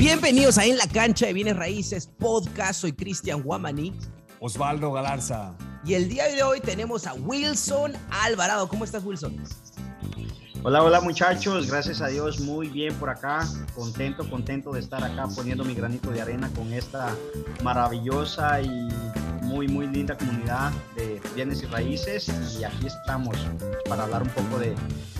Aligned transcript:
Bienvenidos 0.00 0.56
a 0.56 0.64
En 0.64 0.78
la 0.78 0.86
Cancha 0.86 1.26
de 1.26 1.34
Bienes 1.34 1.56
Raíces 1.56 2.06
Podcast. 2.06 2.80
Soy 2.80 2.94
Cristian 2.94 3.42
Guamaní. 3.42 3.92
Osvaldo 4.38 4.92
Galarza. 4.92 5.54
Y 5.84 5.92
el 5.92 6.08
día 6.08 6.24
de 6.24 6.42
hoy 6.42 6.58
tenemos 6.60 7.06
a 7.06 7.12
Wilson 7.12 7.92
Alvarado. 8.10 8.66
¿Cómo 8.66 8.84
estás, 8.84 9.04
Wilson? 9.04 9.36
Hola, 10.62 10.82
hola 10.82 11.02
muchachos, 11.02 11.68
gracias 11.68 12.00
a 12.00 12.06
Dios 12.06 12.40
muy 12.40 12.68
bien 12.68 12.94
por 12.94 13.10
acá, 13.10 13.46
contento, 13.74 14.28
contento 14.30 14.72
de 14.72 14.80
estar 14.80 15.04
acá 15.04 15.28
poniendo 15.36 15.64
mi 15.64 15.74
granito 15.74 16.10
de 16.10 16.22
arena 16.22 16.50
con 16.56 16.72
esta 16.72 17.14
maravillosa 17.62 18.62
y 18.62 18.88
muy, 19.50 19.66
muy 19.66 19.88
linda 19.88 20.16
comunidad 20.16 20.72
de 20.94 21.20
bienes 21.34 21.60
y 21.64 21.66
raíces 21.66 22.30
y 22.58 22.62
aquí 22.62 22.86
estamos 22.86 23.36
para 23.88 24.04
hablar 24.04 24.22
un 24.22 24.28
poco 24.28 24.60
de, 24.60 24.76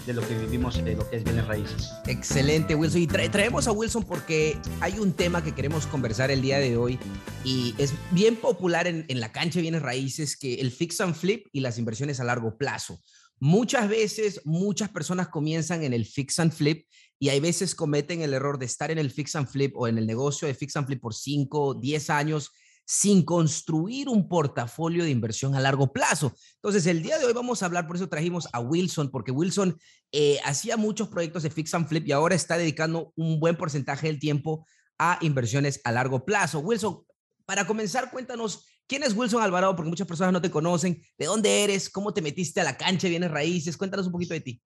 de 0.07 0.13
lo 0.13 0.27
que 0.27 0.39
vivimos, 0.39 0.83
de 0.85 0.95
lo 0.95 1.11
que 1.11 1.17
es 1.17 1.25
bienes 1.25 1.49
raíces. 1.49 1.91
Excelente, 2.07 2.77
Wilson. 2.77 3.03
Y 3.03 3.07
traemos 3.09 3.67
a 3.67 3.73
Wilson 3.73 4.05
porque 4.05 4.57
hay 4.81 5.01
un 5.01 5.15
tema 5.15 5.43
que 5.43 5.53
queremos 5.53 5.85
conversar 5.89 6.31
el 6.31 6.43
día 6.43 6.61
de 6.61 6.77
hoy 6.77 6.97
y 7.45 7.75
es 7.77 7.93
bien 8.13 8.37
popular 8.37 8.87
en, 8.87 9.05
en 9.09 9.19
la 9.19 9.33
cancha 9.33 9.59
de 9.59 9.63
bienes 9.63 9.83
raíces 9.83 10.37
que 10.37 10.55
el 10.55 10.71
fix 10.71 11.01
and 11.01 11.17
flip 11.17 11.49
y 11.53 11.59
las 11.59 11.77
inversiones 11.79 12.21
a 12.21 12.25
largo 12.25 12.57
plazo. 12.57 13.01
Muchas 13.41 13.89
veces, 13.89 14.43
muchas 14.45 14.91
personas 14.91 15.29
comienzan 15.29 15.83
en 15.83 15.93
el 15.93 16.07
fix 16.07 16.39
and 16.39 16.53
flip 16.53 16.87
y 17.19 17.31
hay 17.31 17.41
veces 17.41 17.75
cometen 17.75 18.23
el 18.23 18.33
error 18.33 18.61
de 18.61 18.67
estar 18.67 18.93
en 18.93 18.99
el 18.99 19.11
fix 19.11 19.35
and 19.35 19.49
flip 19.49 19.73
o 19.77 19.89
en 19.89 19.99
el 19.99 20.07
negocio 20.07 20.47
de 20.47 20.55
fix 20.55 20.77
and 20.77 20.87
flip 20.87 21.01
por 21.01 21.15
5, 21.15 21.75
10 21.75 22.11
años 22.11 22.53
sin 22.93 23.23
construir 23.25 24.09
un 24.09 24.29
portafolio 24.29 25.05
de 25.05 25.11
inversión 25.11 25.55
a 25.55 25.61
largo 25.61 25.93
plazo. 25.93 26.35
Entonces, 26.57 26.87
el 26.87 27.05
día 27.05 27.21
de 27.21 27.25
hoy 27.25 27.33
vamos 27.33 27.63
a 27.63 27.67
hablar, 27.67 27.87
por 27.87 27.95
eso 27.95 28.09
trajimos 28.09 28.49
a 28.53 28.59
Wilson, 28.59 29.13
porque 29.13 29.31
Wilson 29.31 29.79
eh, 30.11 30.39
hacía 30.45 30.77
muchos 30.77 31.07
proyectos 31.07 31.45
de 31.45 31.51
fix 31.51 31.73
and 31.73 31.87
flip 31.87 32.05
y 32.09 32.11
ahora 32.11 32.35
está 32.35 32.59
dedicando 32.59 33.13
un 33.15 33.39
buen 33.39 33.55
porcentaje 33.55 34.09
del 34.09 34.19
tiempo 34.19 34.67
a 34.99 35.19
inversiones 35.21 35.81
a 35.85 35.93
largo 35.93 36.25
plazo. 36.25 36.59
Wilson, 36.59 37.05
para 37.47 37.65
comenzar, 37.65 38.11
cuéntanos 38.11 38.67
quién 38.89 39.05
es 39.05 39.15
Wilson 39.15 39.41
Alvarado, 39.41 39.77
porque 39.77 39.91
muchas 39.91 40.09
personas 40.09 40.33
no 40.33 40.43
te 40.43 40.51
conocen, 40.51 41.01
de 41.17 41.27
dónde 41.27 41.63
eres, 41.63 41.91
cómo 41.91 42.13
te 42.13 42.23
metiste 42.23 42.61
a 42.61 42.65
la 42.65 42.77
cancha, 42.77 43.07
vienes 43.07 43.31
raíces, 43.31 43.77
cuéntanos 43.77 44.07
un 44.07 44.13
poquito 44.13 44.35
de 44.35 44.41
ti. 44.41 44.61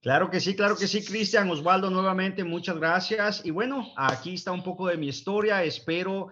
Claro 0.00 0.30
que 0.30 0.38
sí, 0.38 0.54
claro 0.54 0.76
que 0.76 0.86
sí, 0.86 1.04
Cristian 1.04 1.50
Osvaldo, 1.50 1.90
nuevamente 1.90 2.44
muchas 2.44 2.76
gracias. 2.76 3.44
Y 3.44 3.50
bueno, 3.50 3.92
aquí 3.96 4.34
está 4.34 4.52
un 4.52 4.62
poco 4.62 4.86
de 4.86 4.96
mi 4.96 5.08
historia, 5.08 5.64
espero 5.64 6.28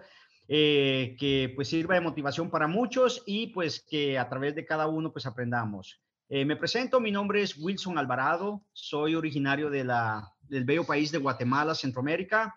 eh, 0.47 1.15
que 1.19 1.51
pues 1.55 1.69
sirva 1.69 1.95
de 1.95 2.01
motivación 2.01 2.49
para 2.49 2.67
muchos 2.67 3.23
y 3.25 3.47
pues 3.47 3.79
que 3.79 4.17
a 4.19 4.29
través 4.29 4.55
de 4.55 4.65
cada 4.65 4.87
uno 4.87 5.11
pues 5.11 5.25
aprendamos. 5.25 6.01
Eh, 6.29 6.45
me 6.45 6.55
presento, 6.55 6.99
mi 6.99 7.11
nombre 7.11 7.41
es 7.41 7.57
Wilson 7.57 7.97
Alvarado, 7.97 8.63
soy 8.73 9.15
originario 9.15 9.69
de 9.69 9.83
la, 9.83 10.33
del 10.41 10.65
bello 10.65 10.83
país 10.83 11.11
de 11.11 11.19
Guatemala, 11.19 11.75
Centroamérica. 11.75 12.55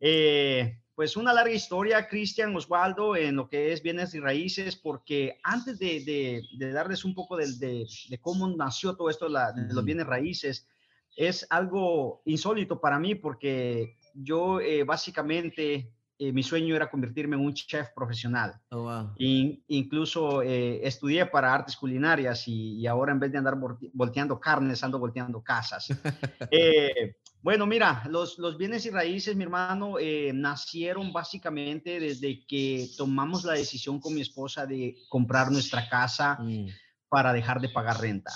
Eh, 0.00 0.80
pues 0.94 1.16
una 1.16 1.32
larga 1.32 1.52
historia, 1.52 2.08
Cristian 2.08 2.56
Osvaldo, 2.56 3.16
en 3.16 3.36
lo 3.36 3.48
que 3.48 3.72
es 3.72 3.82
bienes 3.82 4.14
y 4.14 4.20
raíces, 4.20 4.76
porque 4.76 5.38
antes 5.42 5.78
de, 5.78 6.42
darles 6.72 7.04
un 7.04 7.14
poco 7.14 7.36
de, 7.36 7.86
cómo 8.20 8.48
nació 8.48 8.96
todo 8.96 9.10
esto 9.10 9.28
de 9.28 9.74
los 9.74 9.84
bienes 9.84 10.06
raíces, 10.06 10.66
es 11.14 11.46
algo 11.50 12.22
insólito 12.24 12.80
para 12.80 12.98
mí 12.98 13.14
porque 13.14 13.96
yo 14.14 14.60
eh, 14.60 14.84
básicamente 14.84 15.92
eh, 16.18 16.32
mi 16.32 16.42
sueño 16.42 16.74
era 16.74 16.90
convertirme 16.90 17.36
en 17.36 17.42
un 17.42 17.54
chef 17.54 17.88
profesional. 17.94 18.54
Oh, 18.70 19.12
incluso 19.18 20.42
eh, 20.42 20.80
estudié 20.86 21.26
para 21.26 21.52
artes 21.52 21.76
culinarias 21.76 22.48
y, 22.48 22.86
ahora 22.86 23.12
en 23.12 23.20
vez 23.20 23.32
de 23.32 23.38
andar 23.38 23.56
volteando 23.92 24.40
carnes, 24.40 24.82
ando 24.82 24.98
volteando 24.98 25.42
casas. 25.42 25.88
Bueno, 27.46 27.64
mira, 27.64 28.02
los, 28.10 28.38
los, 28.38 28.58
bienes 28.58 28.86
y 28.86 28.90
raíces, 28.90 29.36
mi 29.36 29.44
hermano, 29.44 30.00
eh, 30.00 30.32
nacieron 30.34 31.12
básicamente 31.12 32.00
desde 32.00 32.44
que 32.44 32.88
tomamos 32.96 33.44
la 33.44 33.52
decisión 33.52 34.00
con 34.00 34.14
mi 34.14 34.22
esposa 34.22 34.66
de 34.66 34.96
comprar 35.08 35.52
nuestra 35.52 35.88
casa 35.88 36.38
mm. 36.40 36.66
para 37.08 37.32
dejar 37.32 37.60
de 37.60 37.68
pagar 37.68 38.00
renta. 38.00 38.32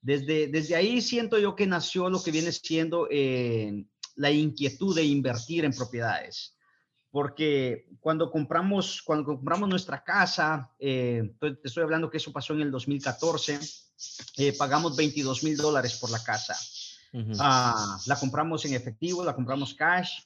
Desde, 0.00 0.46
desde 0.46 0.76
ahí 0.76 1.00
siento 1.00 1.40
yo 1.40 1.56
que 1.56 1.66
nació 1.66 2.08
lo 2.08 2.22
que 2.22 2.30
viene 2.30 2.52
siendo 2.52 3.08
eh, 3.10 3.84
la 4.14 4.30
inquietud 4.30 4.94
de 4.94 5.02
invertir 5.02 5.64
en 5.64 5.72
propiedades. 5.72 6.55
Porque 7.16 7.88
cuando 7.98 8.30
compramos, 8.30 9.00
cuando 9.00 9.24
compramos 9.24 9.70
nuestra 9.70 10.04
casa, 10.04 10.70
eh, 10.78 11.34
te 11.40 11.56
estoy 11.64 11.82
hablando 11.82 12.10
que 12.10 12.18
eso 12.18 12.30
pasó 12.30 12.52
en 12.52 12.60
el 12.60 12.70
2014, 12.70 13.58
pagamos 14.58 14.94
22 14.94 15.42
mil 15.42 15.56
dólares 15.56 15.96
por 15.98 16.10
la 16.10 16.22
casa 16.22 16.54
Ah, 17.38 17.98
la 18.06 18.16
compramos 18.16 18.64
en 18.66 18.74
efectivo, 18.74 19.24
la 19.24 19.34
compramos 19.34 19.72
cash. 19.72 20.20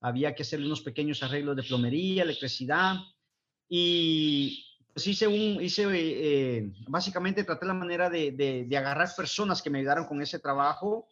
Había 0.00 0.34
que 0.34 0.42
hacerle 0.42 0.66
unos 0.66 0.82
pequeños 0.82 1.22
arreglos 1.22 1.54
de 1.54 1.62
plomería, 1.62 2.24
electricidad. 2.24 2.96
Y 3.68 4.66
pues 4.92 5.06
hice 5.06 5.28
un, 5.28 5.62
hice, 5.62 5.86
eh, 5.92 6.72
básicamente 6.88 7.44
traté 7.44 7.66
la 7.66 7.74
manera 7.74 8.10
de, 8.10 8.32
de, 8.32 8.76
agarrar 8.76 9.14
personas 9.16 9.62
que 9.62 9.70
me 9.70 9.78
ayudaran 9.78 10.06
con 10.06 10.20
ese 10.20 10.40
trabajo. 10.40 11.06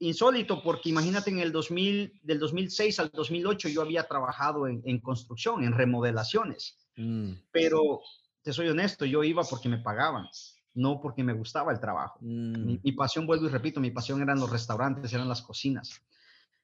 Insólito, 0.00 0.62
porque 0.62 0.88
imagínate 0.88 1.30
en 1.30 1.38
el 1.38 1.52
2000, 1.52 2.20
del 2.22 2.38
2006 2.38 2.98
al 3.00 3.10
2008 3.10 3.68
yo 3.68 3.82
había 3.82 4.04
trabajado 4.04 4.66
en, 4.66 4.82
en 4.84 4.98
construcción, 5.00 5.62
en 5.62 5.72
remodelaciones. 5.72 6.76
Mm. 6.96 7.32
Pero 7.52 8.00
te 8.42 8.52
soy 8.52 8.68
honesto, 8.68 9.04
yo 9.04 9.22
iba 9.22 9.44
porque 9.44 9.68
me 9.68 9.78
pagaban 9.78 10.26
no 10.74 11.00
porque 11.00 11.24
me 11.24 11.32
gustaba 11.32 11.72
el 11.72 11.80
trabajo. 11.80 12.18
Mm. 12.20 12.78
Mi, 12.82 12.92
pasión, 12.92 13.26
vuelvo 13.26 13.46
y 13.46 13.50
repito, 13.50 13.80
mi 13.80 13.90
pasión 13.90 14.20
eran 14.22 14.38
los 14.38 14.50
restaurantes, 14.50 15.12
eran 15.12 15.28
las 15.28 15.42
cocinas. 15.42 16.00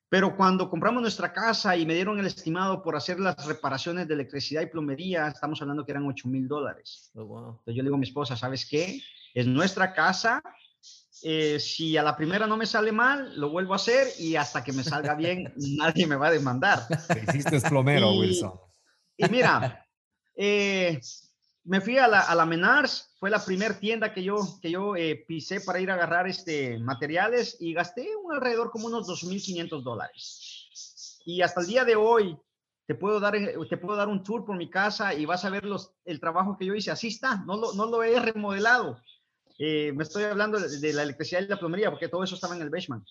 Pero 0.09 0.37
cuando 0.37 0.71
compramos 0.71 1.03
nuestra 1.03 1.33
casa 1.33 1.77
y 1.77 1.85
me 1.85 1.95
dieron 1.95 2.19
el 2.19 2.27
estimado 2.27 2.83
por 2.83 2.95
hacer 2.95 3.19
las 3.19 3.45
reparaciones 3.47 4.07
de 4.07 4.15
electricidad 4.15 4.63
y 4.63 4.67
plomería, 4.67 5.27
estamos 5.27 5.61
hablando 5.61 5.85
que 5.85 5.93
eran 5.93 6.07
8 6.07 6.29
mil 6.29 6.47
dólares. 6.47 7.11
Oh, 7.15 7.57
Entonces 7.59 7.75
yo 7.75 7.83
le 7.83 7.89
digo 7.89 7.97
a 7.97 7.99
mi 7.99 8.07
esposa, 8.07 8.37
¿sabes 8.37 8.67
qué? 8.67 9.01
Es 9.35 9.47
nuestra 9.47 9.93
casa. 9.93 10.43
Eh, 11.23 11.59
si 11.59 11.97
a 11.97 12.03
la 12.03 12.17
primera 12.17 12.47
no 12.47 12.57
me 12.57 12.67
sale 12.67 12.93
mal, 12.93 13.39
lo 13.39 13.51
vuelvo 13.51 13.73
a 13.73 13.77
hacer 13.77 14.07
y 14.19 14.37
hasta 14.37 14.63
que 14.63 14.73
me 14.73 14.85
salga 14.85 15.15
bien, 15.15 15.53
nadie 15.57 16.07
me 16.07 16.17
va 16.17 16.29
a 16.29 16.33
demandar. 16.33 16.87
Hiciste 17.29 17.61
plomero, 17.63 18.13
Wilson. 18.13 18.53
Y 19.17 19.29
mira, 19.29 19.87
eh, 20.35 21.01
me 21.65 21.81
fui 21.81 21.99
a 21.99 22.07
la, 22.07 22.21
a 22.21 22.35
la, 22.35 22.47
Menars, 22.47 23.15
fue 23.19 23.31
la 23.31 23.45
primera 23.45 23.79
tienda 23.79 24.13
que 24.13 24.23
yo, 24.23 24.39
que 24.61 24.71
yo 24.71 24.95
eh, 24.95 25.25
pisé 25.27 25.61
para 25.61 25.81
ir 25.81 25.91
a 25.91 25.95
agarrar 25.95 26.29
este, 26.29 26.79
materiales 26.79 27.57
y 27.59 27.73
gasté 27.73 28.09
un 28.17 28.33
alrededor 28.33 28.71
como 28.71 28.87
unos 28.87 29.09
2.500 29.09 29.83
dólares. 29.83 31.21
Y 31.25 31.43
hasta 31.43 31.61
el 31.61 31.67
día 31.67 31.85
de 31.85 31.97
hoy 31.97 32.39
te 32.87 32.95
puedo, 32.95 33.19
dar, 33.19 33.35
eh, 33.35 33.57
te 33.69 33.77
puedo 33.79 33.97
dar 33.97 34.09
un 34.09 34.23
tour 34.23 34.45
por 34.45 34.57
mi 34.57 34.71
casa 34.71 35.13
y 35.13 35.25
vas 35.25 35.45
a 35.45 35.51
ver 35.51 35.65
los, 35.65 35.93
el 36.05 36.21
trabajo 36.21 36.57
que 36.57 36.67
yo 36.67 36.75
hice. 36.75 36.93
Así 36.93 37.09
está, 37.09 37.43
no 37.45 37.57
lo, 37.57 37.73
no 37.73 37.87
lo 37.87 38.03
he 38.05 38.21
remodelado. 38.21 39.01
Eh, 39.59 39.93
me 39.93 40.03
estoy 40.03 40.25
hablando 40.25 40.59
de, 40.59 40.93
la 40.93 41.03
electricidad 41.03 41.43
y 41.43 41.49
la 41.49 41.59
plomería 41.59 41.91
porque 41.91 42.09
todo 42.09 42.25
eso 42.25 42.35
estaba 42.35 42.57
en 42.57 42.63
el 42.63 42.71
Bashman. 42.71 43.05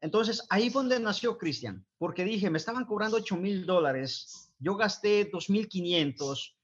Entonces, 0.00 0.46
ahí 0.50 0.70
fue 0.70 0.82
donde 0.82 1.00
nació 1.00 1.38
Cristian, 1.38 1.84
porque 1.98 2.24
dije, 2.24 2.50
me 2.50 2.58
estaban 2.58 2.84
cobrando 2.84 3.16
8 3.16 3.36
mil 3.36 3.64
dólares, 3.64 4.52
yo 4.58 4.76
gasté 4.76 5.30
2.500 5.30 6.56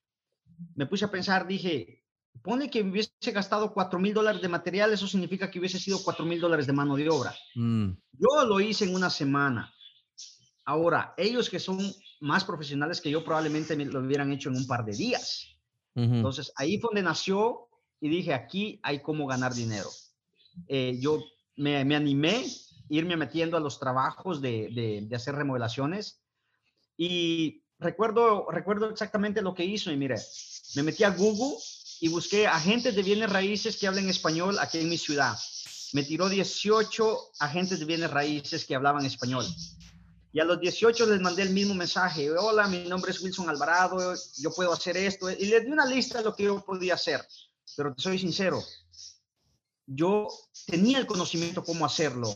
me 0.75 0.87
puse 0.87 1.05
a 1.05 1.11
pensar, 1.11 1.47
dije, 1.47 2.03
pone 2.43 2.71
que 2.71 2.83
hubiese 2.83 3.33
gastado 3.33 3.73
4 3.73 3.99
mil 3.99 4.15
dólares 4.15 4.43
de 4.43 4.49
material, 4.49 4.93
eso 4.93 5.07
significa 5.07 5.51
que 5.51 5.59
hubiese 5.59 5.79
sido 5.79 6.03
4 6.03 6.25
mil 6.25 6.41
dólares 6.41 6.67
de 6.67 6.73
mano 6.73 6.97
de 6.97 7.09
obra. 7.09 7.35
Mm. 7.55 7.91
Yo 8.12 8.45
lo 8.47 8.61
hice 8.61 8.85
en 8.85 8.95
una 8.95 9.11
semana. 9.11 9.73
Ahora, 10.65 11.15
ellos 11.17 11.51
que 11.51 11.59
son 11.59 11.79
más 12.21 12.45
profesionales 12.45 13.01
que 13.01 13.11
yo 13.11 13.25
probablemente 13.25 13.77
lo 13.77 14.01
hubieran 14.01 14.33
hecho 14.33 14.49
en 14.49 14.57
un 14.57 14.67
par 14.67 14.85
de 14.85 14.93
días. 14.93 15.49
Entonces, 15.95 16.53
ahí 16.57 16.79
fue 16.79 16.89
donde 16.89 17.03
nació 17.03 17.69
y 18.03 18.09
dije, 18.09 18.35
aquí 18.35 18.81
hay 18.83 18.99
cómo 18.99 19.29
ganar 19.29 19.55
dinero. 19.55 19.89
Eh, 20.67 20.99
yo 20.99 21.23
me, 21.57 21.85
me, 21.85 21.95
animé 21.95 22.45
irme 22.89 23.17
metiendo 23.17 23.57
a 23.57 23.61
los 23.61 23.79
trabajos 23.79 24.43
de, 24.43 24.71
de, 24.75 25.07
de 25.09 25.17
hacer 25.17 25.37
remodelaciones 25.37 26.21
y 26.99 27.62
recuerdo, 27.79 28.50
recuerdo 28.50 28.91
exactamente 28.91 29.41
lo 29.41 29.55
que 29.55 29.65
hizo 29.65 29.93
y 29.93 29.97
mire, 29.97 30.17
me 30.75 30.82
metí 30.82 31.05
a 31.05 31.11
Google 31.11 31.56
y 32.00 32.09
busqué 32.09 32.49
agentes 32.49 32.97
de 32.97 33.05
bienes 33.05 33.31
raíces 33.31 33.76
que 33.76 33.87
hablen 33.87 34.09
español 34.09 34.59
aquí 34.59 34.79
en 34.79 34.88
mi 34.88 34.99
ciudad. 34.99 35.38
Me 35.93 36.03
tiró 36.03 36.29
18 36.29 37.19
agentes 37.38 37.79
de 37.79 37.85
bienes 37.85 38.11
raíces 38.11 38.65
que 38.65 38.75
hablaban 38.75 39.06
español. 39.06 39.47
Y 40.32 40.41
a 40.41 40.44
los 40.44 40.61
18 40.61 41.06
les 41.06 41.21
mandé 41.21 41.43
el 41.43 41.50
mismo 41.50 41.75
mensaje. 41.75 42.31
Hola, 42.32 42.67
mi 42.67 42.88
nombre 42.88 43.12
es 43.12 43.21
Wilson 43.21 43.49
Alvarado, 43.49 44.12
yo 44.38 44.53
puedo 44.53 44.73
hacer 44.73 44.97
esto. 44.97 45.31
Y 45.31 45.44
les 45.44 45.65
di 45.65 45.71
una 45.71 45.87
lista 45.87 46.19
de 46.19 46.25
lo 46.25 46.35
que 46.35 46.44
yo 46.44 46.65
podía 46.65 46.94
hacer. 46.94 47.25
Pero 47.77 47.95
te 47.95 48.03
soy 48.03 48.19
sincero, 48.19 48.63
yo 49.87 50.29
tenía 50.67 50.99
el 50.99 51.07
conocimiento 51.07 51.65
cómo 51.65 51.85
hacerlo, 51.85 52.35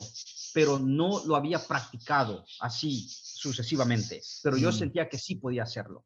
pero 0.54 0.78
no 0.78 1.24
lo 1.24 1.36
había 1.36 1.58
practicado 1.58 2.44
así 2.60 3.06
sucesivamente, 3.08 4.22
pero 4.42 4.56
yo 4.56 4.70
mm. 4.70 4.72
sentía 4.72 5.08
que 5.08 5.18
sí 5.18 5.36
podía 5.36 5.62
hacerlo. 5.62 6.04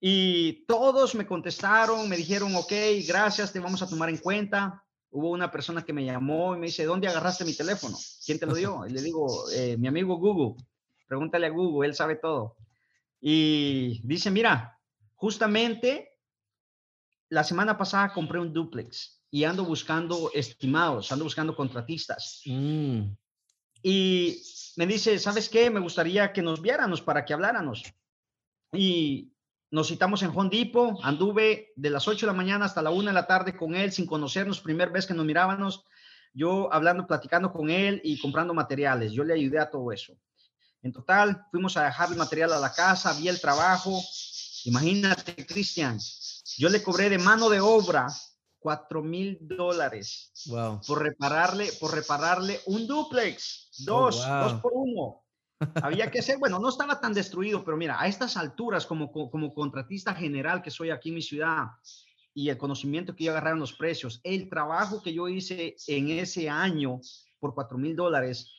Y 0.00 0.64
todos 0.66 1.14
me 1.14 1.26
contestaron, 1.26 2.08
me 2.08 2.16
dijeron, 2.16 2.54
ok, 2.56 2.72
gracias, 3.06 3.52
te 3.52 3.60
vamos 3.60 3.82
a 3.82 3.88
tomar 3.88 4.08
en 4.08 4.18
cuenta. 4.18 4.84
Hubo 5.10 5.30
una 5.30 5.50
persona 5.50 5.84
que 5.84 5.92
me 5.92 6.04
llamó 6.04 6.56
y 6.56 6.58
me 6.58 6.66
dice, 6.66 6.84
¿dónde 6.84 7.06
agarraste 7.06 7.44
mi 7.44 7.54
teléfono? 7.54 7.96
¿Quién 8.26 8.40
te 8.40 8.46
lo 8.46 8.54
dio? 8.54 8.84
Y 8.84 8.90
le 8.90 9.00
digo, 9.00 9.48
eh, 9.52 9.76
mi 9.78 9.86
amigo 9.86 10.16
Google. 10.16 10.60
Pregúntale 11.06 11.46
a 11.46 11.50
Google, 11.50 11.88
él 11.88 11.94
sabe 11.94 12.16
todo. 12.16 12.56
Y 13.20 14.00
dice, 14.02 14.32
mira, 14.32 14.76
justamente 15.14 16.11
la 17.32 17.44
semana 17.44 17.78
pasada 17.78 18.12
compré 18.12 18.38
un 18.38 18.52
duplex 18.52 19.22
y 19.30 19.44
ando 19.44 19.64
buscando 19.64 20.30
estimados, 20.34 21.10
ando 21.12 21.24
buscando 21.24 21.56
contratistas. 21.56 22.42
Mm. 22.44 23.04
Y 23.82 24.42
me 24.76 24.86
dice, 24.86 25.18
¿sabes 25.18 25.48
qué? 25.48 25.70
Me 25.70 25.80
gustaría 25.80 26.30
que 26.30 26.42
nos 26.42 26.60
viéramos 26.60 27.00
para 27.00 27.24
que 27.24 27.32
habláramos. 27.32 27.84
Y 28.70 29.32
nos 29.70 29.88
citamos 29.88 30.22
en 30.22 30.30
Home 30.34 30.72
anduve 31.02 31.72
de 31.74 31.88
las 31.88 32.06
8 32.06 32.26
de 32.26 32.32
la 32.32 32.36
mañana 32.36 32.66
hasta 32.66 32.82
la 32.82 32.90
1 32.90 33.08
de 33.08 33.14
la 33.14 33.26
tarde 33.26 33.56
con 33.56 33.74
él 33.74 33.92
sin 33.92 34.04
conocernos, 34.04 34.60
primer 34.60 34.90
vez 34.90 35.06
que 35.06 35.14
nos 35.14 35.24
mirábamos, 35.24 35.86
yo 36.34 36.70
hablando, 36.70 37.06
platicando 37.06 37.50
con 37.50 37.70
él 37.70 38.02
y 38.04 38.20
comprando 38.20 38.52
materiales. 38.52 39.12
Yo 39.12 39.24
le 39.24 39.32
ayudé 39.32 39.58
a 39.58 39.70
todo 39.70 39.90
eso. 39.90 40.12
En 40.82 40.92
total, 40.92 41.46
fuimos 41.50 41.78
a 41.78 41.84
dejar 41.84 42.10
el 42.10 42.18
material 42.18 42.52
a 42.52 42.60
la 42.60 42.74
casa, 42.74 43.18
vi 43.18 43.28
el 43.28 43.40
trabajo. 43.40 43.98
Imagínate, 44.64 45.46
Cristian, 45.46 45.98
yo 46.56 46.68
le 46.68 46.82
cobré 46.82 47.08
de 47.08 47.18
mano 47.18 47.48
de 47.48 47.60
obra 47.60 48.06
cuatro 48.58 49.02
mil 49.02 49.38
dólares 49.40 50.32
por 50.86 51.02
repararle, 51.02 51.70
por 51.80 51.92
repararle 51.92 52.60
un 52.66 52.86
duplex, 52.86 53.70
oh, 53.80 53.84
dos, 53.84 54.16
dos 54.26 54.54
por 54.60 54.72
uno. 54.74 55.24
Había 55.82 56.10
que 56.10 56.20
hacer, 56.20 56.38
bueno, 56.38 56.58
no 56.58 56.68
estaba 56.68 57.00
tan 57.00 57.12
destruido, 57.12 57.64
pero 57.64 57.76
mira, 57.76 58.00
a 58.00 58.06
estas 58.06 58.36
alturas, 58.36 58.86
como, 58.86 59.10
como 59.10 59.52
contratista 59.52 60.14
general 60.14 60.62
que 60.62 60.70
soy 60.70 60.90
aquí 60.90 61.08
en 61.10 61.16
mi 61.16 61.22
ciudad 61.22 61.66
y 62.34 62.48
el 62.48 62.56
conocimiento 62.58 63.14
que 63.14 63.24
yo 63.24 63.32
agarraron 63.32 63.60
los 63.60 63.74
precios, 63.74 64.20
el 64.24 64.48
trabajo 64.48 65.02
que 65.02 65.12
yo 65.12 65.28
hice 65.28 65.76
en 65.86 66.10
ese 66.10 66.48
año 66.48 67.00
por 67.38 67.54
cuatro 67.54 67.78
mil 67.78 67.94
dólares, 67.94 68.50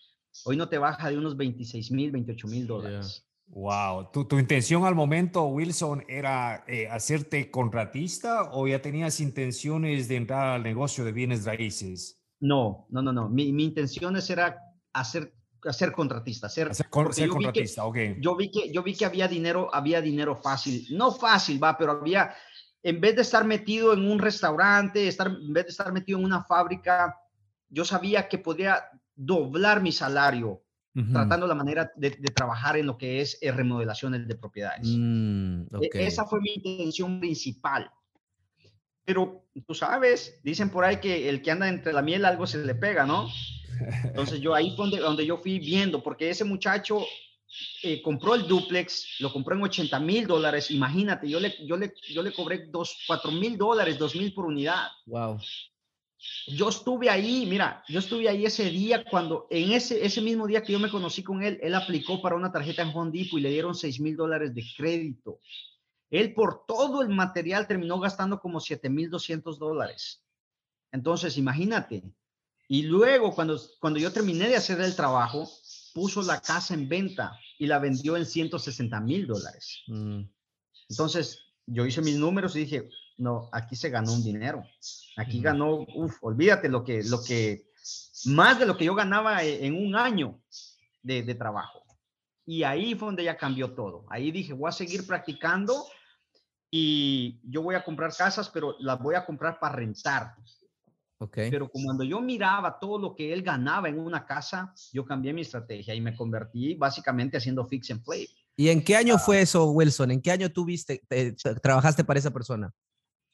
hoy 0.46 0.58
no 0.58 0.70
te 0.70 0.78
baja 0.78 1.10
de 1.10 1.18
unos 1.18 1.36
26 1.36 1.92
mil, 1.92 2.12
28 2.12 2.48
mil 2.48 2.68
dólares. 2.68 3.26
Wow, 3.48 4.10
¿Tu, 4.12 4.25
¿Tu, 4.25 4.40
intención 4.40 4.84
al 4.86 4.95
momento, 4.95 5.45
Wilson, 5.45 6.04
era 6.07 6.63
eh, 6.68 6.88
hacerte 6.88 7.51
contratista 7.51 8.50
o 8.51 8.68
ya 8.68 8.81
tenías 8.81 9.19
intenciones 9.19 10.07
de 10.07 10.16
entrar 10.16 10.48
al 10.48 10.63
negocio 10.63 11.06
de 11.06 11.12
bienes 11.12 11.45
raíces? 11.45 12.19
No, 12.40 12.88
no, 12.90 13.01
no, 13.01 13.13
no. 13.13 13.30
Mi, 13.30 13.54
mi 13.54 13.66
intención 13.66 14.16
era 14.18 14.57
hacer, 14.92 15.36
hacer 15.63 15.92
contratista, 15.92 16.48
hacer, 16.48 16.72
hacer, 16.72 16.90
contratista, 16.90 17.86
ok. 17.86 17.98
Yo 18.19 18.36
vi, 18.36 18.50
que, 18.50 18.72
yo 18.72 18.81
vi 18.81 18.95
que 18.95 19.06
había 19.06 19.28
dinero, 19.28 19.69
había 19.72 20.01
dinero 20.01 20.36
fácil. 20.36 20.88
No 20.92 21.12
fácil, 21.12 21.63
va, 21.63 21.78
pero 21.78 21.92
había, 21.92 22.34
en 22.81 23.00
vez 23.00 23.16
de 23.16 23.22
estar 23.22 23.46
metido 23.46 23.94
en 23.94 24.10
un 24.10 24.18
restaurante, 24.18 25.07
estar, 25.07 25.28
en 25.28 25.54
vez 25.54 25.66
de 25.66 25.69
estar 25.69 25.94
metido 25.94 26.18
en 26.18 26.25
una 26.25 26.44
fábrica, 26.44 27.19
yo 27.69 27.86
sabía 27.86 28.28
que 28.28 28.39
podía 28.39 28.84
doblar 29.16 29.81
mi 29.81 29.92
salario 29.92 30.62
tratando 31.12 31.48
la 31.48 31.56
manera 31.56 31.92
de, 31.95 32.12
trabajar 32.12 32.78
en 32.78 32.86
lo 32.86 32.98
que 32.98 33.22
es 33.22 33.38
eh, 33.42 33.51
remodelaciones 33.51 34.28
de 34.28 34.36
propiedades. 34.36 34.88
Mm, 34.88 35.63
e, 35.81 35.90
esa 35.94 36.25
fue 36.25 36.40
mi 36.40 36.54
intención 36.54 37.19
principal. 37.19 37.90
Pero 39.06 39.45
tú 39.68 39.74
sabes, 39.74 40.40
dicen 40.44 40.69
por 40.69 40.86
ahí 40.86 40.98
que 40.98 41.28
el 41.28 41.42
que 41.42 41.51
anda 41.51 41.68
entre 41.68 41.94
la 41.94 42.01
miel 42.01 42.25
algo 42.25 42.48
se 42.48 42.63
le 42.63 42.75
pega, 42.75 43.06
¿no? 43.06 43.28
Entonces 44.04 44.40
yo 44.40 44.54
ahí 44.54 44.75
fue 44.75 44.86
donde, 44.86 45.00
donde 45.00 45.25
yo 45.25 45.38
fui 45.38 45.60
viendo, 45.60 46.01
porque 46.01 46.30
ese 46.30 46.45
muchacho 46.45 47.04
eh, 47.81 48.01
compró 48.01 48.36
el 48.36 48.48
duplex, 48.48 49.18
lo 49.19 49.34
compró 49.34 49.56
en 49.56 49.63
80 49.63 50.00
mil 50.00 50.28
dólares, 50.28 50.72
imagínate, 50.72 51.28
yo 51.28 51.39
le, 51.39 51.54
yo 51.66 51.75
le, 51.75 51.94
yo 52.13 52.22
le 52.22 52.31
cobré 52.31 52.68
dos, 52.68 53.04
4 53.07 53.31
mil 53.31 53.57
dólares, 53.57 53.98
2 53.98 54.16
mil 54.16 54.34
por 54.34 54.46
unidad. 54.46 54.88
Wow 55.07 55.39
yo 56.48 56.70
estuve 56.70 57.10
ahí, 57.10 57.46
mira, 57.46 57.84
yo 57.88 58.00
estuve 58.00 58.30
ahí 58.30 58.46
ese 58.46 58.66
día 58.66 59.04
cuando, 59.04 59.48
en 59.50 59.72
ese, 59.72 60.06
ese 60.06 60.22
mismo 60.22 60.48
día 60.48 60.64
que 60.64 60.74
yo 60.74 60.80
me 60.80 60.90
conocí 60.90 61.24
con 61.24 61.42
él, 61.42 61.60
él 61.62 61.75
aplicó 61.75 62.22
para 62.22 62.36
una 62.36 62.52
tarjeta 62.52 62.81
en 62.81 62.96
Home 62.96 63.12
Depot 63.12 63.40
y 63.40 63.42
le 63.42 63.50
dieron 63.50 63.75
6 63.75 64.00
mil 64.00 64.16
dólares 64.16 64.54
de 64.54 64.64
crédito. 64.75 65.40
Él 66.10 66.34
por 66.34 66.66
todo 66.66 67.02
el 67.02 67.10
material 67.10 67.68
terminó 67.68 68.00
gastando 68.00 68.40
como 68.40 68.60
7 68.60 68.90
mil 68.90 69.10
200 69.10 69.58
dólares. 69.58 70.22
Entonces, 70.92 71.38
imagínate. 71.38 72.04
Y 72.68 72.84
luego, 72.84 73.34
cuando, 73.34 73.60
cuando 73.80 74.00
yo 74.00 74.12
terminé 74.14 74.48
de 74.48 74.56
hacer 74.56 74.80
el 74.81 74.96
trabajo, 74.96 75.50
puso 75.94 76.22
la 76.22 76.40
casa 76.40 76.74
en 76.74 76.88
venta 76.88 77.40
y 77.58 77.68
la 77.68 77.80
vendió 77.80 78.16
en 78.16 78.25
160 78.25 79.00
mil 79.02 79.28
dólares. 79.28 79.81
Mm. 79.88 80.22
Entonces, 80.90 81.53
yo 81.65 81.86
hice 81.86 82.01
mis 82.01 82.18
números 82.18 82.56
y 82.56 82.60
dije, 82.60 82.89
no, 83.18 83.50
aquí 83.51 83.75
se 83.75 83.89
ganó 83.89 84.13
un 84.13 84.24
dinero. 84.24 84.63
Aquí 85.18 85.42
ganó, 85.42 85.86
uff, 85.95 86.18
olvídate 86.21 86.69
lo 86.69 86.83
que, 86.83 87.04
lo 87.04 87.24
que, 87.24 87.68
más 88.25 88.60
de 88.60 88.65
lo 88.65 88.77
que 88.77 88.86
yo 88.86 88.95
ganaba 88.95 89.44
e, 89.44 89.65
en 89.65 89.75
un 89.75 89.95
año 89.95 90.42
de, 91.01 91.24
de, 91.24 91.36
trabajo. 91.36 91.83
Y 92.45 92.63
ahí 92.63 92.95
fue 92.95 93.07
donde 93.07 93.24
ya 93.24 93.38
cambió 93.38 93.74
todo. 93.74 94.06
Ahí 94.10 94.31
dije, 94.31 94.54
voy 94.54 94.69
a 94.69 94.74
seguir 94.74 95.07
practicando 95.07 95.86
y 96.69 97.39
yo 97.44 97.62
voy 97.62 97.75
a 97.75 97.83
comprar 97.83 98.15
casas, 98.15 98.50
pero 98.50 98.75
las 98.80 99.00
voy 99.00 99.15
a 99.15 99.25
comprar 99.25 99.60
para 99.60 99.75
rentar. 99.75 100.36
Okay. 101.19 101.50
Pero 101.50 101.69
cuando 101.69 102.04
yo 102.04 102.19
miraba 102.19 102.80
todo 102.80 103.00
lo 103.00 103.15
que 103.15 103.31
él 103.31 103.44
ganaba 103.44 103.88
en 103.88 104.00
una 104.00 104.25
casa, 104.25 104.74
yo 104.92 105.06
cambié 105.06 105.31
mi 105.31 105.42
estrategia 105.42 105.95
y 105.95 106.01
me 106.01 106.15
convertí 106.15 106.74
básicamente 106.74 107.38
haciendo 107.38 107.65
fix 107.65 107.92
and 107.92 108.04
play. 108.04 108.27
¿Y 108.56 108.70
en 108.70 108.84
qué 108.84 108.96
año 108.96 109.16
ah. 109.16 109.20
fue 109.20 109.42
eso, 109.42 109.70
Wilson? 109.72 110.12
¿En 110.12 110.22
qué 110.22 110.32
año 110.32 110.52
tú 110.52 110.66
viste, 110.66 111.02
trabajaste 111.62 112.04
para 112.04 112.20
esa 112.20 112.32
persona? 112.32 112.72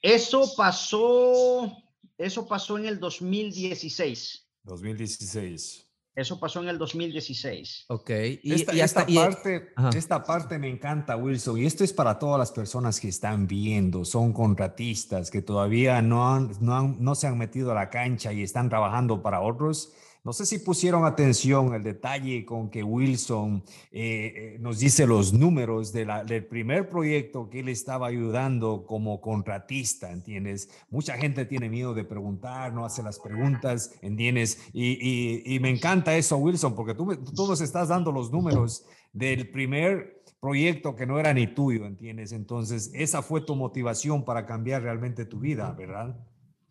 Eso 0.02 0.54
pasó, 0.56 1.72
eso 2.18 2.48
pasó 2.48 2.78
en 2.78 2.86
el 2.86 3.00
2016. 3.00 4.48
2016. 4.64 5.86
Eso 6.16 6.40
pasó 6.40 6.62
en 6.62 6.70
el 6.70 6.78
2016. 6.78 7.86
Ok. 7.88 8.10
Y, 8.44 8.54
esta, 8.54 9.06
parte, 9.06 9.70
esta 9.96 10.24
parte 10.24 10.58
me 10.58 10.70
encanta, 10.70 11.16
Wilson. 11.16 11.60
Y 11.60 11.66
esto 11.66 11.84
es 11.84 11.94
para 11.94 12.20
todas 12.20 12.38
las 12.38 12.52
personas 12.52 13.00
que 13.00 13.08
están 13.08 13.48
viendo, 13.48 14.04
son 14.04 14.34
contratistas, 14.34 15.32
que 15.32 15.42
todavía 15.42 16.02
no, 16.02 16.34
han, 16.34 16.52
no, 16.60 16.88
no 17.00 17.16
se 17.16 17.28
han 17.28 17.38
metido 17.38 17.72
a 17.72 17.76
la 17.76 17.90
cancha 17.90 18.34
y 18.34 18.44
están 18.44 18.70
trabajando 18.70 19.22
para 19.22 19.42
otros 19.42 19.94
no 20.30 20.34
sé 20.34 20.46
si 20.46 20.60
pusieron 20.60 21.06
atención 21.06 21.74
el 21.74 21.82
detalle 21.82 22.46
con 22.46 22.70
que 22.70 22.84
Wilson 22.84 23.64
eh, 23.92 24.34
eh, 24.36 24.58
nos 24.60 24.78
dice 24.78 25.08
los 25.08 25.34
números 25.34 25.92
del 25.92 26.46
primer 26.46 26.88
proyecto 26.88 27.50
que 27.50 27.62
él 27.62 27.70
estaba 27.70 28.06
ayudando 28.06 28.86
como 28.86 29.22
contratista, 29.22 30.12
¿entiendes? 30.12 30.70
Mucha 30.92 31.18
gente 31.18 31.46
tiene 31.46 31.68
miedo 31.68 31.96
de 31.96 32.04
preguntar, 32.04 32.72
no 32.74 32.86
hace 32.86 33.02
las 33.02 33.18
preguntas, 33.18 33.96
¿entiendes? 34.04 34.70
Y, 34.72 35.58
me 35.62 35.72
encanta 35.72 36.16
eso, 36.16 36.38
Wilson, 36.38 36.76
porque 36.76 36.94
tú, 36.94 37.08
tú 37.36 37.48
nos 37.48 37.60
estás 37.60 37.88
dando 37.88 38.12
los 38.12 38.32
números 38.32 38.86
del 39.12 39.50
primer 39.50 40.22
proyecto 40.40 40.96
que 40.96 41.08
no 41.08 41.20
era 41.20 41.34
ni 41.34 41.48
tuyo, 41.48 41.88
¿entiendes? 41.88 42.34
Entonces, 42.34 42.92
esa 42.94 43.24
fue 43.24 43.42
tu 43.42 43.56
motivación 43.56 44.24
para 44.24 44.46
cambiar 44.46 44.84
realmente 44.84 45.26
tu 45.26 45.40
vida, 45.40 45.72
¿verdad? 45.72 46.16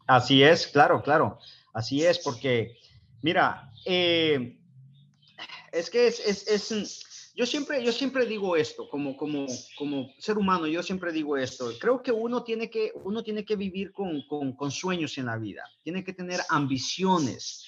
Así 0.07 0.45
es, 0.45 0.69
claro, 0.69 1.03
claro. 1.03 1.41
Así 1.75 2.05
es, 2.05 2.21
porque 2.21 2.77
Mira, 3.23 3.73
eh, 3.85 4.59
es 5.73 5.91
que 5.91 6.07
es, 6.07 6.21
es, 6.21 6.71
es, 6.71 7.33
yo, 7.35 7.47
siempre, 7.47 7.85
yo 7.85 7.93
siempre 7.93 8.27
digo 8.27 8.57
esto, 8.57 8.89
como, 8.89 9.17
como, 9.17 9.47
como 9.77 10.11
ser 10.19 10.39
humano, 10.39 10.67
yo 10.67 10.83
siempre 10.83 11.13
digo 11.13 11.37
esto. 11.37 11.71
Creo 11.81 12.03
que 12.03 12.13
uno 12.13 12.45
tiene 12.45 12.71
que, 12.71 12.93
uno 12.95 13.23
tiene 13.23 13.45
que 13.45 13.57
vivir 13.57 13.93
con, 13.93 14.23
con, 14.29 14.55
con 14.55 14.71
sueños 14.71 15.19
en 15.19 15.27
la 15.27 15.37
vida, 15.37 15.65
tiene 15.83 16.05
que 16.05 16.13
tener 16.13 16.41
ambiciones. 16.49 17.67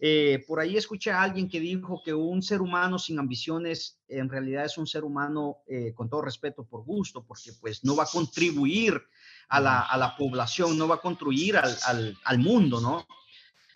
Eh, 0.00 0.44
por 0.46 0.60
ahí 0.60 0.76
escuché 0.76 1.10
a 1.10 1.22
alguien 1.22 1.48
que 1.48 1.58
dijo 1.58 2.02
que 2.04 2.14
un 2.14 2.40
ser 2.40 2.60
humano 2.60 3.00
sin 3.00 3.18
ambiciones 3.18 4.00
en 4.06 4.28
realidad 4.28 4.64
es 4.64 4.78
un 4.78 4.86
ser 4.86 5.02
humano, 5.02 5.58
eh, 5.66 5.92
con 5.94 6.08
todo 6.08 6.22
respeto, 6.22 6.64
por 6.64 6.84
gusto, 6.84 7.24
porque 7.26 7.52
pues 7.60 7.84
no 7.84 7.96
va 7.96 8.04
a 8.04 8.06
contribuir 8.06 9.02
a 9.48 9.60
la, 9.60 9.80
a 9.80 9.96
la 9.96 10.16
población, 10.16 10.78
no 10.78 10.86
va 10.86 10.96
a 10.96 11.00
contribuir 11.00 11.56
al, 11.56 11.76
al, 11.84 12.16
al 12.24 12.38
mundo, 12.38 12.80
¿no? 12.80 13.06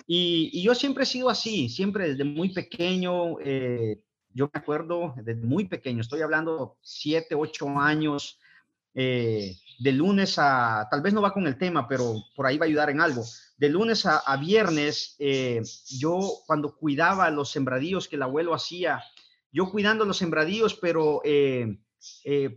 Y, 0.07 0.63
yo 0.63 0.75
siempre 0.75 1.05
he 1.05 1.07
sido 1.07 1.29
así, 1.31 1.69
siempre 1.69 2.11
desde 2.11 2.25
muy 2.25 2.53
pequeño, 2.53 3.39
eh, 3.41 4.03
yo 4.35 4.51
me 4.53 4.61
acuerdo 4.61 5.15
desde 5.17 5.35
muy 5.35 5.67
pequeño, 5.67 6.01
estoy 6.01 6.23
hablando 6.23 6.79
siete, 6.81 7.35
ocho 7.35 7.69
años, 7.69 8.39
eh, 8.95 9.57
de 9.79 9.93
lunes 9.93 10.39
a, 10.39 10.87
tal 10.91 11.01
vez 11.01 11.13
no 11.13 11.23
va 11.23 11.33
con 11.33 11.47
el 11.47 11.57
tema, 11.57 11.89
pero 11.89 12.15
por 12.37 12.47
ahí 12.47 12.59
va 12.59 12.67
a 12.67 12.69
ayudar 12.69 12.91
en 12.91 13.01
algo. 13.01 13.25
De 13.57 13.69
lunes 13.69 14.05
a, 14.07 14.37
viernes, 14.37 15.17
eh, 15.19 15.63
yo 15.89 16.21
cuando 16.47 16.77
cuidaba 16.77 17.31
los 17.31 17.51
sembradíos 17.51 18.09
que 18.09 18.17
el 18.17 18.23
abuelo 18.23 18.55
hacía, 18.55 19.03
yo 19.51 19.71
cuidando 19.71 20.05
los 20.05 20.17
sembradíos, 20.17 20.75
pero 20.75 21.21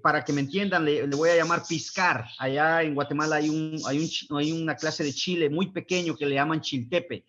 para 0.01 0.23
que 0.23 0.33
me 0.33 0.41
entiendan, 0.41 0.85
le, 0.85 1.05
voy 1.07 1.29
a 1.29 1.35
llamar 1.35 1.63
piscar. 1.67 2.25
Allá 2.39 2.81
en 2.83 2.95
Guatemala 2.95 3.37
hay, 3.37 3.49
un, 3.49 3.79
hay, 3.85 3.99
un, 3.99 4.37
hay 4.37 4.51
una 4.51 4.75
clase 4.75 5.03
de 5.03 5.13
chile 5.13 5.49
muy 5.49 5.71
pequeño 5.71 6.15
que 6.15 6.25
le 6.25 6.35
llaman 6.35 6.61
chiltepe. 6.61 7.25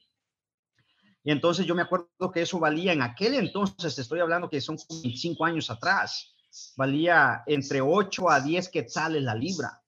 Y 1.26 1.33
entonces 1.33 1.66
yo 1.66 1.75
me 1.75 1.83
acuerdo 1.83 2.30
que 2.33 2.42
eso 2.42 2.61
valía 2.61 2.92
en 2.92 3.02
aquel 3.02 3.35
entonces, 3.35 3.99
estoy 3.99 4.21
hablando 4.21 4.49
que 4.49 4.61
son 4.61 4.78
25 5.02 5.45
años 5.45 5.68
atrás, 5.71 6.33
valía 6.76 7.42
entre 7.49 7.80
8 7.80 8.30
a 8.30 8.40
10 8.40 8.68
quetzales 8.68 9.25
la 9.25 9.35
libra. 9.35 9.83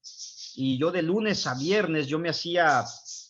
Y 0.56 0.76
yo 0.78 0.90
de 0.90 1.02
lunes 1.02 1.46
a 1.46 1.54
viernes 1.54 2.08
yo 2.08 2.18
me 2.18 2.28
hacía 2.28 2.84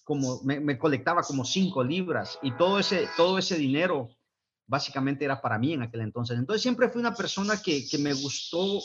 como, 0.05 0.41
me, 0.43 0.79
colectaba 0.79 1.21
como 1.21 1.45
5 1.45 1.85
libras 1.85 2.39
y 2.41 2.57
todo 2.57 2.79
ese, 2.79 3.11
todo 3.15 3.37
ese 3.37 3.59
dinero 3.59 4.09
básicamente 4.67 5.27
era 5.27 5.43
para 5.43 5.59
mí 5.59 5.75
en 5.75 5.83
aquel 5.83 6.01
entonces. 6.01 6.39
Entonces 6.39 6.63
siempre 6.63 6.89
fui 6.89 7.01
una 7.01 7.15
persona 7.15 7.61
que, 7.61 7.87
que 7.87 7.99
me 7.99 8.15
gustó 8.15 8.81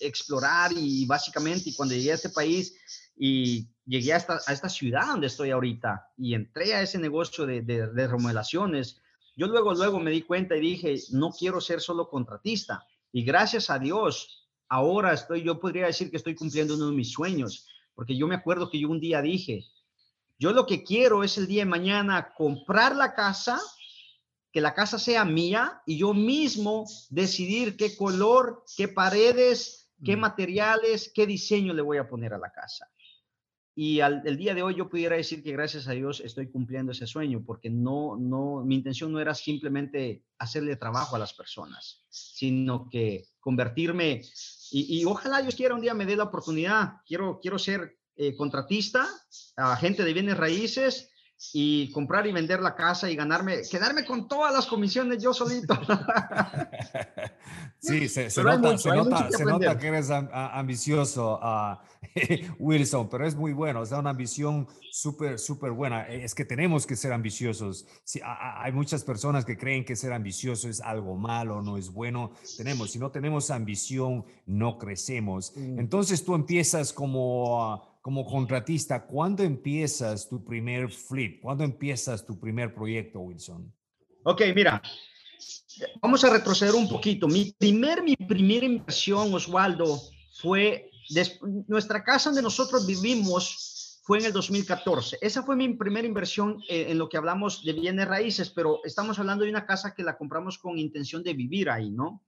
explorar 0.00 0.72
y 0.76 1.06
básicamente 1.06 1.70
y 1.70 1.74
cuando 1.74 1.94
llegué 1.94 2.12
a 2.12 2.16
este 2.16 2.30
país 2.30 2.74
y 3.16 3.68
llegué 3.84 4.12
a 4.12 4.16
esta, 4.16 4.40
a 4.46 4.52
esta 4.52 4.68
ciudad 4.68 5.08
donde 5.08 5.26
estoy 5.26 5.50
ahorita 5.50 6.12
y 6.16 6.34
entré 6.34 6.74
a 6.74 6.82
ese 6.82 6.98
negocio 6.98 7.46
de, 7.46 7.62
de, 7.62 7.88
de 7.88 8.06
remodelaciones, 8.06 9.00
yo 9.36 9.46
luego, 9.46 9.72
luego 9.74 10.00
me 10.00 10.10
di 10.10 10.22
cuenta 10.22 10.56
y 10.56 10.60
dije, 10.60 10.96
no 11.12 11.30
quiero 11.30 11.60
ser 11.60 11.80
solo 11.80 12.08
contratista. 12.08 12.84
Y 13.12 13.22
gracias 13.22 13.70
a 13.70 13.78
Dios, 13.78 14.48
ahora 14.68 15.12
estoy, 15.12 15.42
yo 15.42 15.58
podría 15.60 15.86
decir 15.86 16.10
que 16.10 16.16
estoy 16.16 16.34
cumpliendo 16.34 16.74
uno 16.74 16.90
de 16.90 16.96
mis 16.96 17.12
sueños, 17.12 17.66
porque 17.94 18.16
yo 18.16 18.26
me 18.26 18.34
acuerdo 18.34 18.68
que 18.68 18.80
yo 18.80 18.88
un 18.88 19.00
día 19.00 19.22
dije, 19.22 19.64
yo 20.38 20.52
lo 20.52 20.66
que 20.66 20.84
quiero 20.84 21.24
es 21.24 21.38
el 21.38 21.46
día 21.46 21.62
de 21.62 21.70
mañana 21.70 22.32
comprar 22.36 22.94
la 22.94 23.14
casa, 23.14 23.60
que 24.52 24.60
la 24.60 24.74
casa 24.74 24.98
sea 24.98 25.24
mía 25.24 25.82
y 25.86 25.98
yo 25.98 26.14
mismo 26.14 26.86
decidir 27.10 27.76
qué 27.76 27.96
color, 27.96 28.64
qué 28.76 28.88
paredes, 28.88 29.87
qué 30.04 30.16
materiales, 30.16 31.10
qué 31.14 31.26
diseño 31.26 31.74
le 31.74 31.82
voy 31.82 31.98
a 31.98 32.08
poner 32.08 32.34
a 32.34 32.38
la 32.38 32.50
casa. 32.50 32.88
Y 33.74 34.00
al 34.00 34.22
el 34.26 34.36
día 34.36 34.54
de 34.54 34.62
hoy 34.62 34.74
yo 34.74 34.88
pudiera 34.88 35.14
decir 35.14 35.40
que 35.40 35.52
gracias 35.52 35.86
a 35.86 35.92
Dios 35.92 36.20
estoy 36.24 36.50
cumpliendo 36.50 36.90
ese 36.90 37.06
sueño, 37.06 37.44
porque 37.46 37.70
no, 37.70 38.16
no, 38.16 38.64
mi 38.64 38.74
intención 38.74 39.12
no 39.12 39.20
era 39.20 39.34
simplemente 39.34 40.24
hacerle 40.38 40.74
trabajo 40.74 41.14
a 41.14 41.18
las 41.20 41.32
personas, 41.32 42.04
sino 42.08 42.88
que 42.90 43.26
convertirme, 43.38 44.22
y, 44.72 45.04
ojalá 45.04 45.42
Dios 45.42 45.54
quiera 45.54 45.76
un 45.76 45.80
día 45.80 45.94
me 45.94 46.06
dé 46.06 46.16
la 46.16 46.24
oportunidad, 46.24 46.94
quiero, 47.06 47.38
quiero 47.40 47.56
ser 47.56 47.96
eh, 48.16 48.34
contratista, 48.34 49.06
agente 49.56 50.02
de 50.02 50.12
bienes 50.12 50.36
raíces, 50.36 51.12
y 51.52 51.90
comprar 51.92 52.26
y 52.26 52.32
vender 52.32 52.60
la 52.60 52.74
casa 52.74 53.10
y 53.10 53.16
ganarme, 53.16 53.62
quedarme 53.70 54.04
con 54.04 54.28
todas 54.28 54.52
las 54.52 54.66
comisiones 54.66 55.22
yo 55.22 55.32
solito. 55.32 55.74
Sí, 57.80 58.08
se, 58.08 58.24
nota, 58.42 58.76
se, 58.76 58.90
nota, 58.90 59.30
se 59.30 59.44
nota, 59.44 59.78
que 59.78 59.86
eres 59.86 60.10
ambicioso, 60.10 61.38
uh, 61.40 61.76
Wilson, 62.58 63.08
pero 63.08 63.24
es 63.24 63.36
muy 63.36 63.52
bueno, 63.52 63.84
es 63.84 63.92
una 63.92 64.10
ambición 64.10 64.66
súper, 64.90 65.38
súper 65.38 65.70
buena. 65.70 66.02
Es 66.08 66.34
que 66.34 66.44
tenemos 66.44 66.86
que 66.86 66.96
ser 66.96 67.12
ambiciosos. 67.12 67.86
Sí, 68.02 68.20
hay 68.24 68.72
muchas 68.72 69.04
personas 69.04 69.44
que 69.44 69.56
creen 69.56 69.84
que 69.84 69.94
ser 69.94 70.12
ambicioso 70.12 70.68
es 70.68 70.80
algo 70.80 71.16
malo, 71.16 71.62
no 71.62 71.76
es 71.76 71.92
bueno. 71.92 72.32
Tenemos, 72.56 72.90
si 72.90 72.98
no 72.98 73.12
tenemos 73.12 73.52
ambición, 73.52 74.24
no 74.44 74.76
crecemos. 74.76 75.52
Entonces 75.56 76.24
tú 76.24 76.34
empiezas 76.34 76.92
como 76.92 77.87
como 78.00 78.24
contratista, 78.24 79.06
¿cuándo 79.06 79.42
empiezas 79.42 80.28
tu 80.28 80.44
primer 80.44 80.90
flip? 80.90 81.40
¿Cuándo 81.42 81.64
empiezas 81.64 82.24
tu 82.24 82.38
primer 82.38 82.74
proyecto, 82.74 83.20
Wilson? 83.20 83.72
Ok, 84.24 84.42
mira, 84.54 84.80
vamos 86.00 86.24
a 86.24 86.30
retroceder 86.30 86.74
un 86.74 86.88
poquito. 86.88 87.28
Mi 87.28 87.52
primer, 87.58 88.02
mi 88.02 88.16
primera 88.16 88.66
inversión, 88.66 89.32
Oswaldo, 89.32 90.00
fue 90.40 90.90
nuestra 91.66 92.04
casa 92.04 92.30
donde 92.30 92.42
nosotros 92.42 92.86
vivimos 92.86 94.00
fue 94.02 94.18
en 94.20 94.24
el 94.24 94.32
2014. 94.32 95.18
Esa 95.20 95.42
fue 95.42 95.54
mi 95.54 95.68
primera 95.74 96.06
inversión 96.06 96.62
en, 96.68 96.92
en 96.92 96.98
lo 96.98 97.08
que 97.08 97.18
hablamos 97.18 97.62
de 97.62 97.74
bienes 97.74 98.08
raíces, 98.08 98.48
pero 98.48 98.80
estamos 98.84 99.18
hablando 99.18 99.44
de 99.44 99.50
una 99.50 99.66
casa 99.66 99.94
que 99.94 100.02
la 100.02 100.16
compramos 100.16 100.58
con 100.58 100.78
intención 100.78 101.22
de 101.22 101.34
vivir 101.34 101.68
ahí, 101.68 101.90
¿no? 101.90 102.22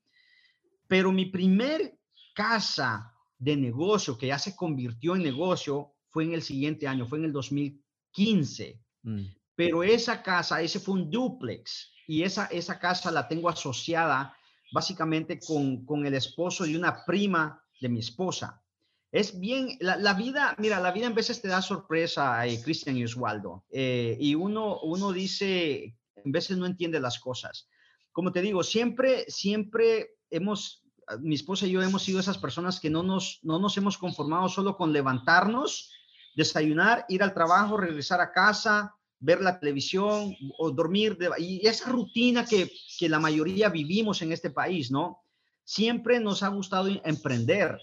Pero 0.87 1.11
mi 1.11 1.27
primer 1.27 1.97
casa 2.35 3.15
de 3.41 3.57
negocio 3.57 4.17
que 4.17 4.29
ya 4.29 4.39
se 4.39 4.55
convirtió 4.55 5.17
en 5.17 5.23
negocio 5.23 5.95
fue 6.11 6.25
en 6.25 6.35
el 6.35 6.43
siguiente 6.43 6.87
año, 6.87 7.07
fue 7.07 7.19
en 7.19 7.25
el 7.25 7.33
2015. 7.33 8.81
Mm. 9.03 9.23
Pero 9.57 9.83
esa 9.83 10.23
casa, 10.23 10.63
ese 10.63 10.79
fue 10.79 10.95
un 10.95 11.11
duplex 11.11 11.91
y 12.07 12.23
esa, 12.23 12.47
esa 12.47 12.79
casa 12.79 13.11
la 13.11 13.27
tengo 13.27 13.49
asociada 13.49 14.37
básicamente 14.73 15.41
con, 15.41 15.85
con 15.85 16.07
el 16.07 16.15
esposo 16.15 16.65
de 16.65 16.77
una 16.77 17.05
prima 17.05 17.63
de 17.81 17.89
mi 17.89 18.01
esposa. 18.01 18.63
Es 19.11 19.41
bien, 19.41 19.77
la, 19.81 20.15
vida, 20.15 20.55
mira, 20.59 20.79
la 20.79 20.93
vida 20.93 21.07
en 21.07 21.15
veces 21.15 21.41
te 21.43 21.49
da 21.49 21.61
sorpresa, 21.63 22.47
eh, 22.47 22.63
Cristian 22.63 22.97
y 22.97 23.05
Oswaldo, 23.05 23.65
eh, 23.71 24.17
y 24.21 24.37
uno, 24.37 24.79
uno 24.83 25.13
dice, 25.13 25.97
en 26.15 26.31
veces 26.31 26.57
no 26.57 26.67
entiende 26.67 27.01
las 27.01 27.19
cosas. 27.19 27.69
Como 28.13 28.31
te 28.31 28.41
digo, 28.41 28.63
siempre, 28.63 29.25
siempre 29.29 30.11
hemos 30.31 30.85
mi 31.19 31.35
esposa 31.35 31.67
y 31.67 31.73
yo 31.73 31.83
hemos 31.83 32.03
sido 32.03 32.21
esas 32.21 32.39
personas 32.39 32.81
que 32.81 32.91
no 32.91 33.03
nos, 33.03 33.41
no 33.43 33.59
nos 33.59 33.77
hemos 33.77 33.99
conformado 33.99 34.49
solo 34.49 34.77
con 34.77 34.93
levantarnos, 34.93 35.93
desayunar, 36.37 37.05
ir 37.09 37.23
al 37.23 37.35
trabajo, 37.35 37.77
regresar 37.77 38.21
a 38.21 38.33
casa, 38.33 38.95
ver 39.19 39.41
la 39.41 39.59
televisión 39.59 40.35
o 40.59 40.71
dormir. 40.71 41.19
y 41.39 41.67
esa 41.67 41.91
rutina 41.91 42.45
que, 42.45 42.71
que 42.99 43.09
la 43.09 43.21
mayoría 43.21 43.69
vivimos 43.69 44.23
en 44.23 44.33
este 44.33 44.51
país, 44.51 44.91
¿no? 44.91 45.23
Siempre 45.65 46.19
nos 46.21 46.43
ha 46.43 46.49
gustado 46.49 46.89
emprender. 47.05 47.79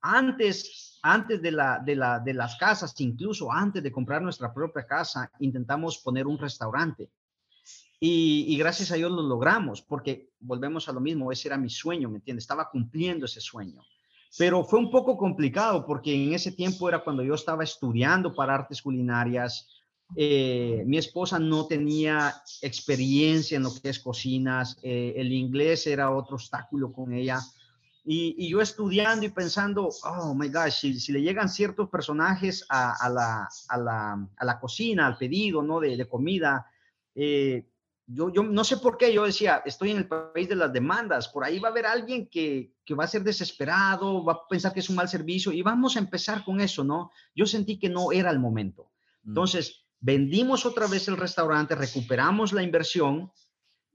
Antes, 0.00 0.98
antes 1.02 1.40
de, 1.40 1.52
la, 1.52 1.78
de, 1.78 1.96
la, 1.96 2.20
de 2.20 2.34
las 2.34 2.56
casas, 2.56 2.94
incluso 3.00 3.50
antes 3.50 3.82
de 3.82 3.92
comprar 3.92 4.20
nuestra 4.20 4.52
propia 4.52 4.86
casa, 4.86 5.30
intentamos 5.38 5.98
poner 5.98 6.26
un 6.26 6.38
restaurante. 6.38 7.10
Y, 8.04 8.56
gracias 8.56 8.90
a 8.90 8.96
Dios 8.96 9.12
lo 9.12 9.22
logramos, 9.22 9.80
porque 9.80 10.32
volvemos 10.40 10.88
a 10.88 10.92
lo 10.92 10.98
mismo, 10.98 11.30
ese 11.30 11.46
era 11.46 11.56
mi 11.56 11.70
sueño, 11.70 12.10
¿me 12.10 12.16
entiendes? 12.16 12.42
Estaba 12.42 12.68
cumpliendo 12.68 13.26
ese 13.26 13.40
sueño. 13.40 13.80
Pero 14.36 14.64
fue 14.64 14.80
un 14.80 14.90
poco 14.90 15.16
complicado 15.16 15.86
porque 15.86 16.12
en 16.12 16.32
ese 16.32 16.50
tiempo 16.50 16.88
era 16.88 17.04
cuando 17.04 17.22
yo 17.22 17.34
estaba 17.34 17.62
estudiando 17.62 18.34
para 18.34 18.56
artes 18.56 18.82
culinarias. 18.82 19.68
Eh, 20.16 20.82
mi 20.84 20.98
esposa 20.98 21.38
no 21.38 21.66
tenía 21.66 22.34
experiencia 22.60 23.56
en 23.56 23.62
lo 23.62 23.70
que 23.72 23.90
es 23.90 24.00
cocinas, 24.00 24.80
eh, 24.82 25.12
el 25.14 25.32
inglés 25.32 25.86
era 25.86 26.10
otro 26.10 26.34
obstáculo 26.34 26.92
con 26.92 27.12
ella. 27.12 27.38
Y, 28.04 28.48
yo 28.50 28.60
estudiando 28.60 29.26
y 29.26 29.28
pensando, 29.28 29.90
oh 30.02 30.34
my 30.34 30.48
gosh, 30.48 30.72
si, 30.72 31.12
le 31.12 31.22
llegan 31.22 31.48
ciertos 31.48 31.88
personajes 31.88 32.66
a, 32.68 33.08
la, 33.08 33.48
a, 33.68 33.78
la, 33.78 34.28
a, 34.36 34.44
la, 34.44 34.58
cocina, 34.58 35.06
al 35.06 35.16
pedido 35.16 35.62
¿no? 35.62 35.78
de, 35.78 35.96
de 35.96 36.08
comida, 36.08 36.66
eh, 37.14 37.68
yo, 38.06 38.32
yo 38.32 38.42
no 38.42 38.64
sé 38.64 38.76
por 38.78 38.98
qué, 38.98 39.12
yo 39.12 39.24
decía, 39.24 39.62
estoy 39.64 39.92
en 39.92 39.98
el 39.98 40.08
país 40.08 40.48
de 40.48 40.56
las 40.56 40.72
demandas, 40.72 41.28
por 41.28 41.44
ahí 41.44 41.58
va 41.58 41.68
a 41.68 41.70
haber 41.70 41.86
alguien 41.86 42.28
que, 42.28 42.74
que, 42.84 42.94
va 42.94 43.04
a 43.04 43.08
ser 43.08 43.22
desesperado, 43.22 44.24
va 44.24 44.32
a 44.32 44.48
pensar 44.48 44.72
que 44.72 44.80
es 44.80 44.90
un 44.90 44.96
mal 44.96 45.08
servicio 45.08 45.52
y 45.52 45.62
vamos 45.62 45.96
a 45.96 46.00
empezar 46.00 46.44
con 46.44 46.60
eso, 46.60 46.84
¿no? 46.84 47.10
Yo 47.34 47.46
sentí 47.46 47.78
que 47.78 47.88
no 47.88 48.12
era 48.12 48.30
el 48.30 48.38
momento. 48.38 48.90
Mm. 49.22 49.28
Entonces, 49.30 49.84
vendimos 50.00 50.66
otra 50.66 50.86
vez 50.86 51.08
el 51.08 51.16
restaurante, 51.16 51.74
recuperamos 51.74 52.52
la 52.52 52.62
inversión 52.62 53.32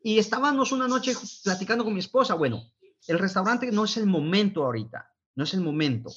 y 0.02 0.20
estábamos 0.20 0.72
una 0.72 0.88
noche 0.88 1.14
platicando 1.44 1.84
con 1.84 1.94
mi 1.94 2.00
esposa, 2.00 2.34
bueno, 2.34 2.64
el 3.08 3.20
restaurante 3.20 3.72
no 3.72 3.86
es 3.86 3.98
el 3.98 4.06
momento 4.06 4.64
ahorita, 4.64 5.14
no 5.36 5.44
es 5.44 5.54
el 5.54 5.62
momento, 5.62 6.10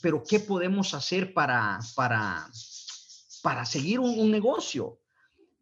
pero 0.00 0.22
¿qué 0.22 0.40
podemos 0.40 0.94
hacer 0.94 1.32
para, 1.32 1.80
para, 1.96 2.46
para 3.42 3.64
seguir 3.64 4.00
un, 4.00 4.18
un 4.18 4.30
negocio? 4.30 5.01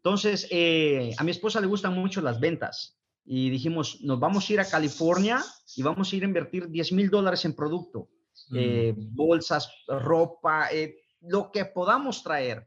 Entonces, 0.02 0.48
eh, 0.50 1.14
a 1.18 1.24
mi 1.24 1.30
esposa 1.30 1.60
le 1.60 1.66
gustan 1.66 1.94
mucho 1.94 2.22
las 2.22 2.40
ventas 2.40 2.98
y 3.22 3.50
dijimos, 3.50 4.00
nos 4.00 4.18
vamos 4.18 4.48
a 4.48 4.52
ir 4.54 4.60
a 4.60 4.64
California 4.64 5.44
y 5.76 5.82
vamos 5.82 6.10
a 6.10 6.16
ir 6.16 6.22
a 6.22 6.26
invertir 6.26 6.70
10 6.70 6.92
mil 6.92 7.10
dólares 7.10 7.44
en 7.44 7.54
producto, 7.54 8.08
eh, 8.54 8.94
mm. 8.96 9.14
bolsas, 9.14 9.70
ropa, 9.86 10.68
eh, 10.72 10.96
lo 11.20 11.52
que 11.52 11.66
podamos 11.66 12.22
traer. 12.22 12.66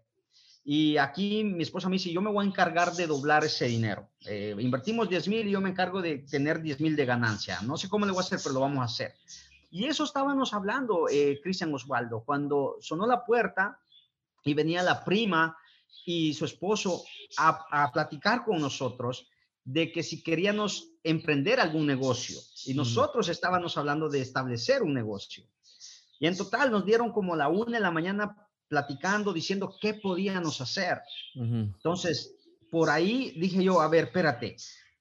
Y 0.63 0.97
aquí 0.97 1.43
mi 1.43 1.63
esposa 1.63 1.89
me 1.89 1.95
dice, 1.95 2.13
yo 2.13 2.21
me 2.21 2.29
voy 2.29 2.45
a 2.45 2.47
encargar 2.47 2.93
de 2.93 3.07
doblar 3.07 3.43
ese 3.43 3.65
dinero. 3.65 4.11
invertimos 4.59 5.09
10 5.09 5.27
mil 5.27 5.47
y 5.47 5.51
yo 5.51 5.59
me 5.59 5.71
encargo 5.71 6.03
de 6.03 6.19
tener 6.19 6.61
10 6.61 6.81
mil 6.81 6.95
de 6.95 7.05
ganancia. 7.05 7.61
No 7.63 7.77
sé 7.77 7.89
cómo 7.89 8.05
le 8.05 8.11
voy 8.11 8.19
a 8.19 8.25
hacer, 8.25 8.39
pero 8.43 8.53
lo 8.53 8.61
vamos 8.61 8.79
a 8.79 8.85
hacer. 8.85 9.15
Y 9.71 9.85
eso 9.85 10.03
estábamos 10.03 10.53
hablando, 10.53 11.07
Cristian 11.41 11.73
Osvaldo, 11.73 12.23
cuando 12.23 12.77
sonó 12.79 13.07
la 13.07 13.25
puerta 13.25 13.79
y 14.45 14.53
venía 14.53 14.83
la 14.83 15.03
prima 15.03 15.57
y 16.05 16.33
su 16.33 16.45
esposo 16.45 17.03
a, 17.37 17.91
platicar 17.91 18.43
con 18.43 18.59
nosotros 18.59 19.27
de 19.63 19.91
que 19.91 20.03
si 20.03 20.21
queríamos 20.21 20.89
emprender 21.03 21.59
algún 21.59 21.85
negocio 21.85 22.37
y 22.65 22.73
nosotros 22.73 23.29
estábamos 23.29 23.77
hablando 23.77 24.09
de 24.09 24.21
establecer 24.21 24.83
un 24.83 24.93
negocio. 24.93 25.45
Y 26.19 26.27
en 26.27 26.37
total 26.37 26.71
nos 26.71 26.85
dieron 26.85 27.11
como 27.11 27.35
la 27.35 27.47
una 27.47 27.77
de 27.77 27.83
la 27.83 27.91
mañana 27.91 28.35
platicando, 28.67 29.33
diciendo 29.33 29.75
qué 29.79 29.93
podíamos 29.93 30.59
hacer. 30.61 30.99
Entonces, 31.35 32.35
por 32.71 32.89
ahí 32.89 33.33
dije 33.39 33.63
yo, 33.63 33.81
a 33.81 33.87
ver, 33.87 34.05
espérate, 34.05 34.55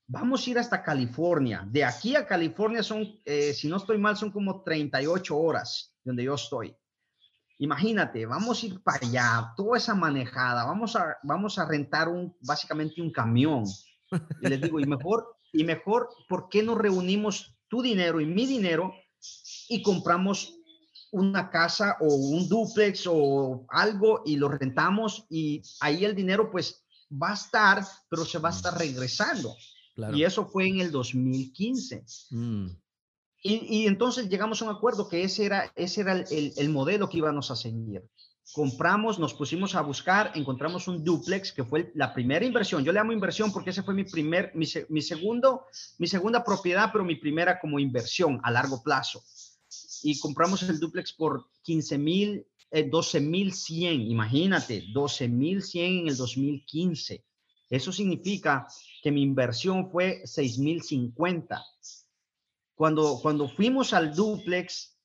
vamos 0.07 0.47
a 0.47 0.51
ir 0.51 0.59
hasta 0.59 0.83
California. 0.83 1.67
De 1.69 1.85
aquí 1.85 2.15
a 2.15 2.27
California 2.27 2.83
son, 2.83 3.21
eh, 3.25 3.55
si 3.55 3.69
no 3.69 3.79
estoy 3.79 3.99
mal, 3.99 4.17
son 4.17 4.31
como 4.31 4.63
38 4.63 5.37
horas 5.37 5.95
donde 6.05 6.25
yo 6.25 6.35
estoy. 6.35 6.77
Imagínate, 7.63 8.27
vamos 8.27 8.61
a 8.61 8.67
ir 8.67 8.83
para 8.83 9.07
allá, 9.07 9.55
toda 9.57 9.79
esa 9.79 9.95
manejada, 9.95 10.65
vamos 10.65 10.97
a, 10.97 11.17
vamos 11.23 11.61
a 11.61 11.65
rentar 11.65 12.09
un, 12.09 12.37
básicamente 12.41 13.01
un 13.01 13.13
camión. 13.13 13.63
Y 14.41 14.49
les 14.49 14.61
digo, 14.61 14.81
y 14.81 14.85
mejor, 14.85 15.37
y 15.53 15.63
mejor, 15.63 16.09
¿por 16.29 16.49
qué 16.49 16.65
no 16.65 16.75
reunimos 16.75 17.55
tu 17.69 17.81
dinero 17.81 18.21
y 18.21 18.27
mi 18.27 18.47
dinero 18.47 18.93
y 19.69 19.81
compramos 19.81 20.59
una 21.13 21.51
casa 21.51 21.99
o 22.01 22.13
un 22.13 22.49
duplex 22.49 23.07
o 23.07 23.65
algo 23.69 24.23
y 24.27 24.35
lo 24.35 24.49
rentamos 24.49 25.25
y 25.31 25.63
ahí 25.79 26.05
el 26.05 26.17
dinero 26.17 26.51
pues 26.51 26.85
va 27.11 27.31
a 27.31 27.35
estar, 27.35 27.87
pero 28.09 28.25
se 28.25 28.41
va 28.41 28.49
a 28.49 28.53
estar 28.53 28.77
regresando. 28.77 29.55
Y 30.13 30.25
eso 30.25 30.47
fue 30.47 30.67
en 30.67 30.81
el 30.81 30.91
2015. 30.91 32.05
Mm. 32.31 32.67
Y, 33.45 33.89
entonces 33.89 34.29
llegamos 34.29 34.63
a 34.63 34.67
un 34.67 34.71
acuerdo 34.71 35.09
que 35.09 35.25
ese 35.25 35.45
era, 35.45 35.73
ese 35.75 36.03
era 36.03 36.13
el, 36.13 36.53
el, 36.57 36.69
modelo 36.69 37.09
que 37.09 37.19
íbamos 37.19 37.51
a 37.51 37.57
seguir. 37.57 38.05
Compramos, 38.53 39.19
nos 39.19 39.35
pusimos 39.35 39.75
a 39.75 39.81
buscar, 39.81 40.31
encontramos 40.37 40.87
un 40.87 41.03
duplex 41.03 41.53
que 41.53 41.65
fue 41.65 41.91
la 41.97 42.15
primera 42.15 42.45
inversión. 42.45 42.85
Yo 42.85 42.93
le 42.93 43.01
llamo 43.01 43.13
inversión 43.13 43.53
porque 43.53 43.71
ese 43.71 43.83
fue 43.83 43.95
mi 43.95 44.05
primer, 44.05 44.53
mi, 44.55 44.65
mi 44.91 45.03
segundo, 45.03 45.65
mi 45.99 46.07
segunda 46.07 46.45
propiedad, 46.45 46.91
pero 46.93 47.05
mi 47.05 47.17
primera 47.17 47.59
como 47.59 47.81
inversión 47.81 48.41
a 48.45 48.51
largo 48.53 48.81
plazo. 48.81 49.25
Y 50.05 50.21
compramos 50.21 50.63
el 50.63 50.79
duplex 50.79 51.13
por 51.13 51.47
15 51.63 51.99
mil, 51.99 52.47
eh, 52.71 52.89
12 52.89 53.21
mil 53.21 53.53
100, 53.53 54.03
imagínate, 54.03 54.85
12 54.93 55.27
mil 55.27 55.63
100 55.63 55.99
en 56.03 56.09
el 56.09 56.17
2015. 56.17 57.25
Eso 57.71 57.91
significa 57.91 58.69
que 59.03 59.11
mi 59.11 59.23
inversión 59.23 59.91
fue 59.91 60.21
6 60.27 60.59
mil 60.59 60.83
50 60.83 61.61
cuando, 62.83 63.21
cuando 63.23 63.49
fuimos 63.49 63.93
al 63.93 64.13
duplex, 64.13 64.99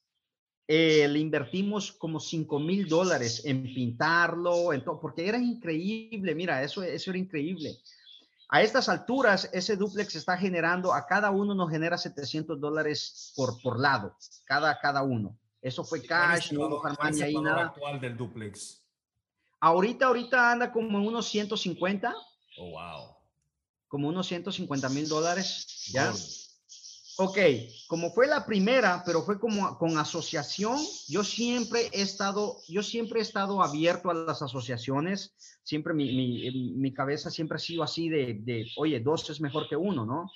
eh, 0.68 1.08
le 1.08 1.20
invertimos 1.20 1.92
como 1.92 2.20
5 2.20 2.60
mil 2.60 2.88
dólares 2.88 3.44
en 3.46 3.72
pintarlo, 3.72 4.74
en 4.74 4.84
todo, 4.84 5.00
porque 5.00 5.28
era 5.28 5.38
increíble, 5.38 6.34
mira, 6.34 6.64
eso, 6.64 6.82
eso 6.82 7.12
era 7.12 7.20
increíble. 7.20 7.78
A 8.50 8.64
estas 8.64 8.90
alturas, 8.90 9.48
ese 9.54 9.76
duplex 9.76 10.16
está 10.16 10.36
generando, 10.36 10.92
a 10.92 11.06
cada 11.06 11.30
uno 11.30 11.54
nos 11.54 11.70
genera 11.70 12.00
700 12.00 12.60
dólares 12.60 13.32
por, 13.36 13.62
por 13.62 13.80
lado, 13.80 14.18
cada, 14.46 14.80
cada 14.80 15.04
uno. 15.04 15.38
Eso 15.62 15.84
fue 15.84 16.02
cash, 16.02 16.54
no 16.54 16.82
ahí 17.22 17.36
nada. 17.36 17.68
actual 17.68 18.02
del 18.02 18.18
duplex? 18.18 18.82
Ahorita, 19.60 20.08
ahorita 20.08 20.52
anda 20.52 20.72
como 20.72 20.98
en 20.98 21.06
unos 21.06 21.28
150. 21.28 22.12
Oh, 22.58 22.72
wow. 22.72 23.16
Como 23.88 24.10
unos 24.10 24.26
150 24.26 24.90
mil 24.90 25.08
dólares, 25.08 25.92
ya. 25.94 26.12
Ok, 27.20 27.38
como 27.88 28.12
fue 28.12 28.28
la 28.28 28.46
primera, 28.46 29.02
pero 29.04 29.24
fue 29.24 29.40
como 29.40 29.76
con 29.80 29.98
asociación, 29.98 30.78
yo 31.08 31.24
siempre 31.24 31.90
he 31.92 32.04
estado, 32.04 32.58
yo 32.68 32.84
siempre 32.84 33.20
he 33.20 33.24
estado 33.24 33.64
abierto 33.64 34.12
a 34.12 34.14
las 34.14 34.44
asociaciones, 34.44 35.34
siempre 35.64 35.96
mi, 35.96 36.16
mi, 36.16 36.76
mi 36.76 36.94
cabeza 36.94 37.32
siempre 37.32 37.56
ha 37.56 37.60
sido 37.60 37.82
así 37.82 38.08
de, 38.08 38.36
de, 38.42 38.68
oye, 38.78 39.00
dos 39.00 39.28
es 39.32 39.42
mejor 39.42 39.68
que 39.68 39.76
uno, 39.76 40.06
¿no? 40.06 40.30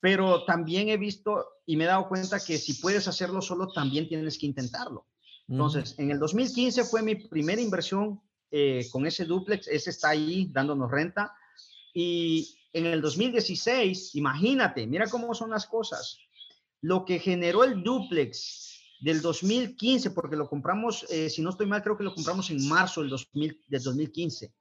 Pero 0.00 0.44
también 0.44 0.88
he 0.88 0.96
visto 0.96 1.44
y 1.64 1.76
me 1.76 1.84
he 1.84 1.86
dado 1.86 2.08
cuenta 2.08 2.40
que 2.40 2.58
si 2.58 2.74
puedes 2.74 3.06
hacerlo 3.06 3.40
solo, 3.40 3.68
también 3.68 4.08
tienes 4.08 4.38
que 4.38 4.46
intentarlo. 4.46 5.06
Entonces, 5.46 5.94
en 5.98 6.10
el 6.10 6.18
2015 6.18 6.82
fue 6.84 7.00
mi 7.02 7.14
primera 7.14 7.62
inversión 7.62 8.20
eh, 8.50 8.88
con 8.90 9.06
ese 9.06 9.24
duplex, 9.24 9.68
ese 9.68 9.90
está 9.90 10.10
ahí 10.10 10.48
dándonos 10.50 10.90
renta. 10.90 11.32
Y 11.94 12.57
en 12.72 12.86
el 12.86 13.00
2016, 13.00 14.14
imagínate, 14.14 14.86
mira 14.86 15.08
cómo 15.08 15.34
son 15.34 15.50
las 15.50 15.66
cosas. 15.66 16.18
Lo 16.80 17.04
que 17.04 17.18
generó 17.18 17.64
el 17.64 17.82
duplex 17.82 18.68
del 19.00 19.20
2015, 19.20 20.10
porque 20.10 20.36
lo 20.36 20.48
compramos, 20.48 21.06
eh, 21.10 21.30
si 21.30 21.42
no 21.42 21.50
estoy 21.50 21.66
mal, 21.66 21.82
creo 21.82 21.96
que 21.96 22.04
lo 22.04 22.14
compramos 22.14 22.50
en 22.50 22.68
marzo 22.68 23.00
del, 23.00 23.10
2000, 23.10 23.64
del 23.66 23.82
2015. 23.82 24.52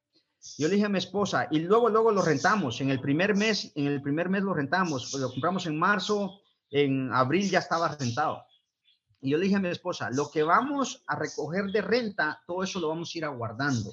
Yo 0.57 0.67
le 0.67 0.75
dije 0.75 0.85
a 0.85 0.89
mi 0.89 0.99
esposa, 0.99 1.47
y 1.51 1.59
luego, 1.59 1.89
luego 1.89 2.11
lo 2.11 2.21
rentamos. 2.21 2.79
En 2.81 2.89
el 2.89 3.01
primer 3.01 3.35
mes, 3.35 3.71
en 3.75 3.87
el 3.87 4.01
primer 4.01 4.29
mes 4.29 4.43
lo 4.43 4.53
rentamos. 4.53 5.09
Pues 5.11 5.21
lo 5.21 5.29
compramos 5.29 5.65
en 5.65 5.77
marzo, 5.77 6.39
en 6.69 7.11
abril 7.11 7.49
ya 7.49 7.59
estaba 7.59 7.95
rentado. 7.95 8.43
Y 9.19 9.31
yo 9.31 9.37
le 9.37 9.45
dije 9.45 9.55
a 9.55 9.59
mi 9.59 9.69
esposa, 9.69 10.09
lo 10.11 10.29
que 10.29 10.43
vamos 10.43 11.03
a 11.07 11.15
recoger 11.15 11.65
de 11.71 11.81
renta, 11.81 12.41
todo 12.45 12.63
eso 12.63 12.79
lo 12.79 12.89
vamos 12.89 13.13
a 13.13 13.17
ir 13.17 13.25
aguardando. 13.25 13.91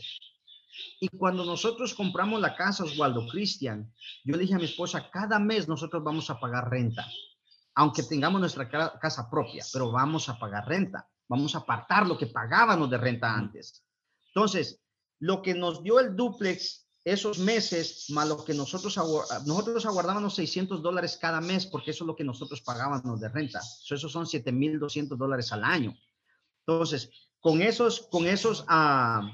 Y 1.01 1.09
cuando 1.09 1.45
nosotros 1.45 1.95
compramos 1.95 2.41
la 2.41 2.55
casa, 2.55 2.85
Oswaldo 2.85 3.27
Cristian, 3.27 3.93
yo 4.25 4.37
le 4.37 4.43
dije 4.43 4.55
a 4.55 4.59
mi 4.59 4.65
esposa, 4.65 5.11
cada 5.11 5.39
mes 5.39 5.69
nosotros 5.69 6.03
vamos 6.03 6.31
a 6.31 6.39
pagar 6.39 6.71
renta, 6.71 7.07
aunque 7.75 8.03
tengamos 8.03 8.41
nuestra 8.41 8.69
casa 8.69 9.31
propia, 9.31 9.65
pero 9.73 9.91
vamos 9.91 10.29
a 10.29 10.39
pagar 10.39 10.67
renta, 10.67 11.09
vamos 11.29 11.55
a 11.55 11.59
apartar 11.59 12.07
lo 12.07 12.19
que 12.19 12.27
pagábamos 12.27 12.91
de 12.91 12.99
renta 12.99 13.35
antes. 13.35 13.85
Entonces, 14.29 14.81
lo 15.21 15.43
que 15.43 15.55
nos 15.55 15.83
dio 15.83 16.01
el 16.01 16.17
duplex 16.17 16.85
esos 17.05 17.39
meses, 17.39 18.07
más 18.11 18.27
lo 18.27 18.45
que 18.45 18.55
nosotros, 18.55 18.97
nosotros 19.47 19.85
aguardábamos 19.85 20.35
600 20.37 20.83
dólares 20.83 21.19
cada 21.21 21.41
mes, 21.41 21.67
porque 21.67 21.91
eso 21.91 22.05
es 22.05 22.07
lo 22.07 22.17
que 22.17 22.25
nosotros 22.25 22.63
pagábamos 22.63 23.21
de 23.21 23.29
renta. 23.29 23.61
Eso 23.61 24.09
son 24.09 24.25
7.200 24.25 25.17
dólares 25.17 25.53
al 25.53 25.65
año. 25.65 25.95
Entonces, 26.67 27.11
con 27.41 27.61
esos, 27.61 28.09
con 28.11 28.27
esos, 28.27 28.65
ah, 28.69 29.31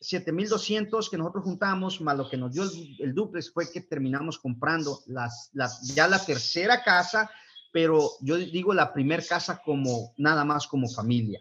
7,200 0.00 1.08
que 1.10 1.16
nosotros 1.16 1.44
juntamos, 1.44 2.00
más 2.00 2.16
lo 2.16 2.28
que 2.28 2.36
nos 2.36 2.52
dio 2.52 2.64
el, 2.98 3.14
duplex, 3.14 3.52
fue 3.52 3.70
que 3.70 3.80
terminamos 3.80 4.38
comprando 4.38 5.00
las, 5.06 5.50
ya 5.94 6.08
la 6.08 6.24
tercera 6.24 6.82
casa, 6.82 7.30
pero 7.72 8.10
yo 8.20 8.36
digo 8.36 8.74
la 8.74 8.92
primera 8.92 9.22
casa 9.22 9.60
como 9.64 10.14
nada 10.16 10.44
más 10.44 10.66
como 10.66 10.88
familia. 10.88 11.40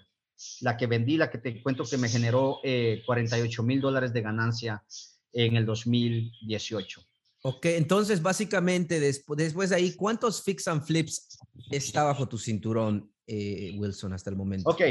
La 0.62 0.76
que 0.76 0.88
vendí, 0.88 1.18
la 1.18 1.30
que 1.30 1.38
te 1.38 1.62
cuento 1.62 1.84
que 1.86 1.98
me 1.98 2.10
generó 2.10 2.60
48 3.06 3.62
eh, 3.62 3.66
mil 3.66 3.80
dólares 3.80 4.14
de 4.14 4.22
ganancia 4.22 4.84
en 5.32 5.56
el 5.56 5.66
2018. 5.66 7.02
Ok, 7.44 7.66
entonces 7.66 8.22
básicamente 8.22 9.00
después, 9.00 9.38
después 9.38 9.70
de 9.70 9.76
ahí, 9.76 9.94
¿cuántos 9.96 10.42
fix 10.42 10.68
and 10.68 10.84
flips 10.84 11.40
está 11.72 12.04
bajo 12.04 12.28
tu 12.28 12.38
cinturón, 12.38 13.12
eh, 13.28 13.76
Wilson, 13.78 14.14
hasta 14.14 14.30
el 14.30 14.38
momento? 14.38 14.70
Ok, 14.70 14.82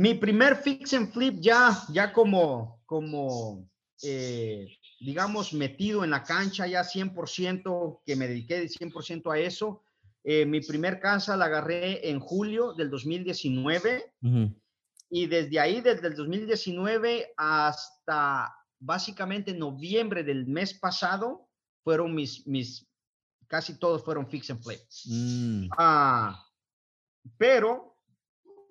mi 0.00 0.14
primer 0.14 0.56
fix 0.56 0.94
and 0.94 1.12
flip 1.12 1.40
ya, 1.40 1.76
ya 1.92 2.10
como, 2.10 2.80
como 2.86 3.68
eh, 4.02 4.66
digamos, 4.98 5.52
metido 5.52 6.04
en 6.04 6.10
la 6.10 6.22
cancha 6.22 6.66
ya 6.66 6.80
100%, 6.80 8.00
que 8.06 8.16
me 8.16 8.26
dediqué 8.26 8.66
100% 8.66 9.30
a 9.30 9.38
eso. 9.38 9.82
Eh, 10.24 10.46
mi 10.46 10.62
primer 10.62 11.00
casa 11.00 11.36
la 11.36 11.44
agarré 11.44 12.08
en 12.08 12.18
julio 12.18 12.72
del 12.72 12.88
2019 12.88 14.14
y 15.10 15.26
desde 15.26 15.60
ahí, 15.60 15.82
desde 15.82 16.06
el 16.06 16.14
2019 16.14 17.34
hasta 17.36 18.54
básicamente 18.78 19.52
noviembre 19.52 20.24
del 20.24 20.46
mes 20.46 20.72
pasado, 20.72 21.46
fueron 21.84 22.14
mis, 22.14 22.46
mis, 22.46 22.88
casi 23.48 23.78
todos 23.78 24.02
fueron 24.02 24.26
fix 24.30 24.48
and 24.48 24.62
flip. 24.62 24.80
Mm. 25.04 25.68
Ah, 25.76 26.42
pero 27.36 27.98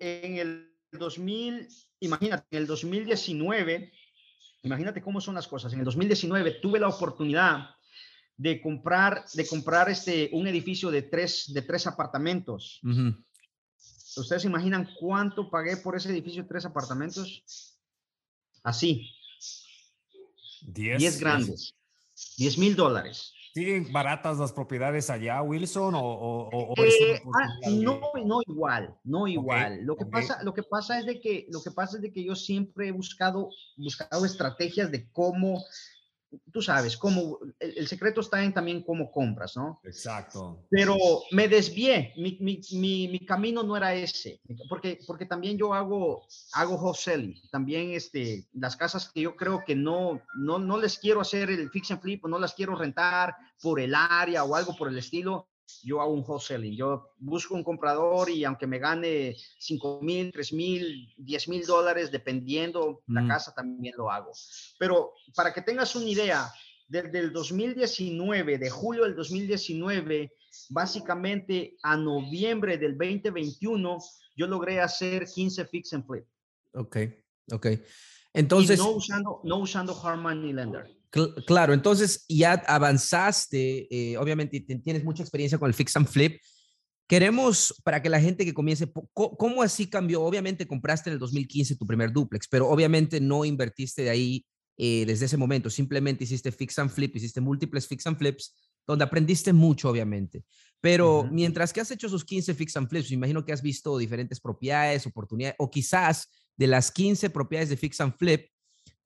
en 0.00 0.38
el 0.38 0.69
2000, 0.92 1.68
imagínate, 2.00 2.44
en 2.50 2.58
el 2.58 2.66
2019, 2.66 3.92
imagínate 4.62 5.02
cómo 5.02 5.20
son 5.20 5.34
las 5.34 5.46
cosas. 5.46 5.72
En 5.72 5.80
el 5.80 5.84
2019 5.84 6.58
tuve 6.62 6.80
la 6.80 6.88
oportunidad 6.88 7.70
de 8.36 8.60
comprar, 8.60 9.24
de 9.34 9.46
comprar 9.46 9.90
este, 9.90 10.30
un 10.32 10.46
edificio 10.46 10.90
de 10.90 11.02
tres, 11.02 11.52
de 11.52 11.62
tres 11.62 11.86
apartamentos. 11.86 12.80
¿Ustedes 14.16 14.44
imaginan 14.44 14.88
cuánto 14.98 15.50
pagué 15.50 15.76
por 15.76 15.96
ese 15.96 16.10
edificio 16.10 16.42
de 16.42 16.48
tres 16.48 16.64
apartamentos? 16.64 17.44
Así. 18.62 19.10
Diez, 20.62 21.18
grandes. 21.20 21.74
Diez 22.36 22.58
mil 22.58 22.76
dólares. 22.76 23.32
¿Siguen 23.52 23.92
baratas 23.92 24.38
las 24.38 24.52
propiedades 24.52 25.10
allá, 25.10 25.42
Wilson? 25.42 25.94
O, 25.96 26.72
eh, 26.76 27.20
ah, 27.34 27.48
no, 27.70 28.00
no 28.24 28.40
igual, 28.46 28.94
no 29.02 29.26
igual. 29.26 29.84
lo 29.84 29.96
que 29.96 30.06
pasa, 30.06 30.40
lo 30.44 30.54
que 30.54 30.62
pasa 30.62 31.00
es 31.00 31.06
de 31.06 31.20
que, 31.20 31.46
lo 31.50 31.60
que 31.60 31.72
pasa 31.72 31.96
es 31.96 32.02
de 32.02 32.12
que 32.12 32.24
yo 32.24 32.36
siempre 32.36 32.88
he 32.88 32.92
buscado, 32.92 33.50
buscado 33.76 34.24
estrategias 34.24 34.92
de 34.92 35.10
cómo 35.10 35.64
tú 36.52 36.62
sabes, 36.62 36.96
cómo, 36.96 37.38
el, 37.58 37.86
secreto 37.88 38.20
está 38.20 38.42
en 38.42 38.52
también 38.52 38.82
cómo 38.82 39.10
compras, 39.10 39.56
¿no? 39.56 39.80
Exacto. 39.84 40.64
Pero 40.70 40.96
me 41.32 41.48
desvié, 41.48 42.12
mi, 42.16 42.38
mi, 42.40 42.60
mi, 42.72 43.08
mi, 43.08 43.26
camino 43.26 43.62
no 43.62 43.76
era 43.76 43.94
ese, 43.94 44.40
porque, 44.68 44.98
porque 45.06 45.26
también 45.26 45.58
yo 45.58 45.74
hago, 45.74 46.26
hago 46.52 46.76
wholesaling, 46.76 47.34
también 47.50 47.90
este, 47.90 48.48
las 48.52 48.76
casas 48.76 49.10
que 49.12 49.22
yo 49.22 49.36
creo 49.36 49.62
que 49.66 49.74
no, 49.74 50.20
no, 50.36 50.58
no 50.58 50.78
les 50.78 50.98
quiero 50.98 51.20
hacer 51.20 51.50
el 51.50 51.70
fix 51.70 51.90
and 51.90 52.00
flip 52.00 52.24
o 52.24 52.28
no 52.28 52.38
las 52.38 52.54
quiero 52.54 52.74
rentar 52.76 53.34
por 53.60 53.80
el 53.80 53.94
área 53.94 54.44
o 54.44 54.54
algo 54.54 54.76
por 54.76 54.88
el 54.88 54.98
estilo, 54.98 55.49
yo 55.82 56.00
hago 56.00 56.12
un 56.12 56.24
wholesaling. 56.26 56.76
Yo 56.76 57.12
busco 57.18 57.54
un 57.54 57.64
comprador 57.64 58.30
y 58.30 58.44
aunque 58.44 58.66
me 58.66 58.78
gane 58.78 59.36
5 59.58 60.00
mil, 60.02 60.32
3 60.32 60.52
mil, 60.52 61.14
10 61.16 61.48
mil 61.48 61.66
dólares, 61.66 62.10
dependiendo 62.10 63.02
la 63.06 63.26
casa, 63.26 63.54
también 63.54 63.94
lo 63.96 64.10
hago. 64.10 64.32
Pero 64.78 65.12
para 65.34 65.52
que 65.52 65.62
tengas 65.62 65.94
una 65.96 66.06
idea, 66.06 66.52
desde 66.88 67.18
el 67.18 67.32
2019, 67.32 68.58
de 68.58 68.70
julio 68.70 69.04
del 69.04 69.14
2019, 69.14 70.32
básicamente 70.70 71.76
a 71.82 71.96
noviembre 71.96 72.78
del 72.78 72.98
2021, 72.98 73.98
yo 74.36 74.46
logré 74.46 74.80
hacer 74.80 75.26
15 75.26 75.66
fix 75.66 75.92
and 75.92 76.06
flip. 76.06 76.24
Ok, 76.74 76.96
ok. 77.52 77.66
Entonces... 78.32 78.78
no 78.78 78.90
usando, 78.90 79.40
no 79.44 79.58
usando 79.58 79.98
Harmony 80.00 80.52
Lender 80.52 80.99
claro, 81.10 81.72
entonces 81.72 82.24
ya 82.28 82.52
avanzaste, 82.52 83.88
eh, 83.90 84.16
obviamente 84.16 84.60
tienes 84.60 85.04
mucha 85.04 85.22
experiencia 85.22 85.58
con 85.58 85.68
el 85.68 85.74
fix 85.74 85.96
and 85.96 86.06
flip. 86.06 86.40
Queremos, 87.08 87.74
para 87.82 88.00
que 88.00 88.08
la 88.08 88.20
gente 88.20 88.44
que 88.44 88.54
comience, 88.54 88.90
¿cómo 89.12 89.62
así 89.62 89.88
cambió? 89.88 90.22
Obviamente 90.22 90.66
compraste 90.66 91.10
en 91.10 91.14
el 91.14 91.18
2015 91.18 91.76
tu 91.76 91.86
primer 91.86 92.12
duplex, 92.12 92.46
pero 92.48 92.68
obviamente 92.68 93.20
no 93.20 93.44
invertiste 93.44 94.02
de 94.02 94.10
ahí 94.10 94.46
eh, 94.76 95.04
desde 95.04 95.26
ese 95.26 95.36
momento, 95.36 95.68
simplemente 95.68 96.24
hiciste 96.24 96.50
fix 96.52 96.78
and 96.78 96.88
flip, 96.88 97.14
hiciste 97.14 97.40
múltiples 97.40 97.86
fix 97.86 98.06
and 98.06 98.16
flips, 98.16 98.54
donde 98.86 99.04
aprendiste 99.04 99.52
mucho, 99.52 99.90
obviamente. 99.90 100.42
Pero 100.80 101.28
mientras 101.30 101.72
que 101.72 101.82
has 101.82 101.90
hecho 101.90 102.06
esos 102.06 102.24
15 102.24 102.54
fix 102.54 102.76
and 102.76 102.88
flips, 102.88 103.10
me 103.10 103.16
imagino 103.16 103.44
que 103.44 103.52
has 103.52 103.60
visto 103.60 103.98
diferentes 103.98 104.40
propiedades, 104.40 105.06
oportunidades, 105.06 105.56
o 105.58 105.70
quizás 105.70 106.30
de 106.56 106.66
las 106.66 106.90
15 106.90 107.28
propiedades 107.28 107.68
de 107.68 107.76
fix 107.76 108.00
and 108.00 108.14
flip, 108.16 108.46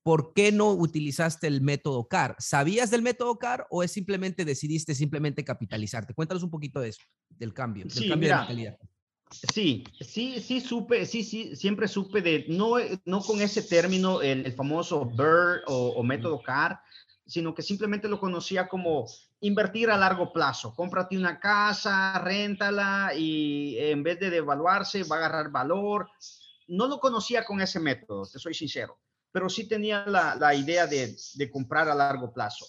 ¿por 0.04 0.34
qué 0.34 0.52
no 0.52 0.70
utilizaste 0.70 1.48
el 1.48 1.62
método 1.62 2.06
CAR? 2.06 2.36
¿Sabías 2.38 2.90
del 2.90 3.02
método 3.02 3.38
CAR 3.38 3.66
o 3.70 3.82
es 3.82 3.90
simplemente 3.90 4.44
decidiste 4.44 4.94
simplemente 4.94 5.44
capitalizarte? 5.44 6.14
Cuéntanos 6.14 6.44
un 6.44 6.50
poquito 6.50 6.78
de 6.78 6.90
eso, 6.90 7.02
del 7.30 7.52
cambio, 7.52 7.86
del 7.86 8.08
cambio 8.08 8.28
de 8.28 8.36
mentalidad. 8.36 8.78
Sí, 9.30 9.82
sí, 10.00 10.40
sí 10.40 10.60
supe, 10.60 11.06
sí, 11.06 11.24
sí, 11.24 11.56
siempre 11.56 11.88
supe 11.88 12.20
de, 12.20 12.44
no, 12.48 12.74
no 13.06 13.20
con 13.20 13.40
ese 13.40 13.62
término, 13.62 14.20
el, 14.20 14.52
famoso 14.52 15.06
BER 15.06 15.62
o, 15.66 16.02
método 16.02 16.40
CAR, 16.42 16.78
sino 17.26 17.54
que 17.54 17.62
simplemente 17.62 18.06
lo 18.06 18.20
conocía 18.20 18.68
como 18.68 19.06
invertir 19.40 19.90
a 19.90 19.96
largo 19.96 20.34
plazo. 20.34 20.74
Cómprate 20.74 21.16
una 21.16 21.40
casa, 21.40 22.18
réntala 22.18 23.12
y 23.16 23.78
en 23.78 24.02
vez 24.02 24.20
de 24.20 24.28
devaluarse 24.28 25.02
va 25.04 25.16
a 25.16 25.18
agarrar 25.20 25.50
valor. 25.50 26.10
No 26.68 26.86
lo 26.86 27.00
conocía 27.00 27.44
con 27.44 27.62
ese 27.62 27.80
método, 27.80 28.26
te 28.26 28.38
soy 28.38 28.52
sincero, 28.52 28.98
pero 29.34 29.48
sí 29.48 29.66
tenía 29.66 30.06
la, 30.06 30.54
idea 30.54 30.86
de, 30.86 31.16
de, 31.34 31.50
comprar 31.50 31.88
a 31.88 31.94
largo 31.96 32.32
plazo. 32.32 32.66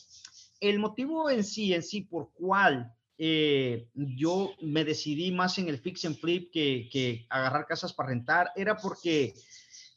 El 0.60 0.80
motivo 0.80 1.30
en 1.30 1.44
sí, 1.44 1.76
en 1.76 1.84
sí, 1.84 2.02
por 2.02 2.32
cuál 2.34 2.92
eh, 3.20 3.88
yo 3.94 4.52
me 4.64 4.84
decidí 4.84 5.32
más 5.32 5.60
en 5.60 5.70
el 5.70 5.78
fix 5.78 6.06
and 6.06 6.18
flip 6.18 6.52
que, 6.52 6.90
que 6.92 7.28
agarrar 7.30 7.68
casas 7.68 7.94
para 7.94 8.10
rentar, 8.10 8.50
era 8.56 8.76
porque 8.76 9.36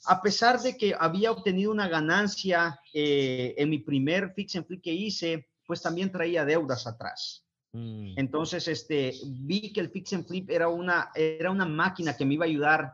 a 0.05 0.21
pesar 0.21 0.61
de 0.61 0.77
que 0.77 0.95
había 1.01 1.33
obtenido 1.33 1.71
una 1.71 1.89
ganancia 1.89 2.79
eh, 2.93 3.55
en 3.57 3.71
mi 3.71 3.79
primer 3.79 4.35
fix 4.35 4.57
and 4.57 4.67
flip 4.67 4.83
que 4.83 4.93
hice, 4.93 5.49
pues 5.67 5.81
también 5.81 6.13
traía 6.13 6.45
deudas 6.45 6.87
atrás. 6.87 7.47
Mm. 7.73 8.13
Entonces, 8.19 8.69
este, 8.69 9.15
vi 9.25 9.73
que 9.73 9.81
el 9.81 9.89
fix 9.89 10.13
and 10.13 10.27
flip 10.27 10.51
era 10.51 10.69
una, 10.69 11.13
era 11.15 11.51
una 11.51 11.65
máquina 11.65 12.15
que 12.15 12.27
me 12.27 12.35
iba 12.35 12.45
a 12.45 12.49
ayudar 12.49 12.93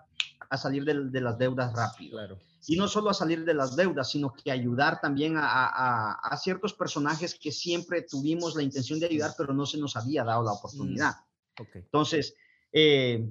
a 0.49 0.57
salir 0.57 0.85
de, 0.85 1.21
las 1.21 1.37
deudas 1.39 1.73
rápido. 1.73 2.21
Y 2.67 2.77
no 2.77 2.89
solo 2.89 3.11
a 3.11 3.15
salir 3.15 3.45
de 3.45 3.55
las 3.55 3.77
deudas, 3.77 4.11
sino 4.11 4.33
que 4.33 4.51
ayudar 4.51 5.01
también 5.01 5.35
a, 5.37 6.37
ciertos 6.43 6.73
personajes 6.73 7.39
que 7.39 7.53
siempre 7.53 8.03
tuvimos 8.03 8.55
la 8.57 8.63
intención 8.63 8.99
de 8.99 9.07
ayudar, 9.07 9.33
pero 9.37 9.53
no 9.53 9.67
se 9.67 9.79
nos 9.79 9.97
había 9.97 10.25
dado 10.25 10.43
la 10.45 10.53
oportunidad. 10.53 11.15
Mm. 11.59 11.63
Entonces, 11.75 12.35
eh, 12.73 13.29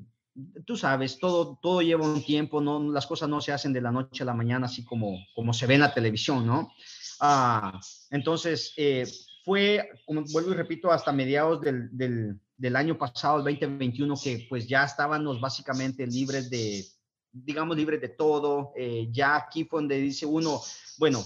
tú 0.65 0.78
sabes, 0.78 1.19
todo, 1.19 1.60
todo 1.62 1.82
lleva 1.82 2.06
un 2.06 2.24
tiempo, 2.24 2.62
no, 2.62 2.91
las 2.91 3.06
cosas 3.06 3.30
no 3.30 3.41
se 3.41 3.52
hacen 3.52 3.74
de 3.74 3.82
la 3.82 3.91
noche 3.91 4.24
a 4.24 4.26
la 4.26 4.34
mañana, 4.34 4.67
así 4.67 4.84
como, 4.84 5.17
como 5.36 5.54
se 5.54 5.67
ve 5.67 5.76
en 5.76 5.82
la 5.82 5.93
televisión, 5.93 6.46
¿no? 6.46 6.72
Ah, 7.19 7.80
entonces, 8.10 8.74
eh, 8.78 9.06
fue, 9.46 9.89
como 10.06 10.24
vuelvo 10.32 10.52
y 10.52 10.56
repito, 10.56 10.91
hasta 10.91 11.12
mediados 11.12 11.62
del, 11.62 11.89
del, 11.96 12.39
del, 12.58 12.76
año 12.76 12.98
pasado, 12.98 13.38
el 13.38 13.43
2021, 13.43 14.15
que 14.24 14.46
pues 14.50 14.67
ya 14.67 14.84
estábamos 14.84 15.39
básicamente 15.39 16.08
libres 16.08 16.50
de, 16.50 16.86
digamos, 17.34 17.76
libres 17.76 18.00
de 18.00 18.10
todo. 18.10 18.72
Eh, 18.78 19.10
ya 19.12 19.36
aquí 19.36 19.65
fue 19.65 19.82
donde 19.82 19.98
dice 19.98 20.26
uno, 20.26 20.62
bueno, 20.98 21.26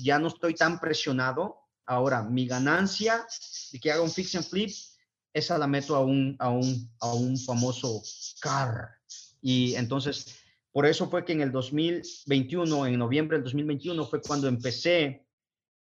ya 0.00 0.18
no 0.18 0.28
estoy 0.28 0.54
tan 0.54 0.80
presionado. 0.80 1.58
Ahora, 1.84 2.22
mi 2.22 2.46
ganancia 2.46 3.26
de 3.72 3.80
que 3.80 3.90
haga 3.90 4.02
un 4.02 4.10
fix 4.10 4.36
and 4.36 4.46
flip 4.46 4.70
esa 5.32 5.58
la 5.58 5.66
meto 5.66 5.94
a 5.94 6.00
un, 6.00 6.36
a 6.38 6.50
un, 6.50 6.90
a 7.00 7.12
un 7.12 7.36
famoso 7.36 8.02
car. 8.40 8.88
Y 9.42 9.74
entonces, 9.74 10.36
por 10.72 10.86
eso 10.86 11.08
fue 11.08 11.24
que 11.24 11.32
en 11.32 11.40
el 11.40 11.52
2021, 11.52 12.86
en 12.86 12.98
noviembre 12.98 13.36
del 13.36 13.44
2021, 13.44 14.06
fue 14.06 14.20
cuando 14.20 14.48
empecé 14.48 15.26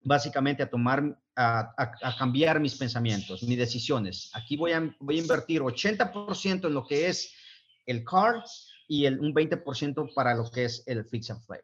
básicamente 0.02 0.64
a 0.64 0.70
tomar, 0.70 1.20
a, 1.36 1.74
a, 1.78 2.18
cambiar 2.18 2.60
mis 2.60 2.76
pensamientos, 2.76 3.44
mis 3.44 3.58
decisiones. 3.58 4.30
Aquí 4.34 4.56
voy 4.56 4.72
a, 4.72 4.96
voy 5.00 5.18
a 5.18 5.22
invertir 5.22 5.62
80% 5.62 6.68
en 6.68 6.74
lo 6.74 6.86
que 6.86 7.08
es 7.08 7.34
el 7.86 8.04
car 8.04 8.44
y 8.88 9.06
el, 9.06 9.20
un 9.20 9.34
20% 9.34 10.14
para 10.14 10.36
lo 10.36 10.50
que 10.50 10.66
es 10.66 10.84
el 10.86 11.06
fix 11.06 11.30
and 11.30 11.42
flip. 11.46 11.62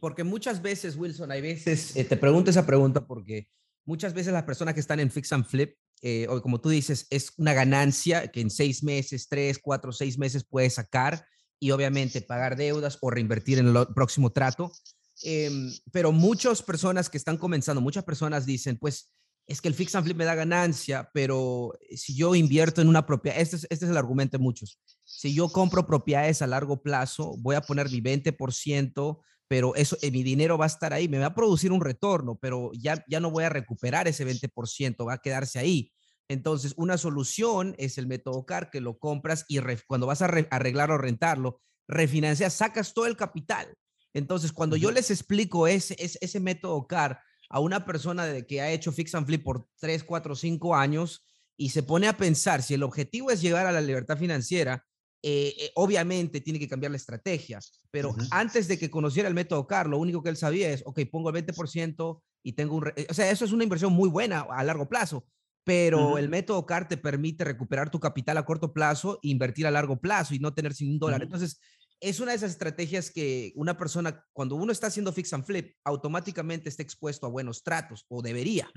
Porque 0.00 0.22
muchas 0.22 0.62
veces, 0.62 0.94
Wilson, 0.94 1.32
hay 1.32 1.40
veces, 1.40 1.96
eh, 1.96 2.04
te 2.04 2.16
pregunto 2.16 2.50
esa 2.50 2.64
pregunta 2.64 3.04
porque 3.06 3.48
muchas 3.84 4.14
veces 4.14 4.32
las 4.32 4.44
personas 4.44 4.74
que 4.74 4.80
están 4.80 5.00
en 5.00 5.10
fix 5.10 5.32
and 5.32 5.44
flip 5.44 5.74
eh, 6.02 6.26
o 6.28 6.40
como 6.40 6.60
tú 6.60 6.68
dices, 6.68 7.06
es 7.10 7.32
una 7.38 7.54
ganancia 7.54 8.28
que 8.28 8.40
en 8.40 8.50
seis 8.50 8.82
meses, 8.82 9.28
tres, 9.28 9.58
cuatro, 9.58 9.92
seis 9.92 10.18
meses 10.18 10.44
puedes 10.44 10.74
sacar 10.74 11.26
y 11.58 11.72
obviamente 11.72 12.20
pagar 12.20 12.56
deudas 12.56 12.98
o 13.00 13.10
reinvertir 13.10 13.58
en 13.58 13.68
el 13.68 13.86
próximo 13.94 14.30
trato. 14.30 14.70
Em, 15.22 15.72
pero 15.90 16.12
muchas 16.12 16.62
personas 16.62 17.10
que 17.10 17.18
están 17.18 17.36
comenzando, 17.36 17.80
muchas 17.80 18.04
personas 18.04 18.46
dicen, 18.46 18.78
pues 18.78 19.12
es 19.48 19.62
que 19.62 19.68
el 19.68 19.74
fix 19.74 19.94
and 19.94 20.04
flip 20.04 20.16
me 20.16 20.26
da 20.26 20.34
ganancia, 20.34 21.10
pero 21.14 21.72
si 21.96 22.14
yo 22.14 22.34
invierto 22.34 22.82
en 22.82 22.88
una 22.88 23.06
propiedad, 23.06 23.40
este 23.40 23.56
es, 23.56 23.66
este 23.70 23.86
es 23.86 23.90
el 23.90 23.96
argumento 23.96 24.36
de 24.36 24.42
muchos, 24.44 24.78
si 25.04 25.34
yo 25.34 25.48
compro 25.48 25.86
propiedades 25.86 26.42
a 26.42 26.46
largo 26.46 26.82
plazo, 26.82 27.34
voy 27.38 27.56
a 27.56 27.62
poner 27.62 27.90
mi 27.90 28.02
20%, 28.02 29.20
pero 29.48 29.74
eso, 29.74 29.96
eh, 30.02 30.10
mi 30.10 30.22
dinero 30.22 30.58
va 30.58 30.66
a 30.66 30.68
estar 30.68 30.92
ahí, 30.92 31.08
me 31.08 31.18
va 31.18 31.26
a 31.26 31.34
producir 31.34 31.72
un 31.72 31.80
retorno, 31.80 32.38
pero 32.38 32.70
ya, 32.74 33.02
ya 33.08 33.20
no 33.20 33.30
voy 33.30 33.44
a 33.44 33.48
recuperar 33.48 34.06
ese 34.06 34.26
20%, 34.26 35.08
va 35.08 35.14
a 35.14 35.18
quedarse 35.18 35.58
ahí. 35.58 35.92
Entonces, 36.28 36.74
una 36.76 36.98
solución 36.98 37.74
es 37.78 37.96
el 37.96 38.06
método 38.06 38.44
CAR, 38.44 38.68
que 38.68 38.82
lo 38.82 38.98
compras 38.98 39.46
y 39.48 39.60
cuando 39.86 40.06
vas 40.06 40.20
a 40.20 40.26
arreglarlo 40.26 40.96
o 40.96 40.98
rentarlo, 40.98 41.62
refinancias, 41.88 42.52
sacas 42.52 42.92
todo 42.92 43.06
el 43.06 43.16
capital. 43.16 43.74
Entonces, 44.12 44.52
cuando 44.52 44.76
yo 44.76 44.90
les 44.90 45.10
explico 45.10 45.66
ese, 45.66 45.96
ese, 45.98 46.18
ese 46.20 46.38
método 46.38 46.86
CAR 46.86 47.20
a 47.48 47.60
una 47.60 47.84
persona 47.84 48.26
de, 48.26 48.46
que 48.46 48.60
ha 48.60 48.70
hecho 48.70 48.92
fix 48.92 49.14
and 49.14 49.26
flip 49.26 49.42
por 49.42 49.66
3, 49.80 50.04
4, 50.04 50.34
5 50.34 50.76
años 50.76 51.24
y 51.56 51.70
se 51.70 51.82
pone 51.82 52.06
a 52.08 52.16
pensar 52.16 52.62
si 52.62 52.74
el 52.74 52.82
objetivo 52.82 53.30
es 53.30 53.40
llegar 53.40 53.66
a 53.66 53.72
la 53.72 53.80
libertad 53.80 54.16
financiera, 54.16 54.84
eh, 55.20 55.54
eh, 55.58 55.70
obviamente 55.74 56.40
tiene 56.40 56.60
que 56.60 56.68
cambiar 56.68 56.92
la 56.92 56.96
estrategia, 56.96 57.58
pero 57.90 58.14
antes 58.30 58.68
de 58.68 58.78
que 58.78 58.90
conociera 58.90 59.28
el 59.28 59.34
método 59.34 59.66
CAR, 59.66 59.88
lo 59.88 59.98
único 59.98 60.22
que 60.22 60.28
él 60.28 60.36
sabía 60.36 60.70
es, 60.70 60.82
ok, 60.86 61.00
pongo 61.10 61.30
el 61.30 61.44
20% 61.44 62.22
y 62.44 62.52
tengo 62.52 62.76
un... 62.76 62.92
O 63.10 63.14
sea, 63.14 63.28
eso 63.30 63.44
es 63.44 63.50
una 63.50 63.64
inversión 63.64 63.92
muy 63.92 64.08
buena 64.08 64.46
a 64.48 64.62
largo 64.62 64.88
plazo, 64.88 65.26
pero 65.64 66.16
el 66.16 66.28
método 66.28 66.64
CAR 66.64 66.86
te 66.86 66.96
permite 66.96 67.44
recuperar 67.44 67.90
tu 67.90 67.98
capital 67.98 68.38
a 68.38 68.44
corto 68.44 68.72
plazo 68.72 69.18
e 69.22 69.28
invertir 69.28 69.66
a 69.66 69.72
largo 69.72 70.00
plazo 70.00 70.34
y 70.34 70.38
no 70.38 70.54
tener 70.54 70.72
sin 70.72 70.92
un 70.92 70.98
dólar. 71.00 71.22
Entonces, 71.22 71.60
es 72.00 72.20
una 72.20 72.32
de 72.32 72.36
esas 72.36 72.52
estrategias 72.52 73.10
que 73.10 73.52
una 73.56 73.76
persona, 73.76 74.24
cuando 74.32 74.54
uno 74.56 74.72
está 74.72 74.86
haciendo 74.86 75.12
fix 75.12 75.32
and 75.32 75.44
flip, 75.44 75.74
automáticamente 75.84 76.68
está 76.68 76.82
expuesto 76.82 77.26
a 77.26 77.30
buenos 77.30 77.62
tratos 77.62 78.04
o 78.08 78.22
debería. 78.22 78.70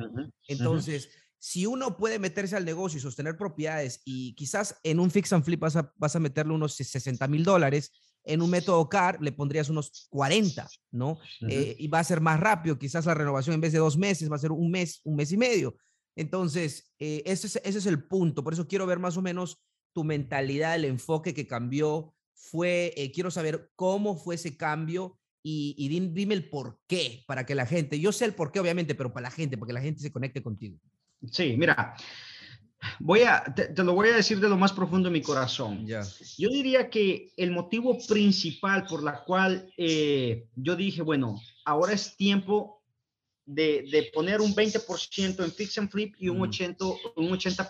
Entonces, 0.47 1.09
si 1.37 1.65
uno 1.65 1.97
puede 1.97 2.19
meterse 2.19 2.55
al 2.55 2.65
negocio 2.65 2.97
y 2.97 3.01
sostener 3.01 3.37
propiedades 3.37 4.01
y 4.05 4.35
quizás 4.35 4.75
en 4.83 4.99
un 4.99 5.11
fix 5.11 5.33
and 5.33 5.43
flip 5.43 5.59
vas 5.59 5.75
a, 5.75 5.91
vas 5.97 6.15
a 6.15 6.19
meterle 6.19 6.53
unos 6.53 6.75
60 6.75 7.27
mil 7.27 7.43
dólares, 7.43 7.91
en 8.23 8.41
un 8.41 8.49
método 8.49 8.87
CAR 8.87 9.19
le 9.21 9.31
pondrías 9.31 9.69
unos 9.69 10.07
40, 10.09 10.69
¿no? 10.91 11.19
Eh, 11.49 11.75
y 11.79 11.87
va 11.87 11.99
a 11.99 12.03
ser 12.03 12.21
más 12.21 12.39
rápido, 12.39 12.77
quizás 12.77 13.05
la 13.05 13.15
renovación 13.15 13.55
en 13.55 13.61
vez 13.61 13.73
de 13.73 13.79
dos 13.79 13.97
meses 13.97 14.31
va 14.31 14.35
a 14.35 14.39
ser 14.39 14.51
un 14.51 14.69
mes, 14.69 15.01
un 15.03 15.15
mes 15.15 15.31
y 15.31 15.37
medio. 15.37 15.75
Entonces, 16.15 16.93
eh, 16.99 17.23
ese, 17.25 17.47
es, 17.47 17.55
ese 17.63 17.77
es 17.79 17.85
el 17.85 18.03
punto. 18.03 18.43
Por 18.43 18.53
eso 18.53 18.67
quiero 18.67 18.85
ver 18.85 18.99
más 18.99 19.17
o 19.17 19.21
menos 19.21 19.63
tu 19.93 20.03
mentalidad, 20.03 20.75
el 20.75 20.85
enfoque 20.85 21.33
que 21.33 21.47
cambió. 21.47 22.13
Fue, 22.49 22.93
eh, 22.97 23.11
quiero 23.11 23.29
saber 23.29 23.71
cómo 23.75 24.17
fue 24.17 24.35
ese 24.35 24.57
cambio 24.57 25.19
y, 25.43 25.75
y 25.77 25.89
dime 25.89 26.33
el 26.33 26.49
por 26.49 26.79
qué 26.87 27.23
para 27.27 27.45
que 27.45 27.55
la 27.55 27.65
gente, 27.65 27.99
yo 27.99 28.11
sé 28.11 28.25
el 28.25 28.33
por 28.33 28.51
qué 28.51 28.59
obviamente, 28.59 28.95
pero 28.95 29.13
para 29.13 29.25
la 29.25 29.31
gente, 29.31 29.57
para 29.57 29.67
que 29.67 29.73
la 29.73 29.81
gente 29.81 30.01
se 30.01 30.11
conecte 30.11 30.41
contigo. 30.41 30.77
Sí, 31.31 31.55
mira, 31.57 31.95
voy 32.99 33.21
a, 33.21 33.43
te, 33.43 33.83
lo 33.83 33.93
voy 33.93 34.09
a 34.09 34.15
decir 34.15 34.39
de 34.39 34.49
lo 34.49 34.57
más 34.57 34.73
profundo 34.73 35.09
de 35.09 35.13
mi 35.13 35.21
corazón. 35.21 35.85
Yo 35.85 36.49
diría 36.49 36.89
que 36.89 37.31
el 37.37 37.51
motivo 37.51 37.97
principal 38.07 38.85
por 38.85 39.03
la 39.03 39.23
cual 39.23 39.71
eh, 39.77 40.47
yo 40.55 40.75
dije, 40.75 41.01
bueno, 41.01 41.39
ahora 41.65 41.93
es 41.93 42.15
tiempo 42.17 42.81
de, 43.45 44.09
poner 44.13 44.41
un 44.41 44.53
20% 44.53 45.43
en 45.43 45.51
fix 45.51 45.77
and 45.77 45.89
flip 45.89 46.15
y 46.19 46.29
un 46.29 46.39
80%, 46.39 47.13
un 47.15 47.31
80 47.31 47.69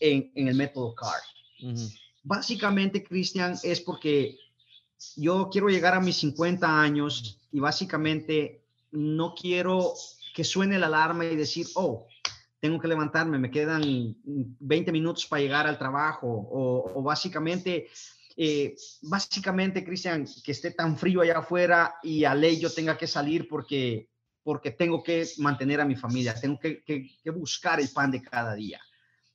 en, 0.00 0.32
en, 0.34 0.48
el 0.48 0.54
método 0.54 0.94
CAR. 0.94 1.20
Básicamente, 2.22 3.02
Cristian, 3.02 3.58
es 3.62 3.80
porque 3.80 4.38
yo 5.16 5.48
quiero 5.50 5.68
llegar 5.68 5.94
a 5.94 6.00
mis 6.00 6.16
50 6.16 6.80
años 6.80 7.40
y 7.50 7.60
básicamente 7.60 8.62
no 8.92 9.34
quiero 9.34 9.94
que 10.34 10.44
suene 10.44 10.78
la 10.78 10.86
alarma 10.86 11.24
y 11.24 11.36
decir, 11.36 11.66
oh, 11.74 12.06
tengo 12.60 12.78
que 12.78 12.88
levantarme, 12.88 13.38
me 13.38 13.50
quedan 13.50 14.16
20 14.24 14.92
minutos 14.92 15.26
para 15.26 15.42
llegar 15.42 15.66
al 15.66 15.78
trabajo 15.78 16.28
o, 16.28 17.02
básicamente, 17.02 17.88
eh, 18.36 18.76
básicamente, 19.02 19.84
Cristian, 19.84 20.26
que 20.44 20.52
esté 20.52 20.70
tan 20.70 20.96
frío 20.96 21.22
allá 21.22 21.38
afuera 21.38 21.96
y 22.02 22.24
a 22.24 22.34
ley 22.34 22.60
yo 22.60 22.72
tenga 22.72 22.96
que 22.96 23.08
salir 23.08 23.48
porque, 23.48 24.08
porque 24.44 24.70
tengo 24.70 25.02
que 25.02 25.28
mantener 25.38 25.80
a 25.80 25.84
mi 25.84 25.96
familia, 25.96 26.34
tengo 26.40 26.58
que, 26.58 26.82
que 26.84 27.30
buscar 27.30 27.80
el 27.80 27.88
pan 27.90 28.12
de 28.12 28.22
cada 28.22 28.54
día. 28.54 28.80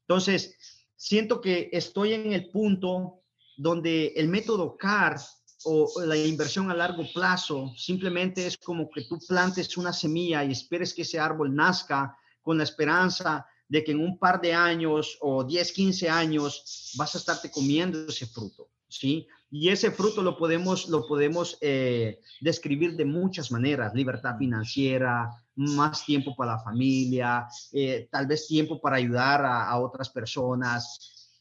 Entonces, 0.01 0.76
siento 0.97 1.39
que 1.39 1.69
estoy 1.71 2.13
en 2.13 2.33
el 2.33 2.49
punto 2.49 3.21
donde 3.55 4.07
el 4.15 4.27
método 4.27 4.75
CAR 4.75 5.17
o 5.63 5.89
la 6.05 6.17
inversión 6.17 6.69
a 6.69 6.75
largo 6.75 7.03
plazo 7.13 7.73
simplemente 7.77 8.45
es 8.45 8.57
como 8.57 8.89
que 8.89 9.03
tú 9.03 9.17
plantes 9.27 9.77
una 9.77 9.93
semilla 9.93 10.43
y 10.43 10.51
esperes 10.51 10.93
que 10.93 11.03
ese 11.03 11.19
árbol 11.19 11.55
nazca 11.55 12.17
con 12.41 12.57
la 12.57 12.63
esperanza 12.63 13.45
de 13.67 13.83
que 13.83 13.91
en 13.91 13.99
un 13.99 14.17
par 14.17 14.39
de 14.41 14.53
años 14.53 15.17
o 15.21 15.43
10, 15.43 15.71
15 15.71 16.09
años 16.09 16.93
vas 16.95 17.15
a 17.15 17.17
estarte 17.17 17.51
comiendo 17.51 18.07
ese 18.07 18.25
fruto, 18.25 18.69
¿sí? 18.87 19.27
Y 19.49 19.69
ese 19.69 19.91
fruto 19.91 20.21
lo 20.21 20.37
podemos, 20.37 20.89
lo 20.89 21.07
podemos 21.07 21.57
eh, 21.61 22.19
describir 22.41 22.97
de 22.97 23.05
muchas 23.05 23.51
maneras, 23.51 23.93
libertad 23.93 24.37
financiera, 24.37 25.29
más 25.55 26.05
tiempo 26.05 26.35
para 26.35 26.53
la 26.53 26.59
familia, 26.59 27.47
eh, 27.71 28.09
tal 28.11 28.27
vez 28.27 28.47
tiempo 28.47 28.81
para 28.81 28.97
ayudar 28.97 29.45
a, 29.45 29.77
otras 29.79 30.09
personas. 30.09 31.31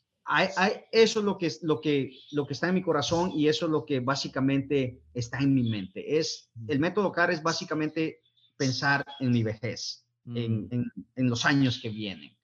eso 0.92 1.18
es 1.18 1.24
lo 1.24 1.36
que, 1.36 1.52
lo, 1.62 1.80
que, 1.80 2.12
lo 2.30 2.46
que 2.46 2.52
está 2.52 2.68
en 2.68 2.76
mi 2.76 2.82
corazón 2.82 3.32
y 3.34 3.48
eso 3.48 3.66
es 3.66 3.72
lo 3.72 3.84
que 3.84 3.98
básicamente 4.00 5.02
está 5.12 5.38
en 5.38 5.52
mi 5.52 5.68
mente. 5.68 6.18
Es, 6.18 6.50
el 6.68 6.78
método 6.78 7.10
CAR 7.10 7.32
es 7.32 7.42
básicamente 7.42 8.20
pensar 8.56 9.04
en 9.18 9.32
mi 9.32 9.42
vejez, 9.42 10.06
en, 10.26 10.68
en, 10.70 11.28
los 11.28 11.44
años 11.44 11.80
que 11.80 11.90
vienen. 11.90 12.35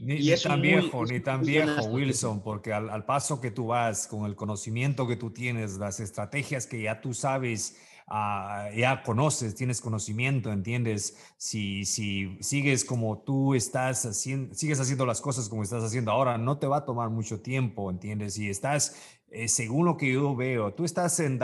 Ni, 0.00 0.14
y 0.14 0.34
tan 0.36 0.62
viejo, 0.62 1.04
ni 1.04 1.20
tan 1.20 1.42
viejo, 1.42 1.84
Wilson, 1.84 2.42
porque 2.42 2.72
al, 2.72 2.88
al, 2.88 3.04
paso 3.04 3.40
que 3.40 3.50
tú 3.50 3.66
vas, 3.66 4.06
con 4.06 4.24
el 4.24 4.34
conocimiento 4.34 5.06
que 5.06 5.16
tú 5.16 5.30
tienes, 5.30 5.76
las 5.76 6.00
estrategias 6.00 6.66
que 6.66 6.82
ya 6.82 7.00
tú 7.00 7.12
sabes 7.12 7.76
Ah, 8.12 8.70
ya 8.74 9.04
conoces, 9.04 9.54
tienes 9.54 9.80
conocimiento, 9.80 10.50
entiendes, 10.50 11.16
si, 11.36 11.84
si 11.84 12.36
sigues 12.40 12.84
como 12.84 13.18
tú 13.18 13.54
estás 13.54 14.04
haciendo, 14.04 14.52
sigues 14.52 14.80
haciendo 14.80 15.06
las 15.06 15.20
cosas 15.20 15.48
como 15.48 15.62
estás 15.62 15.84
haciendo 15.84 16.10
ahora, 16.10 16.36
no 16.36 16.58
te 16.58 16.66
va 16.66 16.78
a 16.78 16.84
tomar 16.84 17.08
mucho 17.08 17.40
tiempo, 17.40 17.88
entiendes, 17.88 18.34
si 18.34 18.50
estás 18.50 18.96
eh, 19.32 19.46
según 19.46 19.86
lo 19.86 19.96
que 19.96 20.12
yo 20.12 20.34
veo, 20.34 20.74
tú 20.74 20.84
estás 20.84 21.20
en, 21.20 21.38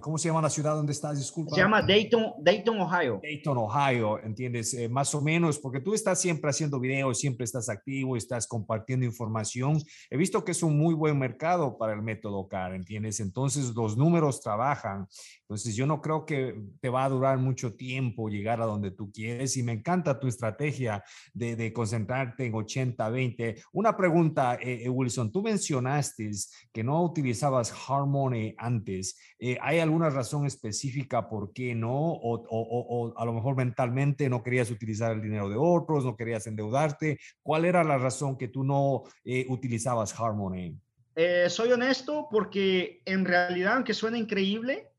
¿cómo 0.00 0.18
se 0.18 0.28
llama 0.28 0.42
la 0.42 0.50
ciudad 0.50 0.74
donde 0.74 0.90
estás? 0.90 1.16
Disculpa. 1.16 1.54
Se 1.54 1.60
llama 1.60 1.80
Dayton, 1.80 2.32
Dayton, 2.40 2.80
Ohio. 2.80 3.20
Dayton, 3.22 3.58
Ohio, 3.58 4.18
¿entiendes? 4.18 4.74
Eh, 4.74 4.88
más 4.88 5.14
o 5.14 5.22
menos, 5.22 5.60
porque 5.60 5.78
tú 5.78 5.94
estás 5.94 6.20
siempre 6.20 6.50
haciendo 6.50 6.80
videos, 6.80 7.20
siempre 7.20 7.44
estás 7.44 7.68
activo, 7.68 8.16
estás 8.16 8.48
compartiendo 8.48 9.06
información. 9.06 9.80
He 10.10 10.16
visto 10.16 10.44
que 10.44 10.50
es 10.50 10.64
un 10.64 10.76
muy 10.76 10.94
buen 10.94 11.16
mercado 11.16 11.78
para 11.78 11.92
el 11.92 12.02
método 12.02 12.48
CAR, 12.48 12.74
¿entiendes? 12.74 13.20
Entonces 13.20 13.72
los 13.76 13.96
números 13.96 14.40
trabajan. 14.40 15.06
Entonces 15.42 15.76
yo 15.76 15.86
no 15.86 16.00
creo 16.00 16.26
que 16.26 16.60
te 16.80 16.88
va 16.88 17.04
a 17.04 17.08
durar 17.08 17.38
mucho 17.38 17.76
tiempo 17.76 18.28
llegar 18.28 18.60
a 18.60 18.66
donde 18.66 18.90
tú 18.90 19.12
quieres 19.12 19.56
y 19.56 19.62
me 19.62 19.70
encanta 19.70 20.18
tu 20.18 20.26
estrategia 20.26 21.04
de, 21.32 21.54
de 21.54 21.72
concentrarte 21.72 22.46
en 22.46 22.52
80-20. 22.52 23.62
Una 23.72 23.96
pregunta, 23.96 24.58
eh, 24.60 24.88
Wilson, 24.88 25.30
tú 25.30 25.42
mencionaste 25.42 26.30
que 26.72 26.82
no 26.82 26.95
utilizabas 27.02 27.72
Harmony 27.88 28.54
antes, 28.58 29.18
eh, 29.38 29.58
¿hay 29.60 29.78
alguna 29.78 30.10
razón 30.10 30.46
específica 30.46 31.28
por 31.28 31.52
qué 31.52 31.74
no? 31.74 31.90
O, 31.92 33.14
a 33.16 33.24
lo 33.24 33.32
mejor 33.32 33.56
mentalmente 33.56 34.28
no 34.28 34.42
querías 34.42 34.70
utilizar 34.70 35.12
el 35.12 35.22
dinero 35.22 35.48
de 35.48 35.56
otros, 35.56 36.04
no 36.04 36.16
querías 36.16 36.46
endeudarte. 36.46 37.18
¿Cuál 37.42 37.64
era 37.64 37.84
la 37.84 37.98
razón 37.98 38.36
que 38.36 38.48
tú 38.48 38.64
no 38.64 39.04
eh, 39.24 39.46
utilizabas 39.48 40.18
Harmony? 40.18 40.78
Eh, 41.14 41.48
soy 41.48 41.72
honesto 41.72 42.28
porque 42.30 43.02
en 43.04 43.24
realidad, 43.24 43.74
aunque 43.76 43.94
suena 43.94 44.18
increíble, 44.18 44.92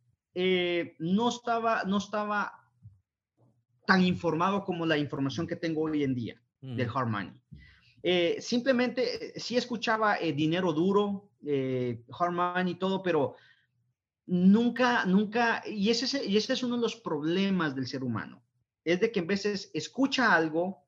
no, 0.99 1.29
estaba, 1.29 1.83
no 1.85 1.97
estaba 1.97 2.53
tan 3.87 4.03
informado 4.03 4.63
como 4.63 4.85
la 4.85 4.97
información 4.97 5.47
que 5.47 5.55
tengo 5.55 5.81
hoy 5.81 6.03
en 6.03 6.13
día 6.13 6.39
del 6.61 6.89
Harmony. 6.93 7.33
simplemente 8.39 9.33
sí 9.39 9.57
escuchaba 9.57 10.17
dinero 10.17 10.73
duro, 10.73 11.26
eh, 11.49 12.03
Harman 12.11 12.67
y 12.67 12.75
todo, 12.75 13.01
pero 13.01 13.35
nunca, 14.25 15.05
nunca, 15.05 15.63
y 15.65 15.89
ese, 15.89 16.25
y 16.25 16.35
ese 16.35 16.53
es 16.53 16.63
uno 16.63 16.75
de 16.75 16.81
los 16.81 16.97
problemas 16.97 17.73
del 17.73 17.87
ser 17.87 18.03
humano, 18.03 18.43
es 18.83 18.99
de 18.99 19.11
que 19.11 19.19
en 19.19 19.27
veces 19.27 19.71
escucha 19.73 20.35
algo, 20.35 20.83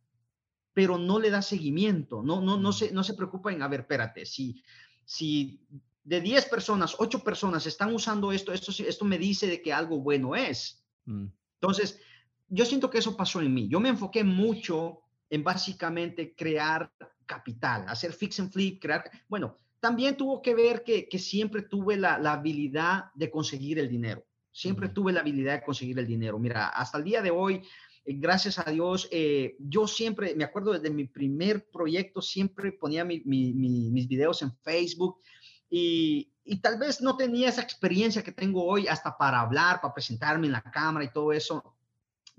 pero 0.73 0.97
no 0.97 1.17
le 1.19 1.29
da 1.29 1.41
seguimiento, 1.41 2.21
no, 2.21 2.41
no, 2.41 2.57
no, 2.57 2.73
se, 2.73 2.91
no 2.91 3.03
se 3.03 3.13
preocupa 3.13 3.51
en, 3.51 3.61
a 3.61 3.67
ver, 3.69 3.81
espérate, 3.81 4.25
si, 4.25 4.61
si 5.05 5.65
de 6.03 6.21
10 6.21 6.45
personas, 6.45 6.95
8 6.99 7.23
personas 7.23 7.65
están 7.65 7.93
usando 7.93 8.31
esto, 8.31 8.51
esto, 8.51 8.71
esto 8.85 9.05
me 9.05 9.17
dice 9.17 9.47
de 9.47 9.61
que 9.61 9.71
algo 9.71 9.99
bueno 9.99 10.35
es. 10.35 10.83
Mm. 11.05 11.27
Entonces, 11.61 11.99
yo 12.47 12.65
siento 12.65 12.89
que 12.89 12.97
eso 12.97 13.15
pasó 13.15 13.41
en 13.41 13.53
mí. 13.53 13.67
Yo 13.69 13.79
me 13.79 13.89
enfoqué 13.89 14.23
mucho 14.23 15.01
en 15.29 15.43
básicamente 15.43 16.35
crear 16.35 16.91
capital, 17.25 17.85
hacer 17.87 18.11
fix 18.11 18.39
and 18.39 18.51
flip, 18.51 18.81
crear, 18.81 19.09
bueno, 19.27 19.55
también 19.79 20.17
tuvo 20.17 20.41
que 20.41 20.53
ver 20.53 20.83
que, 20.83 21.07
siempre 21.19 21.63
tuve 21.63 21.97
la, 21.97 22.15
habilidad 22.15 23.05
de 23.15 23.29
conseguir 23.29 23.79
el 23.79 23.89
dinero. 23.89 24.25
Siempre 24.51 24.89
tuve 24.89 25.13
la 25.13 25.21
habilidad 25.21 25.53
de 25.53 25.63
conseguir 25.63 25.99
el 25.99 26.07
dinero. 26.07 26.39
Mira, 26.39 26.67
hasta 26.67 26.97
el 26.97 27.03
día 27.03 27.21
de 27.21 27.31
hoy, 27.31 27.61
eh, 28.05 28.15
gracias 28.17 28.59
a 28.59 28.69
Dios, 28.69 29.07
eh, 29.11 29.55
yo 29.59 29.87
siempre, 29.87 30.35
me 30.35 30.43
acuerdo 30.43 30.73
desde 30.73 30.89
mi 30.89 31.05
primer 31.05 31.69
proyecto, 31.69 32.21
siempre 32.21 32.71
ponía 32.73 33.05
mis 33.05 34.07
videos 34.07 34.41
en 34.41 34.51
Facebook 34.57 35.21
y, 35.69 36.33
tal 36.61 36.79
vez 36.79 36.99
no 36.99 37.15
tenía 37.15 37.49
esa 37.49 37.61
experiencia 37.61 38.23
que 38.23 38.31
tengo 38.31 38.65
hoy 38.65 38.87
hasta 38.87 39.15
para 39.15 39.39
hablar, 39.39 39.79
para 39.81 39.93
presentarme 39.93 40.47
en 40.47 40.53
la 40.53 40.63
cámara 40.63 41.05
y 41.05 41.13
todo 41.13 41.31
eso, 41.31 41.75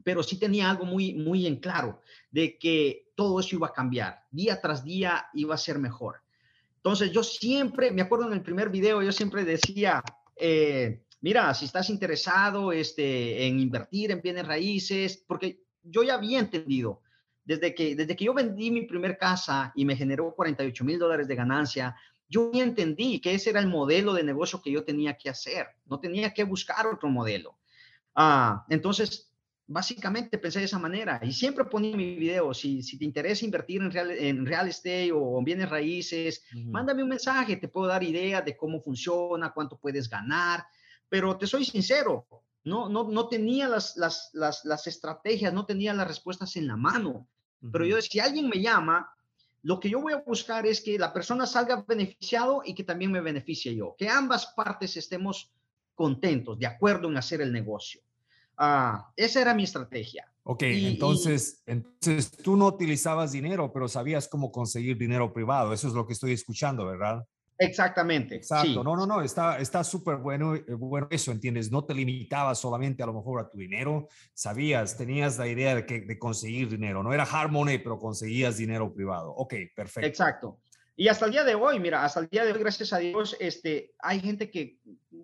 pero 0.02 0.22
sí 0.22 0.36
tenía 0.36 0.68
algo 0.68 0.84
muy, 0.84 1.14
muy 1.14 1.46
en 1.46 1.56
claro 1.56 2.00
de 2.30 2.58
que 2.58 3.12
todo 3.14 3.38
eso 3.38 3.54
iba 3.54 3.68
a 3.68 3.72
cambiar. 3.72 4.24
Día 4.30 4.60
tras 4.60 4.82
día 4.82 5.28
iba 5.34 5.54
a 5.54 5.58
ser 5.58 5.78
mejor. 5.78 6.22
Entonces 6.82 7.12
yo 7.12 7.22
siempre, 7.22 7.90
me 7.90 8.02
acuerdo 8.02 8.26
en 8.26 8.32
el 8.32 8.42
primer 8.42 8.70
video, 8.70 9.02
yo 9.02 9.12
siempre 9.12 9.44
decía, 9.44 10.02
eh, 10.34 11.02
mira, 11.20 11.52
si 11.52 11.66
estás 11.66 11.90
interesado 11.90 12.72
este, 12.72 13.46
en 13.46 13.60
invertir 13.60 14.10
en 14.10 14.22
bienes 14.22 14.46
raíces, 14.46 15.22
porque 15.26 15.62
yo 15.82 16.02
ya 16.02 16.14
había 16.14 16.38
entendido, 16.38 17.02
desde 17.44 17.74
que, 17.74 17.94
desde 17.94 18.16
que 18.16 18.24
yo 18.24 18.32
vendí 18.32 18.70
mi 18.70 18.82
primer 18.82 19.18
casa 19.18 19.72
y 19.74 19.84
me 19.84 19.96
generó 19.96 20.34
48 20.34 20.84
mil 20.84 20.98
dólares 20.98 21.28
de 21.28 21.34
ganancia, 21.34 21.96
yo 22.28 22.50
ya 22.52 22.62
entendí 22.62 23.20
que 23.20 23.34
ese 23.34 23.50
era 23.50 23.60
el 23.60 23.66
modelo 23.66 24.14
de 24.14 24.22
negocio 24.22 24.62
que 24.62 24.70
yo 24.70 24.82
tenía 24.82 25.18
que 25.18 25.28
hacer, 25.28 25.66
no 25.84 26.00
tenía 26.00 26.32
que 26.32 26.44
buscar 26.44 26.86
otro 26.86 27.10
modelo. 27.10 27.58
Ah, 28.14 28.64
entonces, 28.70 29.29
básicamente 29.70 30.36
pensé 30.36 30.58
de 30.58 30.64
esa 30.64 30.80
manera 30.80 31.20
y 31.22 31.32
siempre 31.32 31.64
ponía 31.64 31.96
mi 31.96 32.16
video, 32.16 32.52
si, 32.52 32.82
si 32.82 32.98
te 32.98 33.04
interesa 33.04 33.44
invertir 33.44 33.80
en 33.80 33.92
real, 33.92 34.10
en 34.10 34.44
real 34.44 34.66
estate 34.66 35.12
o 35.12 35.38
en 35.38 35.44
bienes 35.44 35.70
raíces, 35.70 36.42
mándame 36.66 37.04
un 37.04 37.08
mensaje, 37.08 37.56
te 37.56 37.68
puedo 37.68 37.86
dar 37.86 38.02
idea 38.02 38.42
de 38.42 38.56
cómo 38.56 38.82
funciona, 38.82 39.52
cuánto 39.52 39.78
puedes 39.78 40.10
ganar, 40.10 40.66
pero 41.08 41.38
te 41.38 41.46
soy 41.46 41.64
sincero, 41.64 42.26
no, 42.64 42.88
no, 42.88 43.08
no 43.08 43.28
tenía 43.28 43.68
las, 43.68 43.96
las, 43.96 44.30
las, 44.32 44.64
las 44.64 44.88
estrategias, 44.88 45.54
no 45.54 45.64
tenía 45.64 45.94
las 45.94 46.08
respuestas 46.08 46.56
en 46.56 46.66
la 46.66 46.76
mano, 46.76 47.28
pero 47.70 47.86
yo, 47.86 48.02
si 48.02 48.18
alguien 48.18 48.48
me 48.48 48.60
llama, 48.60 49.08
lo 49.62 49.78
que 49.78 49.88
yo 49.88 50.00
voy 50.00 50.14
a 50.14 50.22
buscar 50.26 50.66
es 50.66 50.80
que 50.80 50.98
la 50.98 51.12
persona 51.12 51.46
salga 51.46 51.84
beneficiado 51.86 52.62
y 52.64 52.74
que 52.74 52.82
también 52.82 53.12
me 53.12 53.20
beneficie 53.20 53.76
yo, 53.76 53.94
que 53.96 54.08
ambas 54.08 54.46
partes 54.46 54.96
estemos 54.96 55.52
contentos, 55.94 56.58
de 56.58 56.66
acuerdo 56.66 57.08
en 57.08 57.18
hacer 57.18 57.40
el 57.40 57.52
negocio. 57.52 58.00
Ah, 58.62 59.10
esa 59.16 59.40
era 59.40 59.54
mi 59.54 59.64
estrategia. 59.64 60.30
Ok, 60.42 60.64
entonces, 60.64 61.62
entonces 61.64 62.30
tú 62.30 62.56
no 62.56 62.66
utilizabas 62.66 63.32
dinero, 63.32 63.72
pero 63.72 63.88
sabías 63.88 64.28
cómo 64.28 64.52
conseguir 64.52 64.98
dinero 64.98 65.32
privado. 65.32 65.72
Eso 65.72 65.88
es 65.88 65.94
lo 65.94 66.06
que 66.06 66.12
estoy 66.12 66.32
escuchando, 66.32 66.84
¿verdad? 66.84 67.24
Exactamente. 67.56 68.36
Exacto. 68.36 68.84
No, 68.84 68.96
no, 68.96 69.06
no, 69.06 69.22
está 69.22 69.84
súper 69.84 70.16
bueno, 70.16 70.54
eh, 70.54 70.64
bueno 70.76 71.08
eso, 71.10 71.32
¿entiendes? 71.32 71.70
No 71.70 71.84
te 71.84 71.94
limitabas 71.94 72.58
solamente 72.58 73.02
a 73.02 73.06
lo 73.06 73.14
mejor 73.14 73.40
a 73.40 73.48
tu 73.48 73.56
dinero, 73.56 74.08
sabías, 74.34 74.96
tenías 74.96 75.38
la 75.38 75.46
idea 75.46 75.74
de, 75.74 75.86
que, 75.86 76.02
de 76.02 76.18
conseguir 76.18 76.68
dinero. 76.68 77.02
No 77.02 77.14
era 77.14 77.24
hard 77.24 77.50
money, 77.50 77.78
pero 77.78 77.98
conseguías 77.98 78.58
dinero 78.58 78.92
privado. 78.92 79.30
Ok, 79.36 79.54
perfecto. 79.74 80.06
Exacto. 80.06 80.60
Y 80.96 81.08
hasta 81.08 81.26
el 81.26 81.32
día 81.32 81.44
de 81.44 81.54
hoy, 81.54 81.80
mira, 81.80 82.04
hasta 82.04 82.20
el 82.20 82.28
día 82.28 82.44
de 82.44 82.52
hoy, 82.52 82.58
gracias 82.60 82.92
a 82.92 82.98
Dios, 82.98 83.36
este, 83.40 83.94
hay 84.00 84.20
gente 84.20 84.50
que 84.50 84.78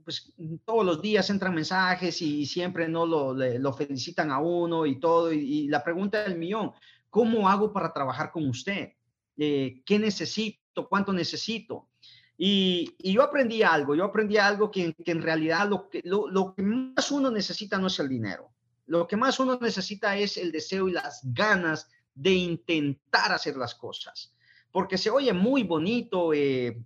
pues, 0.04 0.32
todos 0.64 0.84
los 0.84 1.02
días 1.02 1.28
entran 1.30 1.54
mensajes 1.54 2.22
y 2.22 2.46
siempre 2.46 2.88
no 2.88 3.04
lo, 3.06 3.72
felicitan 3.74 4.30
a 4.30 4.38
uno 4.38 4.86
y 4.86 4.98
todo. 4.98 5.32
Y, 5.32 5.68
la 5.68 5.84
pregunta 5.84 6.22
del 6.22 6.38
millón, 6.38 6.72
¿cómo 7.10 7.48
hago 7.48 7.72
para 7.72 7.92
trabajar 7.92 8.30
con 8.30 8.48
usted? 8.48 8.92
Eh, 9.36 9.82
¿Qué 9.84 9.98
necesito? 9.98 10.88
¿Cuánto 10.88 11.12
necesito? 11.12 11.88
Y, 12.38 12.94
yo 12.98 13.22
aprendí 13.22 13.62
algo, 13.62 13.94
yo 13.94 14.04
aprendí 14.04 14.38
algo 14.38 14.70
que, 14.70 14.94
en 14.96 15.22
realidad 15.22 15.68
lo 15.68 15.90
que, 15.90 16.00
lo 16.04 16.54
que 16.54 16.62
más 16.62 17.10
uno 17.10 17.30
necesita 17.30 17.78
no 17.78 17.88
es 17.88 17.98
el 17.98 18.08
dinero. 18.08 18.50
Lo 18.86 19.06
que 19.06 19.16
más 19.16 19.40
uno 19.40 19.58
necesita 19.60 20.16
es 20.16 20.36
el 20.36 20.52
deseo 20.52 20.88
y 20.88 20.92
las 20.92 21.20
ganas 21.24 21.90
de 22.14 22.32
intentar 22.32 23.32
hacer 23.32 23.56
las 23.56 23.74
cosas 23.74 24.32
porque 24.76 24.98
se 24.98 25.08
oye 25.08 25.32
muy 25.32 25.62
bonito 25.62 26.34
eh, 26.34 26.84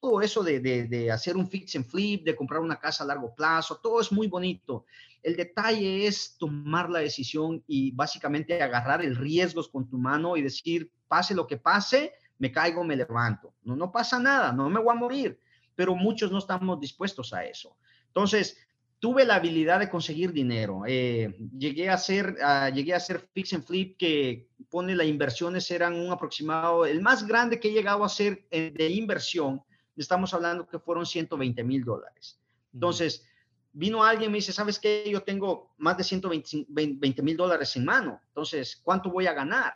todo 0.00 0.22
eso 0.22 0.42
de, 0.42 0.58
de, 0.58 1.12
hacer 1.12 1.36
un 1.36 1.46
fix 1.46 1.76
and 1.76 1.84
flip, 1.84 2.24
de 2.24 2.34
comprar 2.34 2.62
una 2.62 2.80
casa 2.80 3.04
a 3.04 3.06
largo 3.06 3.34
plazo, 3.34 3.76
todo 3.76 4.00
es 4.00 4.10
muy 4.10 4.26
bonito. 4.26 4.86
El 5.22 5.36
detalle 5.36 6.06
es 6.06 6.38
tomar 6.38 6.88
la 6.88 7.00
decisión 7.00 7.62
y 7.66 7.90
básicamente 7.90 8.62
agarrar 8.62 9.04
el 9.04 9.16
riesgo 9.16 9.62
con 9.70 9.86
tu 9.86 9.98
mano 9.98 10.38
y 10.38 10.40
decir, 10.40 10.90
pase 11.08 11.34
lo 11.34 11.46
que 11.46 11.58
pase, 11.58 12.14
me 12.38 12.50
caigo, 12.50 12.82
me 12.84 12.96
levanto. 12.96 13.52
No, 13.64 13.76
no 13.76 13.92
pasa 13.92 14.18
nada, 14.18 14.50
no 14.50 14.70
me 14.70 14.80
voy 14.80 14.96
a 14.96 14.98
morir, 14.98 15.38
pero 15.74 15.94
muchos 15.94 16.32
no 16.32 16.38
estamos 16.38 16.80
dispuestos 16.80 17.34
a 17.34 17.44
eso. 17.44 17.76
Entonces, 18.06 18.65
tuve 18.98 19.24
la 19.24 19.36
habilidad 19.36 19.80
de 19.80 19.88
conseguir 19.88 20.32
dinero. 20.32 20.82
Eh, 20.86 21.36
llegué, 21.58 21.88
a 21.88 21.94
hacer, 21.94 22.36
uh, 22.40 22.74
llegué 22.74 22.94
a 22.94 22.96
hacer 22.96 23.28
fix 23.32 23.52
and 23.52 23.64
flip 23.64 23.96
que 23.96 24.48
pone 24.70 24.94
las 24.96 25.06
inversiones 25.06 25.70
eran 25.70 25.94
un 25.94 26.10
aproximado, 26.10 26.86
el 26.86 27.00
más 27.00 27.26
grande 27.26 27.60
que 27.60 27.68
he 27.68 27.72
llegado 27.72 28.02
a 28.02 28.06
hacer 28.06 28.46
de 28.50 28.88
inversión, 28.90 29.62
estamos 29.96 30.34
hablando 30.34 30.66
que 30.66 30.78
fueron 30.78 31.06
120 31.06 31.62
mil 31.64 31.84
dólares. 31.84 32.38
Entonces, 32.72 33.24
vino 33.72 34.02
alguien 34.02 34.30
y 34.30 34.32
me 34.32 34.38
dice, 34.38 34.52
¿sabes 34.52 34.78
qué? 34.78 35.04
Yo 35.10 35.22
tengo 35.22 35.74
más 35.78 35.96
de 35.96 36.04
120 36.04 37.22
mil 37.22 37.36
dólares 37.36 37.76
en 37.76 37.84
mano. 37.84 38.20
Entonces, 38.28 38.80
¿cuánto 38.82 39.10
voy 39.10 39.26
a 39.26 39.32
ganar? 39.32 39.74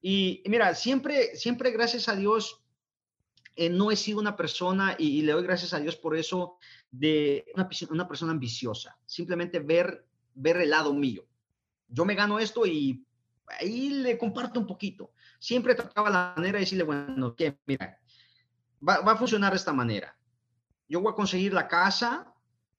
Y, 0.00 0.42
mira, 0.46 0.74
siempre, 0.74 1.36
siempre 1.36 1.70
gracias 1.70 2.08
a 2.08 2.16
Dios, 2.16 2.61
eh, 3.56 3.68
no 3.68 3.90
he 3.90 3.96
sido 3.96 4.20
una 4.20 4.36
persona, 4.36 4.96
y, 4.98 5.18
y, 5.18 5.22
le 5.22 5.32
doy 5.32 5.42
gracias 5.42 5.74
a 5.74 5.80
Dios 5.80 5.96
por 5.96 6.16
eso, 6.16 6.58
de 6.90 7.44
una, 7.54 7.68
una 7.90 8.08
persona 8.08 8.32
ambiciosa, 8.32 8.96
simplemente 9.06 9.58
ver, 9.58 10.06
ver 10.34 10.56
el 10.58 10.70
lado 10.70 10.92
mío. 10.94 11.24
Yo 11.88 12.04
me 12.04 12.14
gano 12.14 12.38
esto 12.38 12.66
y 12.66 13.04
ahí 13.60 13.90
le 13.90 14.16
comparto 14.16 14.60
un 14.60 14.66
poquito. 14.66 15.12
Siempre 15.38 15.74
trataba 15.74 16.10
la 16.10 16.34
manera 16.36 16.58
de 16.58 16.64
decirle, 16.64 16.84
bueno, 16.84 17.34
que 17.34 17.58
mira, 17.66 17.98
va, 18.86 19.00
va, 19.00 19.12
a 19.12 19.16
funcionar 19.16 19.52
de 19.52 19.58
esta 19.58 19.72
manera. 19.72 20.16
Yo 20.88 21.00
voy 21.00 21.12
a 21.12 21.16
conseguir 21.16 21.52
la 21.52 21.68
casa, 21.68 22.32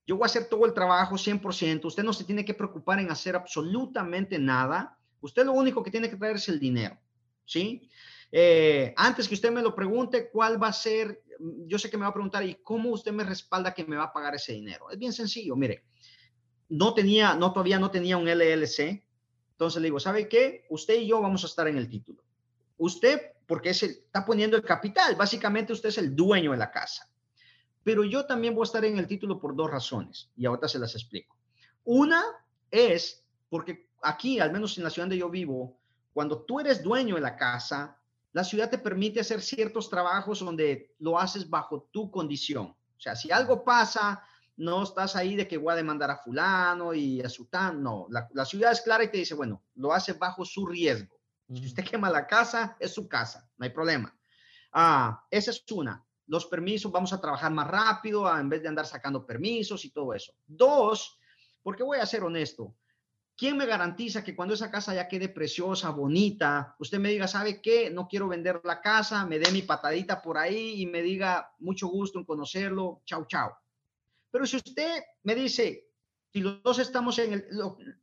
yo 0.05 0.17
voy 0.17 0.23
a 0.23 0.25
hacer 0.25 0.45
todo 0.49 0.65
el 0.65 0.73
trabajo 0.73 1.15
100%, 1.15 1.85
usted 1.85 2.03
no 2.03 2.13
se 2.13 2.23
tiene 2.23 2.45
que 2.45 2.53
preocupar 2.53 2.99
en 2.99 3.11
hacer 3.11 3.35
absolutamente 3.35 4.37
nada, 4.39 4.97
usted 5.21 5.45
lo 5.45 5.53
único 5.53 5.83
que 5.83 5.91
tiene 5.91 6.09
que 6.09 6.17
traer 6.17 6.35
es 6.35 6.49
el 6.49 6.59
dinero, 6.59 6.99
¿sí? 7.45 7.89
Eh, 8.35 8.95
antes 8.97 9.27
que 9.27 9.35
usted 9.35 9.51
me 9.51 9.61
lo 9.61 9.75
pregunte, 9.75 10.31
¿cuál 10.31 10.61
va 10.61 10.69
a 10.69 10.73
ser? 10.73 11.21
Yo 11.67 11.77
sé 11.77 11.91
que 11.91 11.97
me 11.97 12.01
va 12.01 12.09
a 12.09 12.13
preguntar, 12.13 12.43
¿y 12.43 12.55
cómo 12.55 12.89
usted 12.89 13.11
me 13.11 13.23
respalda 13.23 13.75
que 13.75 13.85
me 13.85 13.95
va 13.95 14.05
a 14.05 14.11
pagar 14.11 14.33
ese 14.33 14.53
dinero? 14.53 14.89
Es 14.89 14.97
bien 14.97 15.13
sencillo, 15.13 15.55
mire, 15.55 15.83
no 16.67 16.95
tenía, 16.95 17.35
no, 17.35 17.53
todavía 17.53 17.77
no 17.77 17.91
tenía 17.91 18.17
un 18.17 18.27
LLC, 18.27 19.05
entonces 19.51 19.79
le 19.79 19.85
digo, 19.85 19.99
¿sabe 19.99 20.27
qué? 20.27 20.65
Usted 20.71 20.95
y 20.95 21.05
yo 21.05 21.21
vamos 21.21 21.43
a 21.43 21.45
estar 21.45 21.67
en 21.67 21.77
el 21.77 21.87
título. 21.87 22.23
Usted, 22.77 23.21
porque 23.45 23.69
es 23.69 23.83
el, 23.83 23.91
está 23.91 24.25
poniendo 24.25 24.57
el 24.57 24.63
capital, 24.63 25.15
básicamente 25.15 25.71
usted 25.71 25.89
es 25.89 25.99
el 25.99 26.15
dueño 26.15 26.53
de 26.53 26.57
la 26.57 26.71
casa. 26.71 27.07
Pero 27.83 28.03
yo 28.03 28.25
también 28.25 28.55
voy 28.55 28.63
a 28.63 28.65
estar 28.65 28.83
en 28.83 28.97
el 28.97 29.05
título 29.05 29.39
por 29.39 29.55
dos 29.55 29.69
razones, 29.69 30.31
y 30.35 30.47
ahorita 30.47 30.67
se 30.67 30.79
las 30.79 30.95
explico. 30.95 31.37
Una 31.83 32.23
es 32.71 33.23
porque 33.47 33.89
aquí, 34.01 34.39
al 34.39 34.51
menos 34.51 34.75
en 34.79 34.85
la 34.85 34.89
ciudad 34.89 35.05
donde 35.05 35.19
yo 35.19 35.29
vivo, 35.29 35.77
cuando 36.13 36.41
tú 36.41 36.59
eres 36.59 36.81
dueño 36.81 37.13
de 37.13 37.21
la 37.21 37.35
casa, 37.35 37.99
la 38.33 38.43
ciudad 38.43 38.69
te 38.69 38.79
permite 38.79 39.19
hacer 39.19 39.41
ciertos 39.41 39.89
trabajos 39.89 40.39
donde 40.39 40.95
lo 40.99 41.19
haces 41.19 41.47
bajo 41.47 41.87
tu 41.91 42.09
condición. 42.09 42.65
O 42.65 42.99
sea, 42.99 43.15
si 43.15 43.31
algo 43.31 43.63
pasa, 43.63 44.23
no 44.57 44.83
estás 44.83 45.15
ahí 45.15 45.35
de 45.35 45.47
que 45.47 45.57
voy 45.57 45.71
a 45.71 45.77
demandar 45.77 46.09
a 46.09 46.17
fulano 46.17 46.95
y 46.95 47.21
a 47.21 47.29
sután, 47.29 47.83
no. 47.83 48.07
La, 48.09 48.45
ciudad 48.45 48.71
es 48.71 48.81
clara 48.81 49.03
y 49.03 49.11
te 49.11 49.19
dice, 49.19 49.35
bueno, 49.35 49.63
lo 49.75 49.93
hace 49.93 50.13
bajo 50.13 50.43
su 50.45 50.65
riesgo. 50.65 51.19
Si 51.53 51.67
usted 51.67 51.85
quema 51.85 52.09
la 52.09 52.25
casa, 52.25 52.75
es 52.79 52.91
su 52.91 53.07
casa, 53.07 53.47
no 53.57 53.65
hay 53.65 53.69
problema. 53.69 54.17
Ah, 54.71 55.23
esa 55.29 55.51
es 55.51 55.63
una. 55.71 56.03
Los 56.25 56.47
permisos, 56.47 56.91
vamos 56.91 57.13
a 57.13 57.21
trabajar 57.21 57.51
más 57.51 57.67
rápido 57.67 58.27
en 58.39 58.49
vez 58.49 58.63
de 58.63 58.69
andar 58.69 58.87
sacando 58.87 59.25
permisos 59.25 59.85
y 59.85 59.91
todo 59.91 60.15
eso. 60.15 60.33
Dos, 60.47 61.19
porque 61.61 61.83
voy 61.83 61.99
a 61.99 62.05
ser 62.07 62.23
honesto, 62.23 62.75
¿Quién 63.35 63.57
me 63.57 63.65
garantiza 63.65 64.23
que 64.23 64.35
cuando 64.35 64.53
esa 64.53 64.69
casa 64.69 64.93
ya 64.93 65.07
quede 65.07 65.27
preciosa, 65.27 65.89
bonita, 65.89 66.75
usted 66.79 66.99
me 66.99 67.09
diga, 67.09 67.27
¿sabe 67.27 67.61
qué? 67.61 67.89
No 67.89 68.07
quiero 68.07 68.27
vender 68.27 68.61
la 68.63 68.79
casa, 68.79 69.25
me 69.25 69.39
dé 69.39 69.51
mi 69.51 69.63
patadita 69.63 70.21
por 70.21 70.37
ahí 70.37 70.81
y 70.81 70.85
me 70.85 71.01
diga, 71.01 71.51
mucho 71.59 71.87
gusto 71.87 72.19
en 72.19 72.25
conocerlo, 72.25 73.01
chao, 73.05 73.25
chao. 73.25 73.57
Pero 74.29 74.45
si 74.45 74.57
usted 74.57 75.01
me 75.23 75.33
dice, 75.33 75.87
si 76.31 76.41
los 76.41 76.61
dos 76.61 76.79
estamos 76.79 77.17
en 77.19 77.33
el, 77.33 77.45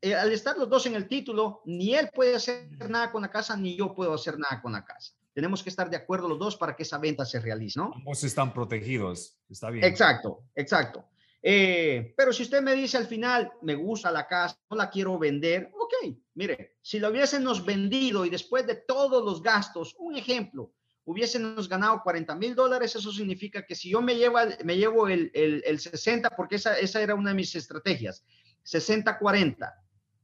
eh, 0.00 0.14
al 0.14 0.32
estar 0.32 0.56
los 0.56 0.68
dos 0.68 0.86
en 0.86 0.94
el 0.94 1.08
título, 1.08 1.62
ni 1.64 1.94
él 1.94 2.10
puede 2.14 2.36
hacer 2.36 2.68
nada 2.88 3.10
con 3.10 3.22
la 3.22 3.30
casa, 3.30 3.56
ni 3.56 3.76
yo 3.76 3.94
puedo 3.94 4.14
hacer 4.14 4.38
nada 4.38 4.60
con 4.60 4.72
la 4.72 4.84
casa. 4.84 5.14
Tenemos 5.32 5.62
que 5.62 5.70
estar 5.70 5.88
de 5.88 5.96
acuerdo 5.96 6.28
los 6.28 6.38
dos 6.38 6.56
para 6.56 6.74
que 6.74 6.82
esa 6.82 6.98
venta 6.98 7.24
se 7.24 7.40
realice, 7.40 7.78
¿no? 7.78 7.92
Ambos 7.94 8.22
están 8.24 8.52
protegidos, 8.52 9.36
está 9.48 9.70
bien. 9.70 9.84
Exacto, 9.84 10.42
exacto. 10.54 11.04
Eh, 11.42 12.12
pero 12.16 12.32
si 12.32 12.42
usted 12.42 12.60
me 12.60 12.74
dice 12.74 12.98
al 12.98 13.06
final, 13.06 13.52
me 13.62 13.74
gusta 13.74 14.10
la 14.10 14.26
casa, 14.26 14.58
no 14.70 14.76
la 14.76 14.90
quiero 14.90 15.18
vender, 15.18 15.70
ok, 15.74 16.14
mire, 16.34 16.76
si 16.82 16.98
lo 16.98 17.08
hubiésemos 17.08 17.64
vendido 17.64 18.26
y 18.26 18.30
después 18.30 18.66
de 18.66 18.74
todos 18.74 19.24
los 19.24 19.42
gastos, 19.42 19.96
un 19.98 20.16
ejemplo, 20.16 20.72
hubiésemos 21.04 21.68
ganado 21.68 22.02
40 22.02 22.34
mil 22.34 22.54
dólares, 22.54 22.94
eso 22.94 23.10
significa 23.10 23.64
que 23.64 23.74
si 23.74 23.90
yo 23.90 24.02
me 24.02 24.14
llevo, 24.14 25.08
el, 25.08 25.30
el, 25.32 25.62
el 25.64 25.80
60, 25.80 26.30
porque 26.30 26.56
esa, 26.56 26.78
esa 26.78 27.00
era 27.00 27.14
una 27.14 27.30
de 27.30 27.36
mis 27.36 27.54
estrategias, 27.54 28.22
60-40, 28.64 29.72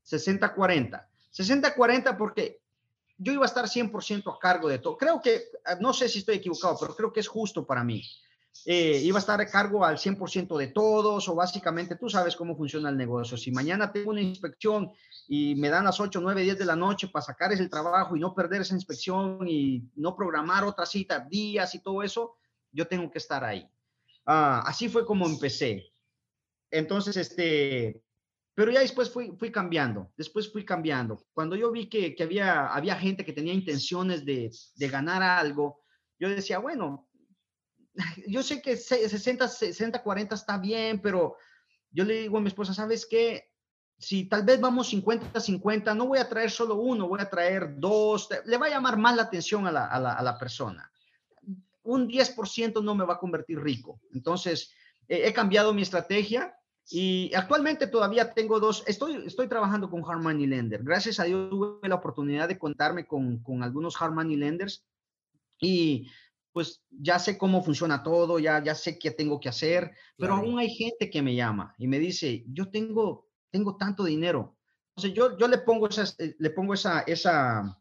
60-40, 0.04 1.06
60-40 1.32 2.16
porque 2.16 2.60
yo 3.18 3.32
iba 3.32 3.44
a 3.44 3.46
estar 3.46 3.64
100% 3.64 4.34
a 4.34 4.38
cargo 4.38 4.68
de 4.68 4.78
todo. 4.78 4.96
Creo 4.96 5.20
que, 5.20 5.44
no 5.80 5.92
sé 5.92 6.08
si 6.08 6.18
estoy 6.18 6.36
equivocado, 6.36 6.76
pero 6.78 6.94
creo 6.94 7.12
que 7.12 7.20
es 7.20 7.28
justo 7.28 7.66
para 7.66 7.82
mí. 7.82 8.02
Eh, 8.64 9.00
iba 9.04 9.18
a 9.18 9.20
estar 9.20 9.40
a 9.40 9.46
cargo 9.46 9.84
al 9.84 9.98
100% 9.98 10.56
de 10.56 10.68
todos 10.68 11.28
o 11.28 11.34
básicamente 11.34 11.96
tú 11.96 12.08
sabes 12.08 12.34
cómo 12.34 12.56
funciona 12.56 12.88
el 12.88 12.96
negocio. 12.96 13.36
Si 13.36 13.52
mañana 13.52 13.92
tengo 13.92 14.10
una 14.10 14.20
inspección 14.20 14.90
y 15.28 15.54
me 15.54 15.68
dan 15.68 15.84
las 15.84 16.00
8, 16.00 16.20
9, 16.20 16.42
10 16.42 16.58
de 16.58 16.64
la 16.64 16.76
noche 16.76 17.08
para 17.08 17.24
sacar 17.24 17.52
ese 17.52 17.68
trabajo 17.68 18.16
y 18.16 18.20
no 18.20 18.34
perder 18.34 18.62
esa 18.62 18.74
inspección 18.74 19.46
y 19.46 19.84
no 19.96 20.16
programar 20.16 20.64
otra 20.64 20.86
cita, 20.86 21.20
días 21.20 21.74
y 21.74 21.82
todo 21.82 22.02
eso, 22.02 22.36
yo 22.72 22.86
tengo 22.86 23.10
que 23.10 23.18
estar 23.18 23.44
ahí. 23.44 23.68
Ah, 24.24 24.62
así 24.66 24.88
fue 24.88 25.06
como 25.06 25.26
empecé. 25.26 25.84
Entonces, 26.70 27.16
este, 27.16 28.02
pero 28.54 28.72
ya 28.72 28.80
después 28.80 29.10
fui, 29.10 29.52
cambiando, 29.52 30.10
después 30.16 30.50
fui 30.50 30.64
cambiando. 30.64 31.24
Cuando 31.32 31.54
yo 31.56 31.70
vi 31.70 31.88
que, 31.88 32.16
había, 32.20 32.66
había 32.66 32.96
gente 32.96 33.24
que 33.24 33.32
tenía 33.32 33.54
intenciones 33.54 34.24
de 34.24 34.88
ganar 34.88 35.22
algo, 35.22 35.82
yo 36.18 36.28
decía, 36.28 36.58
bueno, 36.58 37.05
yo 38.26 38.42
sé 38.42 38.60
que 38.62 38.76
60, 38.76 39.48
60, 39.48 40.02
40 40.02 40.34
está 40.34 40.58
bien, 40.58 41.00
pero 41.00 41.36
yo 41.90 42.04
le 42.04 42.22
digo 42.22 42.38
a 42.38 42.40
mi 42.40 42.48
esposa, 42.48 42.74
¿sabes 42.74 43.06
qué? 43.06 43.50
Si 43.98 44.26
tal 44.26 44.44
vez 44.44 44.60
vamos 44.60 44.88
50, 44.88 45.40
50, 45.40 45.94
no 45.94 46.06
voy 46.06 46.18
a 46.18 46.28
traer 46.28 46.50
solo 46.50 46.74
uno, 46.74 47.08
voy 47.08 47.20
a 47.20 47.30
traer 47.30 47.78
dos, 47.78 48.28
le 48.44 48.58
va 48.58 48.66
a 48.66 48.70
llamar 48.70 48.98
más 48.98 49.16
la 49.16 49.22
atención 49.22 49.66
a 49.66 49.72
la, 49.72 49.86
a 49.86 50.22
la, 50.22 50.38
persona. 50.38 50.90
Un 51.82 52.08
10% 52.08 52.82
no 52.82 52.94
me 52.94 53.06
va 53.06 53.14
a 53.14 53.18
convertir 53.18 53.58
rico. 53.58 54.00
Entonces, 54.12 54.72
he 55.08 55.32
cambiado 55.32 55.72
mi 55.72 55.82
estrategia 55.82 56.54
y 56.90 57.32
actualmente 57.34 57.86
todavía 57.86 58.32
tengo 58.32 58.60
dos, 58.60 58.84
estoy, 58.86 59.26
estoy 59.26 59.48
trabajando 59.48 59.88
con 59.88 60.04
Hard 60.06 60.20
Money 60.20 60.46
Lender. 60.46 60.82
Gracias 60.84 61.18
a 61.18 61.24
Dios 61.24 61.48
tuve 61.48 61.88
la 61.88 61.94
oportunidad 61.94 62.48
de 62.48 62.58
contarme 62.58 63.06
con, 63.06 63.42
con 63.42 63.62
algunos 63.62 64.00
Hard 64.00 64.12
Money 64.12 64.36
Lenders 64.36 64.84
y 65.58 66.10
pues 66.56 66.82
ya 66.88 67.18
sé 67.18 67.36
cómo 67.36 67.62
funciona 67.62 68.02
todo, 68.02 68.38
ya, 68.38 68.64
ya 68.64 68.74
sé 68.74 68.98
qué 68.98 69.10
tengo 69.10 69.38
que 69.38 69.50
hacer, 69.50 69.92
pero 70.16 70.36
aún 70.36 70.58
hay 70.58 70.70
gente 70.70 71.10
que 71.10 71.20
me 71.20 71.34
llama 71.34 71.74
y 71.76 71.86
me 71.86 71.98
dice, 71.98 72.46
yo 72.48 72.70
tengo, 72.70 73.28
tengo 73.50 73.76
tanto 73.76 74.04
dinero. 74.04 74.56
Entonces 74.96 75.14
yo, 75.14 75.36
yo 75.36 75.48
le 75.48 75.58
pongo, 75.58 75.86
esa, 75.86 76.04
eh, 76.16 76.34
le 76.38 76.48
pongo 76.48 76.72
esa, 76.72 77.00
esa, 77.02 77.78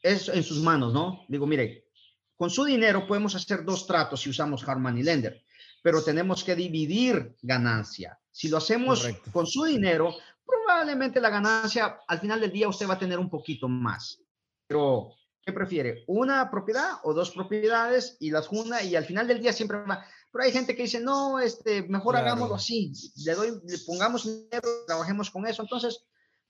eso 0.00 0.32
en 0.32 0.42
sus 0.42 0.62
manos, 0.62 0.94
¿no? 0.94 1.26
Digo, 1.28 1.46
mire, 1.46 1.88
con 2.36 2.48
su 2.48 2.64
dinero 2.64 3.06
podemos 3.06 3.34
hacer 3.34 3.66
dos 3.66 3.86
tratos 3.86 4.22
si 4.22 4.30
usamos 4.30 4.66
Hard 4.66 4.78
Money 4.78 5.02
Lender, 5.02 5.44
pero 5.82 6.02
tenemos 6.02 6.42
que 6.42 6.56
dividir 6.56 7.36
ganancia. 7.42 8.18
Si 8.30 8.48
lo 8.48 8.56
hacemos 8.56 9.06
con 9.30 9.46
su 9.46 9.62
dinero, 9.64 10.16
probablemente 10.46 11.20
la 11.20 11.28
ganancia 11.28 11.98
al 12.08 12.18
final 12.18 12.40
del 12.40 12.50
día 12.50 12.66
usted 12.66 12.88
va 12.88 12.94
a 12.94 12.98
tener 12.98 13.18
un 13.18 13.28
poquito 13.28 13.68
más. 13.68 14.22
Pero 14.66 15.10
¿Qué 15.44 15.52
prefiere? 15.52 16.04
¿Una 16.06 16.50
propiedad 16.50 16.92
o 17.02 17.12
dos 17.12 17.30
propiedades 17.30 18.16
y 18.18 18.30
las 18.30 18.48
una 18.50 18.82
y 18.82 18.96
al 18.96 19.04
final 19.04 19.28
del 19.28 19.40
día 19.40 19.52
siempre 19.52 19.78
va? 19.78 20.04
Pero 20.32 20.44
hay 20.44 20.52
gente 20.52 20.74
que 20.74 20.82
dice, 20.82 21.00
no, 21.00 21.38
este, 21.38 21.82
mejor 21.82 22.16
hagámoslo 22.16 22.54
así, 22.54 22.92
le, 23.24 23.34
doy, 23.34 23.50
le 23.66 23.78
pongamos 23.86 24.24
dinero, 24.24 24.68
trabajemos 24.86 25.30
con 25.30 25.46
eso. 25.46 25.62
Entonces, 25.62 26.06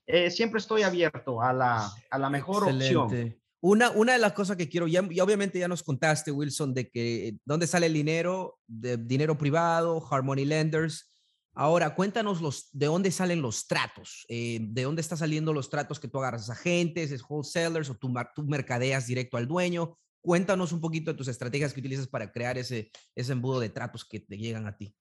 eh, 0.07 0.31
siempre 0.31 0.59
estoy 0.59 0.83
abierto 0.83 1.43
a 1.43 1.53
la, 1.53 1.93
a 2.11 2.19
la 2.19 2.31
mejor 2.31 2.65
opción. 2.65 3.37
Una, 3.61 3.91
una 3.91 4.13
de 4.13 4.19
las 4.19 4.35
cosas 4.35 4.57
que 4.57 4.69
quiero, 4.69 4.87
ya, 4.87 5.03
y 5.11 5.21
obviamente 5.21 5.59
ya 5.59 5.69
nos 5.69 5.83
contaste, 5.83 6.31
Wilson, 6.31 6.75
de 6.75 6.91
que 6.91 7.39
dónde 7.47 7.67
sale 7.67 7.87
el 7.87 7.95
dinero, 7.95 8.59
de 8.67 8.99
dinero 8.99 9.39
privado, 9.39 10.07
Harmony 10.11 10.45
Lenders, 10.45 11.14
Ahora, 11.55 11.95
cuéntanos 11.95 12.41
los, 12.41 12.69
de 12.73 12.87
dónde 12.87 13.13
salen 13.13 13.41
los 13.41 13.69
tratos, 13.69 14.27
eh, 14.29 14.59
de 14.61 14.83
dónde 14.83 15.01
están 15.01 15.19
saliendo 15.19 15.53
los 15.53 15.71
tratos 15.71 16.01
que 16.01 16.09
tú 16.09 16.19
agarras 16.19 16.51
a 16.51 16.55
agentes, 16.55 17.13
es 17.13 17.23
wholesalers 17.29 17.91
o 17.91 17.97
tú, 17.97 18.13
mercadeas 18.45 19.07
directo 19.07 19.37
al 19.37 19.47
dueño. 19.47 19.97
Cuéntanos 20.21 20.73
un 20.73 20.81
poquito 20.81 21.13
de 21.13 21.17
tus 21.17 21.29
estrategias 21.29 21.73
que 21.73 21.81
utilizas 21.81 22.09
para 22.09 22.33
crear 22.33 22.59
ese, 22.59 22.91
ese 23.15 23.33
embudo 23.33 23.61
de 23.61 23.69
tratos 23.69 24.05
que 24.05 24.21
te 24.21 24.37
llegan 24.37 24.67
a 24.67 24.77
ti. 24.77 24.97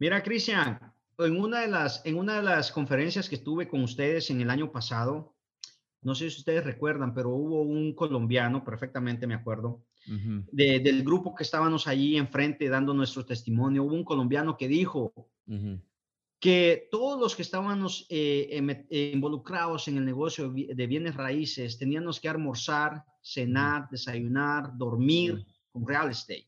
Mira, 0.00 0.22
Cristian, 0.22 0.80
en 1.18 1.40
una, 1.40 1.60
de 1.60 1.68
las, 1.68 2.04
en 2.04 2.18
una 2.18 2.36
de 2.36 2.42
las 2.42 2.72
conferencias 2.72 3.28
que 3.28 3.36
estuve 3.36 3.68
con 3.68 3.82
ustedes 3.84 4.30
en 4.30 4.40
el 4.40 4.50
año 4.50 4.72
pasado, 4.72 5.36
no 6.02 6.14
sé 6.14 6.30
si 6.30 6.38
ustedes 6.38 6.64
recuerdan, 6.64 7.14
pero 7.14 7.30
hubo 7.30 7.62
un 7.62 7.94
colombiano, 7.94 8.64
perfectamente 8.64 9.26
me 9.26 9.34
acuerdo, 9.34 9.84
del 10.06 11.02
grupo 11.02 11.34
que 11.34 11.42
estábamos 11.42 11.86
allí 11.86 12.16
enfrente 12.16 12.68
dando 12.68 12.94
nuestro 12.94 13.24
testimonio, 13.24 13.84
hubo 13.84 13.94
un 13.94 14.04
colombiano 14.04 14.56
que 14.56 14.68
dijo, 14.68 15.12
que 16.44 16.88
todos 16.90 17.18
los 17.18 17.34
que 17.34 17.40
estábamos 17.40 18.06
eh, 18.10 18.60
eh, 18.90 19.10
involucrados 19.14 19.88
en 19.88 19.96
el 19.96 20.04
negocio 20.04 20.50
de 20.50 20.86
bienes 20.86 21.14
raíces 21.14 21.78
teníamos 21.78 22.20
que 22.20 22.28
almorzar, 22.28 23.02
cenar, 23.22 23.88
desayunar, 23.90 24.76
dormir 24.76 25.46
con 25.70 25.86
real 25.86 26.10
estate. 26.10 26.46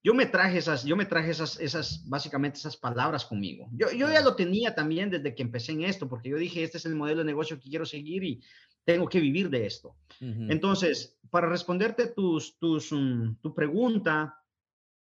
Yo 0.00 0.14
me 0.14 0.26
traje 0.26 0.58
esas, 0.58 0.84
yo 0.84 0.94
me 0.94 1.06
traje 1.06 1.32
esas, 1.32 1.58
esas, 1.58 2.08
básicamente 2.08 2.58
esas 2.58 2.76
palabras 2.76 3.24
conmigo. 3.24 3.68
Yo, 3.72 3.90
yo 3.90 4.08
ya 4.08 4.20
lo 4.20 4.36
tenía 4.36 4.76
también 4.76 5.10
desde 5.10 5.34
que 5.34 5.42
empecé 5.42 5.72
en 5.72 5.82
esto, 5.82 6.08
porque 6.08 6.28
yo 6.28 6.36
dije, 6.36 6.62
este 6.62 6.78
es 6.78 6.86
el 6.86 6.94
modelo 6.94 7.22
de 7.22 7.24
negocio 7.24 7.58
que 7.58 7.68
quiero 7.68 7.84
seguir 7.84 8.22
y 8.22 8.40
tengo 8.86 9.08
que 9.08 9.20
vivir 9.20 9.50
de 9.50 9.66
esto. 9.66 9.96
Entonces, 10.20 11.18
para 11.28 11.48
responderte 11.48 12.06
tus, 12.06 12.56
tus, 12.56 12.92
mm, 12.92 13.40
tu 13.42 13.52
pregunta, 13.52 14.40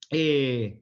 eh, 0.10 0.82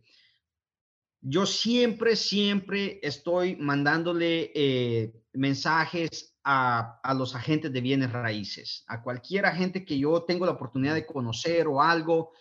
yo 1.20 1.46
siempre, 1.46 2.16
siempre 2.16 3.00
estoy 3.04 3.58
mandándole 3.58 4.52
eh, 4.56 5.14
mensajes 5.34 6.36
a, 6.44 7.00
a, 7.04 7.14
los 7.14 7.36
agentes 7.36 7.72
de 7.72 7.82
bienes 7.82 8.12
raíces, 8.12 8.86
a 8.88 9.04
cualquier 9.04 9.46
agente 9.46 9.86
que 9.86 10.00
yo 10.00 10.24
tengo 10.24 10.46
la 10.46 10.54
oportunidad 10.54 10.96
de 10.96 11.06
conocer 11.06 11.68
o 11.68 11.82
algo. 11.82 12.32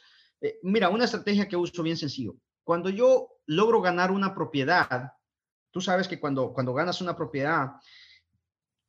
Eh, 0.40 0.60
mira, 0.62 0.88
una 0.88 1.04
estrategia 1.04 1.48
que 1.48 1.56
uso 1.56 1.82
bien 1.82 1.96
sencillo. 1.96 2.36
Cuando 2.64 2.88
yo 2.88 3.40
logro 3.46 3.82
ganar 3.82 4.12
una 4.12 4.32
propiedad, 4.32 5.12
tú 5.72 5.80
sabes 5.80 6.06
que 6.06 6.20
cuando, 6.20 6.52
cuando 6.52 6.72
ganas 6.72 7.00
una 7.00 7.16
propiedad, 7.16 7.72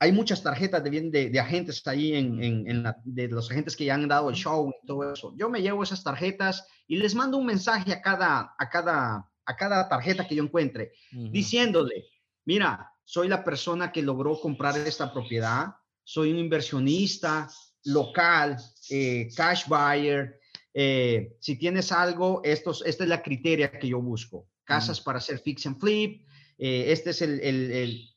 hay 0.04 0.12
muchas 0.12 0.44
tarjetas 0.44 0.84
de, 0.84 0.90
bien, 0.90 1.12
de, 1.12 1.40
agentes 1.40 1.86
ahí, 1.88 2.14
en, 2.14 2.44
en, 2.44 2.84
la, 2.84 2.98
de 3.04 3.28
los 3.28 3.50
agentes 3.50 3.76
que 3.76 3.86
ya 3.86 3.96
han 3.96 4.08
dado 4.08 4.30
el 4.30 4.36
show 4.36 4.70
y 4.70 4.88
todo 4.88 5.14
eso. 5.14 5.34
Yo 5.38 5.50
me 5.50 5.62
llevo 5.62 5.84
esas 5.84 6.04
tarjetas 6.04 6.68
y 6.88 6.98
les 6.98 7.16
mando 7.16 7.38
un 7.38 7.46
mensaje 7.46 7.92
a 7.94 8.02
cada, 8.02 8.54
a 8.58 8.70
cada 8.70 9.30
a 9.46 9.56
cada 9.56 9.90
tarjeta 9.90 10.28
que 10.28 10.36
yo 10.36 10.44
encuentre, 10.44 10.94
diciéndole, 11.12 12.06
mira, 12.46 12.92
soy 13.04 13.28
la 13.28 13.44
persona 13.44 13.92
que 13.92 14.02
logró 14.02 14.40
comprar 14.40 14.78
esta 14.78 15.12
propiedad, 15.12 15.76
soy 16.04 16.32
un 16.32 16.40
inversionista 16.40 17.50
local, 17.86 18.58
eh, 18.90 19.30
cash 19.36 19.68
buyer. 19.68 20.40
Eh, 20.74 21.36
si 21.40 21.58
tienes 21.58 21.92
algo, 21.92 22.42
estos, 22.44 22.84
esta 22.86 23.04
es 23.04 23.10
la 23.10 23.22
criteria 23.22 23.72
que 23.72 23.88
yo 23.88 24.02
busco. 24.02 24.48
Casas 24.64 25.02
para 25.02 25.18
hacer 25.18 25.40
fix 25.40 25.66
and 25.66 25.80
flip. 25.80 26.26
Eh, 26.58 26.86
este 26.92 27.10
es 27.10 27.22
el, 27.22 27.40
el, 27.42 28.13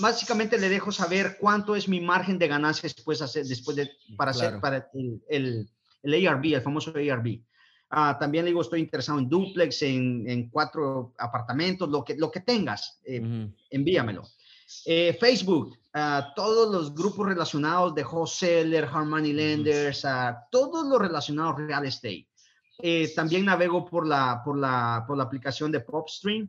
básicamente 0.00 0.58
le 0.58 0.68
dejo 0.68 0.90
saber 0.90 1.36
cuánto 1.40 1.76
es 1.76 1.88
mi 1.88 2.00
margen 2.00 2.38
de 2.38 2.48
ganancias 2.48 2.94
después, 2.94 3.22
hacer, 3.22 3.46
después 3.46 3.76
de, 3.76 3.90
para 4.16 4.32
hacer 4.32 4.60
para 4.60 4.90
el, 4.94 5.22
el, 5.28 5.68
el 6.02 6.26
ARB, 6.26 6.54
el 6.54 6.62
famoso 6.62 6.90
ARB. 6.90 7.40
Ah, 7.90 8.16
también 8.18 8.44
le 8.44 8.50
digo, 8.50 8.62
estoy 8.62 8.80
interesado 8.80 9.18
en 9.18 9.28
duplex, 9.28 9.82
en, 9.82 10.48
cuatro 10.50 11.14
apartamentos, 11.16 11.88
lo 11.88 12.04
que, 12.04 12.16
lo 12.16 12.30
que 12.30 12.40
tengas, 12.40 13.00
eh, 13.04 13.48
envíamelo. 13.70 14.24
Eh, 14.84 15.16
Facebook, 15.20 15.78
ah, 15.92 16.32
todos 16.34 16.72
los 16.72 16.94
grupos 16.94 17.28
relacionados 17.28 17.94
de 17.94 18.04
wholesaler, 18.04 18.84
hard 18.84 19.06
money 19.06 19.32
lenders, 19.32 20.04
uh, 20.04 20.34
todos 20.50 20.86
los 20.86 20.98
relacionados 20.98 21.56
real 21.56 21.86
estate. 21.86 22.26
Eh, 22.78 23.12
también 23.14 23.44
navego 23.44 23.84
por 23.84 24.06
la, 24.06 24.42
por 24.44 24.58
la, 24.58 25.04
por 25.06 25.16
la 25.16 25.24
aplicación 25.24 25.70
de 25.70 25.80
PopStream. 25.80 26.48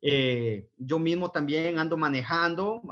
Yo 0.00 0.98
mismo 0.98 1.30
también 1.30 1.78
ando 1.78 1.96
manejando, 1.96 2.82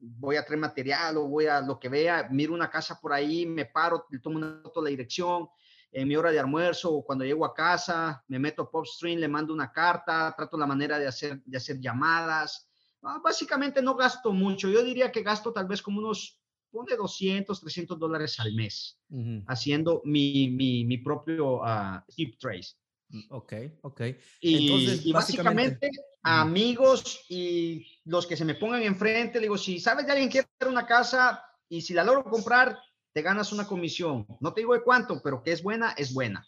voy 0.00 0.36
a 0.36 0.44
traer 0.44 0.60
material 0.60 1.16
o 1.18 1.28
voy 1.28 1.46
a 1.46 1.60
lo 1.60 1.78
que 1.78 1.88
vea, 1.88 2.28
miro 2.30 2.54
una 2.54 2.70
casa 2.70 2.98
por 3.00 3.12
ahí, 3.12 3.46
me 3.46 3.66
paro, 3.66 4.06
le 4.10 4.18
tomo 4.18 4.36
una 4.36 4.60
foto 4.62 4.80
de 4.80 4.86
la 4.86 4.90
dirección, 4.90 5.48
en 5.92 6.08
mi 6.08 6.16
hora 6.16 6.30
de 6.30 6.38
almuerzo 6.38 6.92
o 6.92 7.04
cuando 7.04 7.24
llego 7.24 7.44
a 7.44 7.54
casa, 7.54 8.22
me 8.28 8.38
meto 8.38 8.62
a 8.62 8.70
PopStream, 8.70 9.18
le 9.18 9.28
mando 9.28 9.54
una 9.54 9.72
carta, 9.72 10.34
trato 10.36 10.58
la 10.58 10.66
manera 10.66 10.98
de 10.98 11.06
hacer, 11.06 11.42
de 11.44 11.56
hacer 11.56 11.80
llamadas. 11.80 12.68
Ah, 13.02 13.18
básicamente 13.22 13.80
no 13.80 13.94
gasto 13.94 14.32
mucho. 14.32 14.68
Yo 14.68 14.82
diría 14.82 15.10
que 15.10 15.22
gasto 15.22 15.52
tal 15.52 15.66
vez 15.66 15.80
como 15.80 16.00
unos, 16.00 16.38
pone 16.70 16.96
200, 16.96 17.60
300 17.60 17.98
dólares 17.98 18.38
al 18.40 18.52
mes 18.52 18.98
haciendo 19.46 20.02
mi, 20.04 20.48
mi, 20.50 20.84
mi 20.84 20.98
propio 20.98 21.62
uh, 21.62 22.00
tip 22.14 22.38
trace. 22.38 22.74
Mm, 23.08 23.22
ok, 23.30 23.52
ok. 23.82 24.00
Y, 24.40 24.66
Entonces, 24.66 25.12
básicamente, 25.12 25.90
amigos 26.22 27.24
y 27.28 27.86
los 28.04 28.26
que 28.26 28.36
se 28.36 28.44
me 28.44 28.54
pongan 28.54 28.82
enfrente, 28.82 29.38
le 29.38 29.44
digo, 29.44 29.58
si 29.58 29.78
sabes 29.80 30.06
de 30.06 30.12
alguien 30.12 30.30
que 30.30 30.44
quiere 30.58 30.72
una 30.72 30.86
casa 30.86 31.42
y 31.68 31.80
si 31.80 31.94
la 31.94 32.04
logro 32.04 32.24
comprar, 32.24 32.78
te 33.12 33.22
ganas 33.22 33.52
una 33.52 33.66
comisión. 33.66 34.26
No 34.40 34.52
te 34.52 34.60
digo 34.60 34.74
de 34.74 34.82
cuánto, 34.82 35.22
pero 35.22 35.42
que 35.42 35.52
es 35.52 35.62
buena, 35.62 35.92
es 35.92 36.12
buena. 36.12 36.46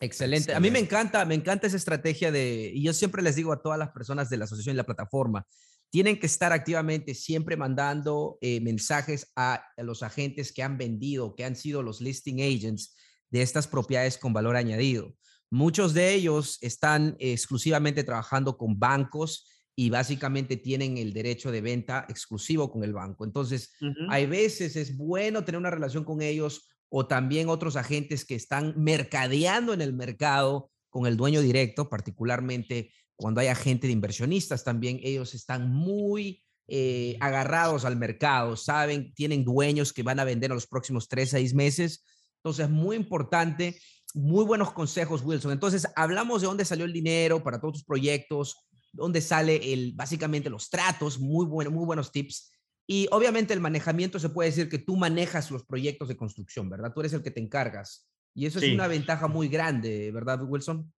Excelente. 0.00 0.54
A 0.54 0.60
mí 0.60 0.70
me 0.70 0.80
encanta, 0.80 1.24
me 1.24 1.34
encanta 1.34 1.66
esa 1.66 1.76
estrategia 1.76 2.32
de, 2.32 2.72
y 2.74 2.82
yo 2.82 2.92
siempre 2.92 3.22
les 3.22 3.36
digo 3.36 3.52
a 3.52 3.62
todas 3.62 3.78
las 3.78 3.90
personas 3.90 4.28
de 4.28 4.36
la 4.36 4.44
asociación 4.44 4.74
y 4.74 4.76
la 4.76 4.84
plataforma, 4.84 5.46
tienen 5.90 6.18
que 6.18 6.26
estar 6.26 6.52
activamente 6.52 7.14
siempre 7.14 7.56
mandando 7.56 8.36
eh, 8.40 8.60
mensajes 8.60 9.30
a, 9.36 9.64
los 9.76 10.02
agentes 10.02 10.52
que 10.52 10.64
han 10.64 10.76
vendido, 10.76 11.36
que 11.36 11.44
han 11.44 11.54
sido 11.54 11.84
los 11.84 12.00
listing 12.00 12.40
agents 12.40 12.96
de 13.34 13.42
estas 13.42 13.66
propiedades 13.66 14.16
con 14.16 14.32
valor 14.32 14.54
añadido. 14.54 15.12
Muchos 15.50 15.92
de 15.92 16.14
ellos 16.14 16.56
están 16.60 17.16
exclusivamente 17.18 18.04
trabajando 18.04 18.56
con 18.56 18.78
bancos 18.78 19.50
y 19.74 19.90
básicamente 19.90 20.56
tienen 20.56 20.98
el 20.98 21.12
derecho 21.12 21.50
de 21.50 21.60
venta 21.60 22.06
exclusivo 22.08 22.70
con 22.70 22.84
el 22.84 22.92
banco. 22.92 23.24
Entonces, 23.24 23.72
hay 24.08 24.26
veces 24.26 24.76
es 24.76 24.96
bueno 24.96 25.44
tener 25.44 25.58
una 25.58 25.72
relación 25.72 26.04
con 26.04 26.22
ellos 26.22 26.70
o 26.88 27.08
también 27.08 27.48
otros 27.48 27.74
agentes 27.74 28.24
que 28.24 28.36
están 28.36 28.72
mercadeando 28.76 29.72
en 29.72 29.80
el 29.80 29.94
mercado 29.94 30.70
con 30.88 31.06
el 31.06 31.16
dueño 31.16 31.40
directo, 31.40 31.88
particularmente 31.88 32.92
cuando 33.16 33.40
hay 33.40 33.48
agentes 33.48 33.88
de 33.88 33.94
inversionistas 33.94 34.62
también, 34.62 35.00
ellos 35.02 35.34
están 35.34 35.72
muy 35.72 36.40
eh, 36.68 37.16
agarrados 37.18 37.84
al 37.84 37.96
mercado, 37.96 38.56
saben, 38.56 39.12
tienen 39.14 39.44
dueños 39.44 39.92
que 39.92 40.04
van 40.04 40.20
a 40.20 40.24
vender 40.24 40.52
a 40.52 40.54
los 40.54 40.68
próximos 40.68 41.08
tres, 41.08 41.30
seis 41.30 41.52
meses. 41.52 42.04
Entonces, 42.44 42.68
muy 42.68 42.94
importante, 42.94 43.80
muy 44.12 44.44
buenos 44.44 44.70
consejos, 44.72 45.22
Wilson. 45.24 45.52
Entonces, 45.52 45.88
hablamos 45.96 46.42
de 46.42 46.46
dónde 46.46 46.66
salió 46.66 46.84
el 46.84 46.92
dinero 46.92 47.42
para 47.42 47.58
todos 47.58 47.72
tus 47.72 47.84
proyectos, 47.84 48.68
donde 48.92 49.22
sale 49.22 49.72
el, 49.72 49.94
básicamente 49.94 50.50
los 50.50 50.68
tratos, 50.68 51.18
muy, 51.18 51.46
bueno, 51.46 51.70
muy 51.70 51.86
buenos 51.86 52.12
tips. 52.12 52.52
Y 52.86 53.08
obviamente 53.12 53.54
el 53.54 53.60
manejamiento 53.60 54.18
se 54.18 54.28
puede 54.28 54.50
decir 54.50 54.68
que 54.68 54.78
tú 54.78 54.94
manejas 54.94 55.50
los 55.50 55.64
proyectos 55.64 56.06
de 56.08 56.18
construcción, 56.18 56.68
¿verdad? 56.68 56.92
Tú 56.92 57.00
eres 57.00 57.14
el 57.14 57.22
que 57.22 57.30
te 57.30 57.40
encargas. 57.40 58.10
Y 58.34 58.44
eso 58.44 58.58
es 58.58 58.74
una 58.74 58.88
ventaja 58.88 59.26
muy 59.26 59.48
grande, 59.48 60.12
¿verdad, 60.12 60.42
Wilson? 60.42 60.92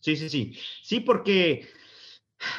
Sí, 0.00 0.16
sí, 0.16 0.28
sí. 0.28 0.58
Sí, 0.82 0.98
porque, 0.98 1.68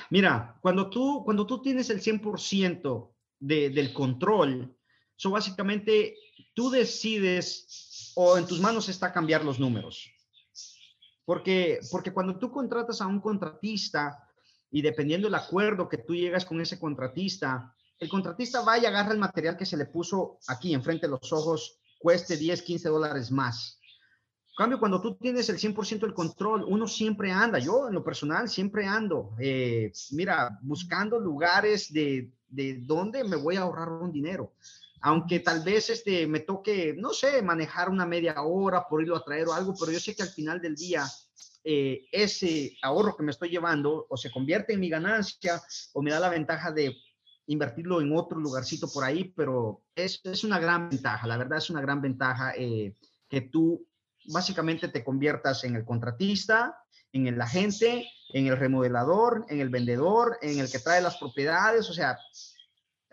mira, 0.10 0.58
cuando 0.62 0.90
tú, 0.90 1.22
cuando 1.26 1.46
tú 1.46 1.62
tienes 1.62 1.90
el 1.90 2.00
100% 2.00 3.14
de, 3.40 3.72
del 3.72 3.92
control, 3.92 4.74
eso 5.18 5.30
básicamente 5.30 6.16
tú 6.54 6.70
decides 6.70 8.14
o 8.16 8.38
en 8.38 8.46
tus 8.46 8.60
manos 8.60 8.90
está 8.90 9.12
cambiar 9.12 9.44
los 9.44 9.60
números. 9.60 10.10
Porque, 11.26 11.80
porque 11.92 12.12
cuando 12.12 12.38
tú 12.38 12.52
contratas 12.52 13.02
a 13.02 13.08
un 13.08 13.22
contratista 13.22 14.28
y 14.70 14.82
dependiendo 14.82 15.28
del 15.28 15.36
acuerdo 15.36 15.88
que 15.88 16.00
tú 16.00 16.16
llegas 16.16 16.46
con 16.46 16.60
ese 16.62 16.80
contratista, 16.80 17.76
el 18.00 18.10
contratista 18.10 18.62
va 18.62 18.78
y 18.78 18.86
agarra 18.86 19.14
el 19.14 19.20
material 19.20 19.56
que 19.56 19.66
se 19.66 19.78
le 19.78 19.86
puso 19.86 20.40
aquí 20.48 20.74
enfrente 20.74 21.08
de 21.08 21.12
los 21.12 21.32
ojos, 21.32 21.80
cueste 22.00 22.36
10, 22.36 22.62
15 22.64 22.90
dólares 22.90 23.32
más. 23.32 23.80
En 24.50 24.56
cambio, 24.58 24.80
cuando 24.80 25.02
tú 25.02 25.16
tienes 25.16 25.48
el 25.50 25.58
100% 25.58 26.00
del 26.02 26.14
control, 26.14 26.66
uno 26.68 26.88
siempre 26.88 27.32
anda, 27.32 27.60
yo 27.60 27.88
en 27.88 27.94
lo 27.94 28.04
personal 28.04 28.50
siempre 28.50 28.86
ando, 28.86 29.36
eh, 29.40 29.92
mira, 30.12 30.60
buscando 30.62 31.20
lugares 31.20 31.94
de, 31.94 32.34
de 32.50 32.80
dónde 32.82 33.24
me 33.24 33.38
voy 33.38 33.56
a 33.56 33.62
ahorrar 33.62 33.90
un 33.90 34.12
dinero 34.12 34.54
aunque 35.02 35.40
tal 35.40 35.64
vez 35.64 35.90
este, 35.90 36.28
me 36.28 36.42
toque, 36.42 36.96
no 36.98 37.12
sé, 37.12 37.42
manejar 37.42 37.90
una 37.90 38.06
media 38.06 38.42
hora 38.42 38.88
por 38.88 39.02
irlo 39.02 39.16
a 39.16 39.24
traer 39.24 39.48
o 39.48 39.54
algo, 39.54 39.74
pero 39.80 39.92
yo 39.92 40.00
sé 40.00 40.16
que 40.16 40.24
al 40.24 40.30
final 40.30 40.62
del 40.62 40.76
día 40.76 41.06
eh, 41.64 42.06
ese 42.12 42.78
ahorro 42.82 43.16
que 43.16 43.24
me 43.24 43.32
estoy 43.32 43.50
llevando 43.50 44.06
o 44.08 44.18
se 44.18 44.32
convierte 44.32 44.74
en 44.74 44.80
mi 44.80 44.90
ganancia 44.90 45.62
o 45.94 46.02
me 46.02 46.12
da 46.12 46.20
la 46.20 46.30
ventaja 46.30 46.72
de 46.72 46.96
invertirlo 47.48 48.00
en 48.00 48.16
otro 48.16 48.40
lugarcito 48.40 48.88
por 48.92 49.04
ahí, 49.04 49.34
pero 49.36 49.84
es, 49.96 50.22
es 50.24 50.44
una 50.44 50.60
gran 50.60 50.90
ventaja, 50.90 51.28
la 51.28 51.38
verdad 51.38 51.58
es 51.58 51.70
una 51.70 51.82
gran 51.82 52.02
ventaja 52.02 52.54
eh, 52.56 52.96
que 53.28 53.42
tú 53.42 53.88
básicamente 54.26 54.88
te 54.88 55.04
conviertas 55.04 55.64
en 55.64 55.76
el 55.76 55.84
contratista, 55.84 56.78
en 57.12 57.28
el 57.28 57.42
agente, 57.42 58.08
en 58.34 58.48
el 58.48 58.58
remodelador, 58.58 59.46
en 59.50 59.60
el 59.60 59.70
vendedor, 59.70 60.38
en 60.42 60.60
el 60.60 60.72
que 60.72 60.80
trae 60.80 61.02
las 61.02 61.18
propiedades, 61.18 61.90
o 61.90 61.94
sea, 61.94 62.18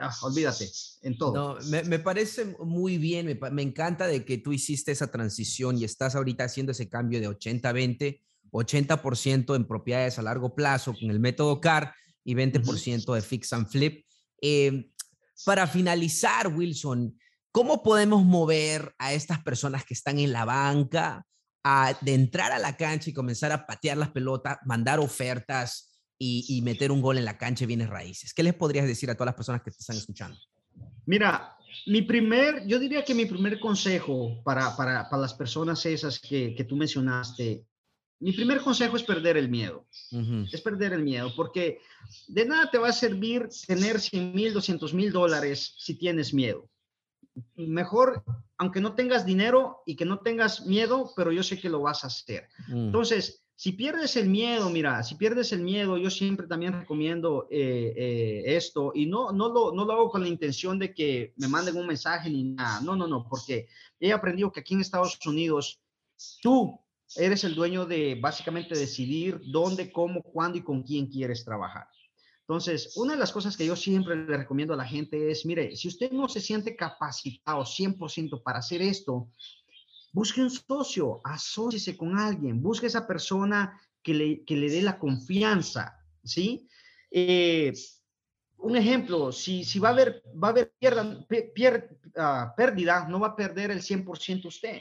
Ah, 0.01 0.15
olvídate, 0.23 0.71
en 1.03 1.19
todo. 1.19 1.59
me, 1.71 1.99
parece 1.99 2.55
muy 2.61 2.99
bien, 2.99 3.37
me, 3.51 3.63
encanta 3.63 4.07
de 4.07 4.25
que 4.25 4.39
tú 4.39 4.53
hiciste 4.53 4.93
esa 4.93 5.11
transición 5.11 5.77
y 5.77 5.83
estás 5.83 6.15
ahorita 6.15 6.45
haciendo 6.45 6.71
ese 6.71 6.89
cambio 6.89 7.19
de 7.21 7.29
80-20, 7.29 8.23
80%, 8.53 9.57
en 9.57 9.67
propiedades 9.67 10.21
a 10.21 10.23
largo 10.23 10.55
plazo 10.55 10.95
con 10.95 11.11
el 11.11 11.19
método 11.19 11.61
CAR 11.61 11.93
y 12.23 12.35
20% 12.35 13.13
de 13.13 13.23
fix 13.23 13.53
and 13.53 13.69
flip. 13.69 14.07
Em, 14.41 14.89
para 15.45 15.67
finalizar, 15.67 16.47
Wilson, 16.47 17.19
¿cómo 17.51 17.83
podemos 17.83 18.25
mover 18.25 18.95
a 18.99 19.13
estas 19.13 19.43
personas 19.43 19.85
que 19.85 19.95
están 19.95 20.21
en 20.21 20.33
la 20.33 20.45
banca 20.45 21.27
a, 21.65 21.99
de 22.01 22.15
entrar 22.15 22.53
a 22.53 22.61
la 22.61 22.77
cancha 22.77 23.11
y 23.11 23.15
comenzar 23.15 23.51
a 23.51 23.67
patear 23.67 23.97
las 23.97 24.11
pelotas, 24.11 24.59
mandar 24.65 25.01
ofertas? 25.01 25.98
Y, 26.19 26.61
meter 26.63 26.91
un 26.91 27.01
gol 27.01 27.19
en 27.19 27.25
la 27.25 27.39
cancha 27.39 27.67
bienes 27.67 27.89
raíces? 27.89 28.35
¿Qué 28.35 28.43
les 28.43 28.55
podrías 28.55 28.87
decir 28.87 29.11
a 29.11 29.15
todas 29.15 29.27
las 29.27 29.35
personas 29.35 29.63
que 29.63 29.71
te 29.71 29.79
están 29.79 29.97
escuchando? 29.97 30.37
Mira, 31.07 31.57
mi 31.87 32.03
primer, 32.03 32.67
yo 32.67 32.79
diría 32.79 33.05
que 33.05 33.15
mi 33.15 33.27
primer 33.27 33.61
consejo 33.61 34.43
para, 34.45 34.77
para, 34.77 35.09
para 35.09 35.23
las 35.23 35.35
personas 35.35 35.85
esas 35.87 36.19
que, 36.19 36.55
que, 36.55 36.65
tú 36.65 36.77
mencionaste, 36.77 37.65
mi 38.21 38.33
primer 38.33 38.61
consejo 38.61 38.97
es 38.97 39.05
perder 39.05 39.37
el 39.37 39.49
miedo. 39.49 39.87
Es 40.53 40.61
perder 40.61 40.93
el 40.93 41.05
miedo, 41.05 41.33
porque 41.37 41.79
de 42.27 42.45
nada 42.47 42.71
te 42.71 42.79
va 42.79 42.89
a 42.89 42.93
servir 42.93 43.49
tener 43.67 44.01
100 44.01 44.35
mil, 44.35 44.53
200 44.53 44.93
mil 44.93 45.13
dólares 45.13 45.75
si 45.79 45.95
tienes 45.95 46.35
miedo. 46.35 46.69
Mejor, 47.55 48.25
aunque 48.57 48.81
no 48.81 48.95
tengas 48.95 49.25
dinero 49.25 49.83
y 49.87 49.95
que 49.95 50.05
no 50.05 50.19
tengas 50.19 50.67
miedo, 50.67 51.13
pero 51.15 51.31
yo 51.31 51.45
sé 51.45 51.61
que 51.61 51.69
lo 51.69 51.81
vas 51.81 52.03
a 52.03 52.09
hacer. 52.09 52.49
Mm. 52.67 52.87
Entonces, 52.87 53.45
si 53.59 53.73
pierdes 53.73 54.15
el 54.15 54.29
miedo, 54.29 54.71
mira, 54.71 55.03
si 55.03 55.17
pierdes 55.17 55.51
el 55.51 55.63
miedo, 55.63 55.99
yo 55.99 56.11
siempre 56.11 56.47
también 56.47 56.75
recomiendo 56.75 57.49
eh, 57.51 57.93
eh, 57.97 58.57
esto 58.57 58.93
y 58.95 59.07
no, 59.07 59.33
no, 59.33 59.49
lo, 59.49 59.73
no 59.73 59.85
lo 59.85 59.93
hago 59.95 60.11
con 60.11 60.21
la 60.21 60.29
intención 60.29 60.79
de 60.79 60.95
que 60.95 61.33
me 61.39 61.49
manden 61.49 61.77
un 61.77 61.89
mensaje 61.89 62.31
ni 62.31 62.45
nada. 62.45 62.81
No, 62.83 62.95
no, 62.95 63.09
no, 63.09 63.27
porque 63.29 63.67
he 63.99 64.13
aprendido 64.13 64.53
que 64.53 64.61
aquí 64.61 64.75
en 64.75 64.81
Estados 64.81 65.19
Unidos 65.27 65.81
tú 66.41 66.79
eres 67.17 67.43
el 67.43 67.57
dueño 67.57 67.85
de 67.85 68.15
básicamente 68.15 68.79
decidir 68.79 69.41
dónde, 69.47 69.91
cómo, 69.91 70.23
cuándo 70.23 70.59
y 70.59 70.63
con 70.63 70.85
quién 70.85 71.09
quieres 71.09 71.45
trabajar. 71.45 71.89
Entonces, 72.43 72.97
una 72.97 73.15
de 73.15 73.19
las 73.19 73.33
cosas 73.33 73.57
que 73.57 73.67
yo 73.67 73.75
siempre 73.75 74.15
le 74.15 74.37
recomiendo 74.37 74.75
a 74.75 74.77
la 74.77 74.87
gente 74.87 75.33
es, 75.33 75.45
mire, 75.45 75.75
si 75.75 75.89
usted 75.89 76.13
no 76.13 76.29
se 76.29 76.41
siente 76.41 76.77
capacitado 76.77 77.65
100% 77.65 78.41
para 78.41 78.61
hacer 78.61 78.83
esto, 78.83 79.33
Busque 80.13 80.41
un 80.41 80.51
socio, 80.51 81.21
asóciese 81.25 81.97
con 81.97 82.19
alguien, 82.19 82.63
busque 82.63 82.87
esa 82.87 83.07
persona 83.07 83.79
que 84.03 84.15
le, 84.15 84.45
que 84.45 84.57
le 84.57 84.71
dé 84.71 84.83
la 84.83 84.99
confianza, 84.99 86.03
¿sí? 86.25 86.69
Eh, 87.11 87.73
un 88.59 88.77
ejemplo, 88.77 89.31
si, 89.33 89.65
si 89.65 89.79
va 89.79 89.89
a 89.89 89.93
haber, 89.93 90.23
va 90.43 90.49
a 90.49 90.51
haber 90.51 90.73
ah, 92.17 92.55
pérdida, 92.57 93.07
no 93.09 93.21
va 93.21 93.29
a 93.29 93.37
perder 93.37 93.71
el 93.71 93.81
100% 93.81 94.47
usted. 94.47 94.81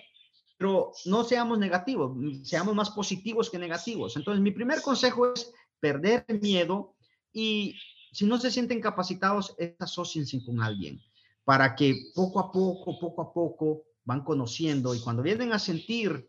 Pero 0.57 0.91
no 1.05 1.23
seamos 1.23 1.59
negativos, 1.59 2.17
seamos 2.43 2.73
más 2.73 2.89
positivos 2.89 3.49
que 3.49 3.59
negativos. 3.59 4.15
Entonces, 4.15 4.41
mi 4.41 4.51
primer 4.51 4.81
consejo 4.81 5.31
es 5.31 5.51
perder 5.79 6.25
el 6.27 6.41
miedo 6.41 6.95
y 7.31 7.75
si 8.11 8.25
no 8.25 8.39
se 8.39 8.49
sienten 8.49 8.81
capacitados, 8.81 9.55
asóciense 9.77 10.43
con 10.43 10.61
alguien 10.61 10.99
para 11.47 11.75
que 11.75 12.11
poco 12.13 12.39
a 12.39 12.51
poco, 12.51 12.99
poco 12.99 13.21
a 13.21 13.33
poco 13.33 13.83
van 14.07 14.23
conociendo 14.23 14.95
y 14.95 15.01
cuando 15.01 15.21
vienen 15.21 15.51
a 15.51 15.59
sentir, 15.59 16.25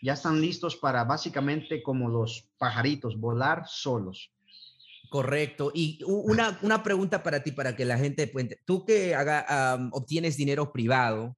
ya 0.00 0.14
están 0.14 0.40
listos 0.40 0.74
para 0.76 1.04
básicamente 1.04 1.82
como 1.82 2.08
los 2.08 2.48
pajaritos, 2.56 3.20
volar 3.20 3.64
solos. 3.68 4.32
Correcto. 5.10 5.70
Y 5.74 6.02
una, 6.06 6.58
una 6.62 6.82
pregunta 6.82 7.22
para 7.22 7.42
ti, 7.42 7.52
para 7.52 7.76
que 7.76 7.84
la 7.84 7.98
gente, 7.98 8.32
tú 8.64 8.86
que 8.86 9.14
haga, 9.14 9.90
obtienes 9.92 10.38
dinero 10.38 10.72
privado, 10.72 11.36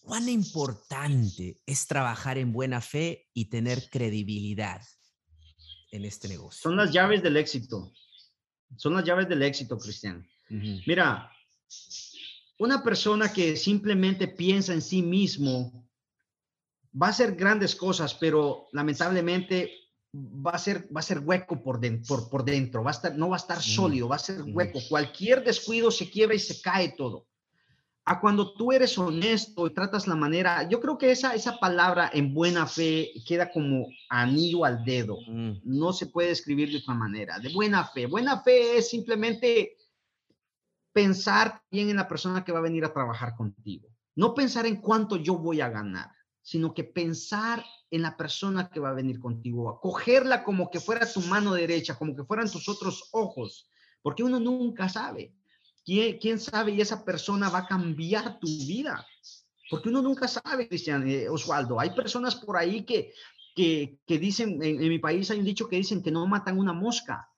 ¿cuán 0.00 0.26
importante 0.26 1.60
es 1.66 1.86
trabajar 1.86 2.38
en 2.38 2.50
buena 2.52 2.80
fe 2.80 3.28
y 3.34 3.50
tener 3.50 3.90
credibilidad 3.90 4.80
en 5.90 6.06
este 6.06 6.28
negocio? 6.28 6.62
Son 6.62 6.76
las 6.76 6.92
llaves 6.92 7.22
del 7.22 7.36
éxito. 7.36 7.92
Son 8.76 8.94
las 8.94 9.04
llaves 9.04 9.28
del 9.28 9.42
éxito, 9.42 9.76
Cristian. 9.76 10.26
Mira, 10.48 11.30
una 12.60 12.82
persona 12.82 13.32
que 13.32 13.56
simplemente 13.56 14.28
piensa 14.28 14.74
en 14.74 14.82
sí 14.82 15.02
mismo 15.02 15.88
va 16.94 17.06
a 17.06 17.10
hacer 17.10 17.34
grandes 17.34 17.74
cosas, 17.74 18.12
pero 18.12 18.68
lamentablemente 18.72 19.70
va 20.14 20.50
a 20.50 20.58
ser, 20.58 20.86
va 20.94 21.00
a 21.00 21.02
ser 21.02 21.20
hueco 21.20 21.62
por, 21.62 21.80
dentro, 21.80 22.28
por, 22.28 22.44
dentro, 22.44 22.84
va 22.84 22.90
a 22.90 22.92
estar, 22.92 23.16
no 23.16 23.30
va 23.30 23.36
a 23.36 23.38
estar 23.38 23.62
sólido, 23.62 24.08
va 24.08 24.16
a 24.16 24.18
ser 24.18 24.42
hueco. 24.42 24.78
Cualquier 24.90 25.42
descuido 25.42 25.90
se 25.90 26.10
quiebra 26.10 26.34
y 26.34 26.38
se 26.38 26.60
cae 26.60 26.90
todo. 26.98 27.26
A 28.04 28.20
cuando 28.20 28.52
tú 28.52 28.72
eres 28.72 28.98
honesto 28.98 29.66
y 29.66 29.72
tratas 29.72 30.06
la 30.06 30.16
manera, 30.16 30.68
yo 30.68 30.80
creo 30.80 30.98
que 30.98 31.12
esa, 31.12 31.34
esa 31.34 31.58
palabra 31.58 32.10
en 32.12 32.34
buena 32.34 32.66
fe 32.66 33.10
queda 33.26 33.50
como 33.50 33.86
anillo 34.10 34.66
al 34.66 34.84
dedo. 34.84 35.16
Mm. 35.26 35.60
No 35.64 35.94
se 35.94 36.06
puede 36.06 36.30
escribir 36.30 36.70
de 36.70 36.78
otra 36.78 36.92
manera. 36.92 37.38
De 37.38 37.48
buena 37.48 37.86
fe. 37.86 38.04
Buena 38.04 38.42
fe 38.42 38.76
es 38.76 38.90
simplemente 38.90 39.78
pensar 41.00 41.62
bien 41.70 41.88
en 41.88 41.96
la 41.96 42.06
persona 42.06 42.44
que 42.44 42.52
va 42.52 42.58
a 42.58 42.68
venir 42.68 42.84
a 42.84 42.92
trabajar 42.92 43.34
contigo. 43.34 43.88
No 44.16 44.34
pensar 44.34 44.66
en 44.66 44.76
cuánto 44.76 45.16
yo 45.16 45.38
voy 45.38 45.62
a 45.62 45.70
ganar, 45.70 46.10
sino 46.42 46.74
que 46.74 46.84
pensar 46.84 47.64
en 47.90 48.02
la 48.02 48.18
persona 48.18 48.68
que 48.68 48.80
va 48.80 48.90
a 48.90 48.94
venir 48.94 49.18
contigo, 49.18 49.80
cogerla 49.80 50.44
como 50.44 50.70
que 50.70 50.78
fuera 50.78 51.10
tu 51.10 51.22
mano 51.22 51.54
derecha, 51.54 51.96
como 51.96 52.14
que 52.14 52.24
fueran 52.24 52.50
tus 52.50 52.68
otros 52.68 53.08
ojos, 53.12 53.70
porque 54.02 54.22
uno 54.22 54.38
nunca 54.38 54.90
sabe. 54.90 55.34
¿Quién, 55.84 56.38
sabe 56.38 56.72
y 56.72 56.82
esa 56.82 57.02
persona 57.02 57.48
va 57.48 57.60
a 57.60 57.66
cambiar 57.66 58.38
tu 58.38 58.46
vida? 58.46 59.06
Porque 59.70 59.88
uno 59.88 60.02
nunca 60.02 60.28
sabe, 60.28 60.68
Cristian 60.68 61.08
eh, 61.08 61.30
Osvaldo. 61.30 61.80
Hay 61.80 61.90
personas 61.92 62.36
por 62.36 62.58
ahí 62.58 62.84
que, 62.84 63.14
que, 63.56 63.98
que 64.06 64.18
dicen, 64.18 64.62
en, 64.62 64.82
en 64.82 64.88
mi 64.90 64.98
país 64.98 65.30
hay 65.30 65.38
un 65.38 65.46
dicho 65.46 65.66
que 65.66 65.76
dicen 65.76 66.02
que 66.02 66.10
no 66.10 66.26
matan 66.26 66.58
una 66.58 66.74
mosca, 66.74 67.29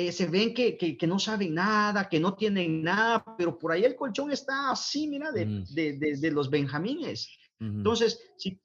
eh, 0.00 0.12
se 0.12 0.26
ven 0.26 0.54
que, 0.54 0.76
que, 0.76 1.06
no 1.06 1.18
saben 1.18 1.54
nada, 1.54 2.08
que 2.08 2.18
no 2.20 2.34
tienen 2.34 2.82
nada, 2.82 3.24
pero 3.36 3.58
por 3.58 3.72
ahí 3.72 3.84
el 3.84 3.96
colchón 3.96 4.30
está 4.30 4.70
así, 4.70 5.06
mira, 5.06 5.30
de, 5.30 5.44
mm. 5.44 5.64
de, 5.74 6.16
de, 6.16 6.30
los 6.30 6.48
benjamines. 6.48 7.28
Entonces, 7.58 8.18
si, 8.38 8.58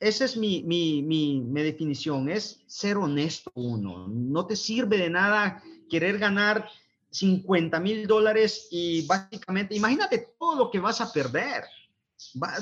esa 0.00 0.24
es 0.24 0.36
mi, 0.36 0.62
mi, 0.64 1.02
mi, 1.02 1.40
mi, 1.40 1.62
definición, 1.62 2.28
es 2.28 2.62
ser 2.66 2.96
honesto 2.96 3.52
uno. 3.54 4.08
No 4.08 4.46
te 4.46 4.56
sirve 4.56 4.98
de 4.98 5.10
nada 5.10 5.62
querer 5.88 6.18
ganar 6.18 6.68
50 7.10 7.78
mil 7.78 8.06
dólares 8.06 8.68
y 8.70 9.06
básicamente, 9.06 9.76
imagínate 9.76 10.34
todo 10.38 10.56
lo 10.56 10.70
que 10.70 10.80
vas 10.80 11.00
a 11.00 11.12
perder, 11.12 11.64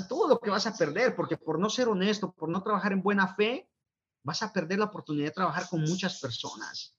todo 0.08 0.28
lo 0.28 0.38
que 0.38 0.50
vas 0.50 0.66
a 0.66 0.76
perder, 0.76 1.16
porque 1.16 1.36
por 1.36 1.58
no 1.58 1.70
ser 1.70 1.88
honesto, 1.88 2.32
por 2.32 2.48
no 2.48 2.62
trabajar 2.62 2.92
en 2.92 3.02
buena 3.02 3.34
fe, 3.34 3.68
vas 4.22 4.42
a 4.42 4.52
perder 4.52 4.80
la 4.80 4.86
oportunidad 4.86 5.26
de 5.26 5.32
trabajar 5.32 5.68
con 5.70 5.80
muchas 5.82 6.20
personas. 6.20 6.95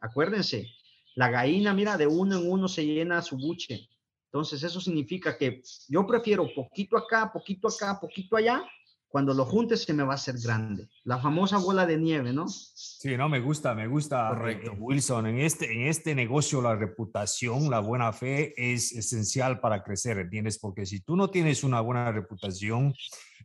Acuérdense, 0.00 0.66
la 1.14 1.30
gallina, 1.30 1.74
mira, 1.74 1.96
de 1.96 2.06
uno 2.06 2.38
en 2.38 2.50
uno 2.50 2.68
se 2.68 2.86
llena 2.86 3.22
su 3.22 3.36
buche. 3.36 3.88
Entonces, 4.26 4.62
eso 4.62 4.80
significa 4.80 5.36
que 5.36 5.62
yo 5.88 6.06
prefiero 6.06 6.46
poquito 6.54 6.96
acá, 6.96 7.32
poquito 7.32 7.68
acá, 7.68 7.98
poquito 8.00 8.36
allá, 8.36 8.62
cuando 9.08 9.32
lo 9.32 9.46
juntes 9.46 9.84
se 9.84 9.94
me 9.94 10.02
va 10.02 10.12
a 10.12 10.16
hacer 10.16 10.36
grande. 10.38 10.86
La 11.04 11.18
famosa 11.18 11.56
bola 11.56 11.86
de 11.86 11.96
nieve, 11.96 12.32
¿no? 12.32 12.46
Sí, 12.46 13.16
no, 13.16 13.28
me 13.28 13.40
gusta, 13.40 13.74
me 13.74 13.86
gusta, 13.86 14.28
Correcto. 14.28 14.74
Wilson. 14.78 15.26
En 15.26 15.38
este, 15.40 15.72
en 15.72 15.86
este 15.86 16.14
negocio 16.14 16.60
la 16.60 16.76
reputación, 16.76 17.70
la 17.70 17.80
buena 17.80 18.12
fe 18.12 18.52
es 18.56 18.92
esencial 18.92 19.60
para 19.60 19.82
crecer, 19.82 20.18
¿entiendes? 20.18 20.58
Porque 20.58 20.84
si 20.84 21.00
tú 21.00 21.16
no 21.16 21.30
tienes 21.30 21.64
una 21.64 21.80
buena 21.80 22.12
reputación, 22.12 22.94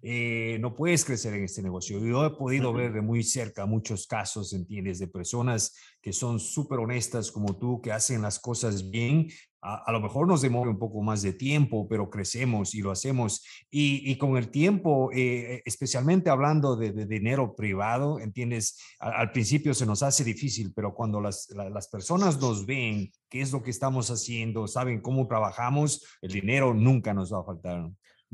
eh, 0.01 0.57
no 0.59 0.75
puedes 0.75 1.05
crecer 1.05 1.33
en 1.33 1.43
este 1.43 1.61
negocio. 1.61 1.99
Yo 1.99 2.25
he 2.25 2.31
podido 2.31 2.73
ver 2.73 2.93
de 2.93 3.01
muy 3.01 3.23
cerca 3.23 3.65
muchos 3.65 4.07
casos, 4.07 4.53
¿entiendes? 4.53 4.99
De 4.99 5.07
personas 5.07 5.75
que 6.01 6.13
son 6.13 6.39
súper 6.39 6.79
honestas 6.79 7.31
como 7.31 7.57
tú, 7.57 7.81
que 7.81 7.91
hacen 7.91 8.21
las 8.21 8.39
cosas 8.39 8.89
bien 8.89 9.27
a, 9.63 9.91
lo 9.93 10.01
mejor 10.01 10.27
nos 10.27 10.41
demora 10.41 10.69
un 10.69 10.77
poco 10.77 11.01
más 11.01 11.21
de 11.21 11.31
tiempo, 11.31 11.87
pero 11.87 12.09
crecemos 12.09 12.75
y 12.75 12.81
lo 12.81 12.91
hacemos. 12.91 13.45
Y, 13.71 14.17
con 14.17 14.35
el 14.35 14.49
tiempo, 14.49 15.09
eh, 15.13 15.61
especialmente 15.65 16.29
hablando 16.29 16.75
de, 16.75 16.91
dinero 17.05 17.55
privado, 17.55 18.19
¿entiendes? 18.19 18.77
Al, 18.99 19.31
principio 19.31 19.73
se 19.73 19.85
nos 19.85 20.03
hace 20.03 20.25
difícil, 20.25 20.73
pero 20.75 20.93
cuando 20.93 21.21
las, 21.21 21.47
las 21.49 21.87
personas 21.87 22.39
nos 22.41 22.65
ven 22.65 23.09
qué 23.29 23.39
es 23.39 23.53
lo 23.53 23.63
que 23.63 23.71
estamos 23.71 24.11
haciendo, 24.11 24.67
saben 24.67 25.01
cómo 25.01 25.27
trabajamos, 25.27 26.05
el 26.21 26.33
dinero 26.33 26.73
nunca 26.73 27.13
nos 27.13 27.33
va 27.33 27.39
a 27.39 27.45
faltar. 27.45 27.89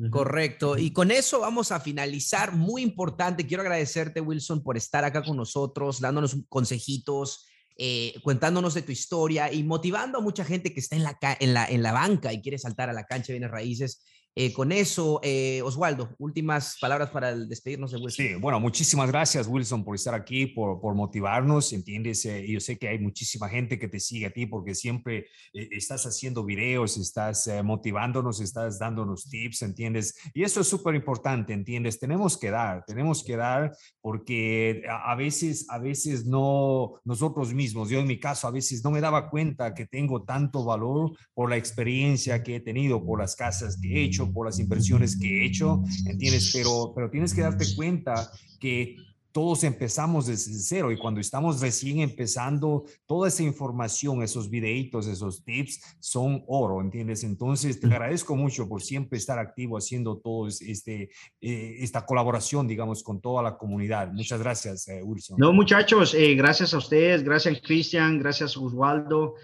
Correcto. 0.10 0.78
Y 0.78 0.92
con 0.92 1.12
eso 1.12 1.42
vamos 1.42 1.72
a 1.72 1.80
finalizar. 1.80 2.54
Muy 2.56 2.82
importante. 2.82 3.46
Quiero 3.46 3.62
agradecerte, 3.62 4.22
Wilson, 4.22 4.64
por 4.64 4.78
estar 4.78 5.04
acá 5.04 5.24
con 5.24 5.36
nosotros, 5.36 6.00
dándonos 6.00 6.38
consejitos, 6.48 7.48
eh, 7.78 8.14
contándonos 8.24 8.74
de 8.74 8.82
tu 8.82 8.92
historia 8.92 9.52
y 9.52 9.64
motivando 9.64 10.20
a 10.20 10.22
mucha 10.22 10.46
gente 10.46 10.74
que 10.74 10.80
está 10.80 10.96
en 10.96 11.04
la, 11.04 11.18
en 11.40 11.54
la, 11.54 11.66
en 11.66 11.84
la 11.84 11.92
banca 11.92 12.32
y 12.32 12.42
quiere 12.42 12.58
saltar 12.58 12.90
a 12.90 12.94
la 12.94 13.06
cancha 13.06 13.28
de 13.28 13.40
bienes 13.40 13.52
raíces. 13.52 14.04
Eh, 14.42 14.54
con 14.54 14.72
eso, 14.72 15.20
eh, 15.22 15.62
Oswaldo, 15.66 16.16
últimas 16.18 16.78
palabras 16.80 17.10
para 17.10 17.36
despedirnos 17.36 17.92
de 17.92 17.98
Wilson. 17.98 18.26
Sí, 18.26 18.36
bueno, 18.36 18.58
muchísimas 18.62 19.10
gracias, 19.10 19.48
Wilson, 19.48 19.84
por 19.84 19.96
estar 19.96 20.14
aquí, 20.14 20.46
por, 20.46 20.80
por 20.80 20.96
motivarnos, 20.96 21.74
¿entiendes? 21.74 22.24
Eh, 22.24 22.48
yo 22.48 22.62
sé 22.62 22.78
que 22.78 22.88
hay 22.88 23.00
muchísima 23.00 23.50
gente 23.50 23.78
que 23.78 23.90
te 23.90 24.00
sigue 24.00 24.28
a 24.28 24.32
ti 24.32 24.46
porque 24.46 24.76
siempre 24.76 25.28
estás 25.52 26.06
haciendo 26.06 26.46
videos, 26.46 26.96
estás 26.96 27.50
motivándonos, 27.66 28.40
estás 28.40 28.80
dándonos 28.80 29.30
tips, 29.30 29.64
¿entiendes? 29.64 30.16
Y 30.34 30.44
eso 30.44 30.62
es 30.62 30.68
súper 30.70 30.96
importante, 30.96 31.52
¿entiendes? 31.52 32.00
Tenemos 32.00 32.38
que 32.38 32.50
dar, 32.50 32.86
tenemos 32.86 33.26
que 33.26 33.36
dar 33.36 33.74
porque 34.00 34.84
a, 34.90 35.12
a, 35.12 35.16
veces, 35.16 35.66
a 35.70 35.80
veces 35.80 36.26
no, 36.26 36.94
nosotros 37.04 37.54
mismos, 37.54 37.90
yo 37.90 38.00
en 38.00 38.08
mi 38.08 38.18
caso, 38.18 38.48
a 38.48 38.52
veces 38.52 38.86
no 38.86 38.92
me 38.92 39.02
daba 39.02 39.30
cuenta 39.30 39.74
que 39.74 39.86
tengo 39.86 40.24
tanto 40.24 40.64
valor 40.64 41.12
por 41.34 41.50
la 41.50 41.58
experiencia 41.58 42.42
que 42.42 42.56
he 42.56 42.60
tenido, 42.62 43.06
por 43.06 43.20
las 43.20 43.36
casas 43.36 43.78
que 43.82 43.90
he 43.90 44.04
hecho, 44.06 44.29
por 44.34 44.46
las 44.46 44.60
inversiones 44.60 45.18
que 45.18 45.28
he 45.28 45.46
hecho, 45.46 45.84
¿entiendes? 46.06 46.52
Pero, 46.54 46.94
pero 46.96 47.10
tienes 47.10 47.34
que 47.34 47.42
darte 47.42 47.66
cuenta 47.76 48.32
que 48.60 48.96
todos 49.32 49.64
empezamos 49.64 50.26
desde 50.26 50.54
cero 50.54 50.92
y 50.92 50.98
cuando 50.98 51.20
estamos 51.20 51.62
recién 51.62 52.00
empezando, 52.00 52.86
toda 53.06 53.28
esa 53.28 53.44
información, 53.44 54.24
esos 54.24 54.50
videitos, 54.50 55.08
esos 55.08 55.44
tips 55.44 55.82
son 56.00 56.44
oro, 56.48 56.82
¿entiendes? 56.82 57.24
Entonces, 57.24 57.80
te 57.80 57.88
agradezco 57.88 58.36
mucho 58.36 58.68
por 58.68 58.82
siempre 58.82 59.18
estar 59.18 59.38
activo 59.38 59.78
haciendo 59.78 60.18
todo 60.18 60.48
este, 60.48 61.10
eh, 61.42 61.76
esta 61.80 62.06
colaboración, 62.06 62.68
digamos, 62.68 63.04
con 63.04 63.22
toda 63.22 63.44
la 63.44 63.58
comunidad. 63.58 64.12
Muchas 64.12 64.40
gracias, 64.40 64.88
eh, 64.88 65.02
Wilson. 65.04 65.38
No, 65.40 65.54
muchachos, 65.54 66.16
eh, 66.16 66.34
gracias 66.36 66.74
a 66.74 66.80
ustedes, 66.80 67.24
gracias 67.24 67.62
Cristian, 67.62 68.20
gracias 68.20 68.58
Oswaldo. 68.58 69.36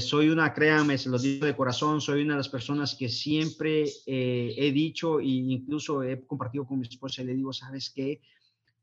Soy 0.00 0.30
una, 0.30 0.54
créanme, 0.54 0.96
se 0.96 1.10
lo 1.10 1.18
digo 1.18 1.44
de 1.44 1.54
corazón, 1.54 2.00
soy 2.00 2.22
una 2.22 2.34
de 2.34 2.38
las 2.38 2.48
personas 2.48 2.94
que 2.94 3.08
siempre 3.08 3.84
he 4.06 4.72
dicho 4.72 5.20
e 5.20 5.26
incluso 5.26 6.02
he 6.02 6.24
compartido 6.26 6.66
con 6.66 6.78
mi 6.78 6.86
esposa 6.86 7.22
y 7.22 7.26
le 7.26 7.34
digo, 7.34 7.52
¿sabes 7.52 7.90
qué? 7.90 8.22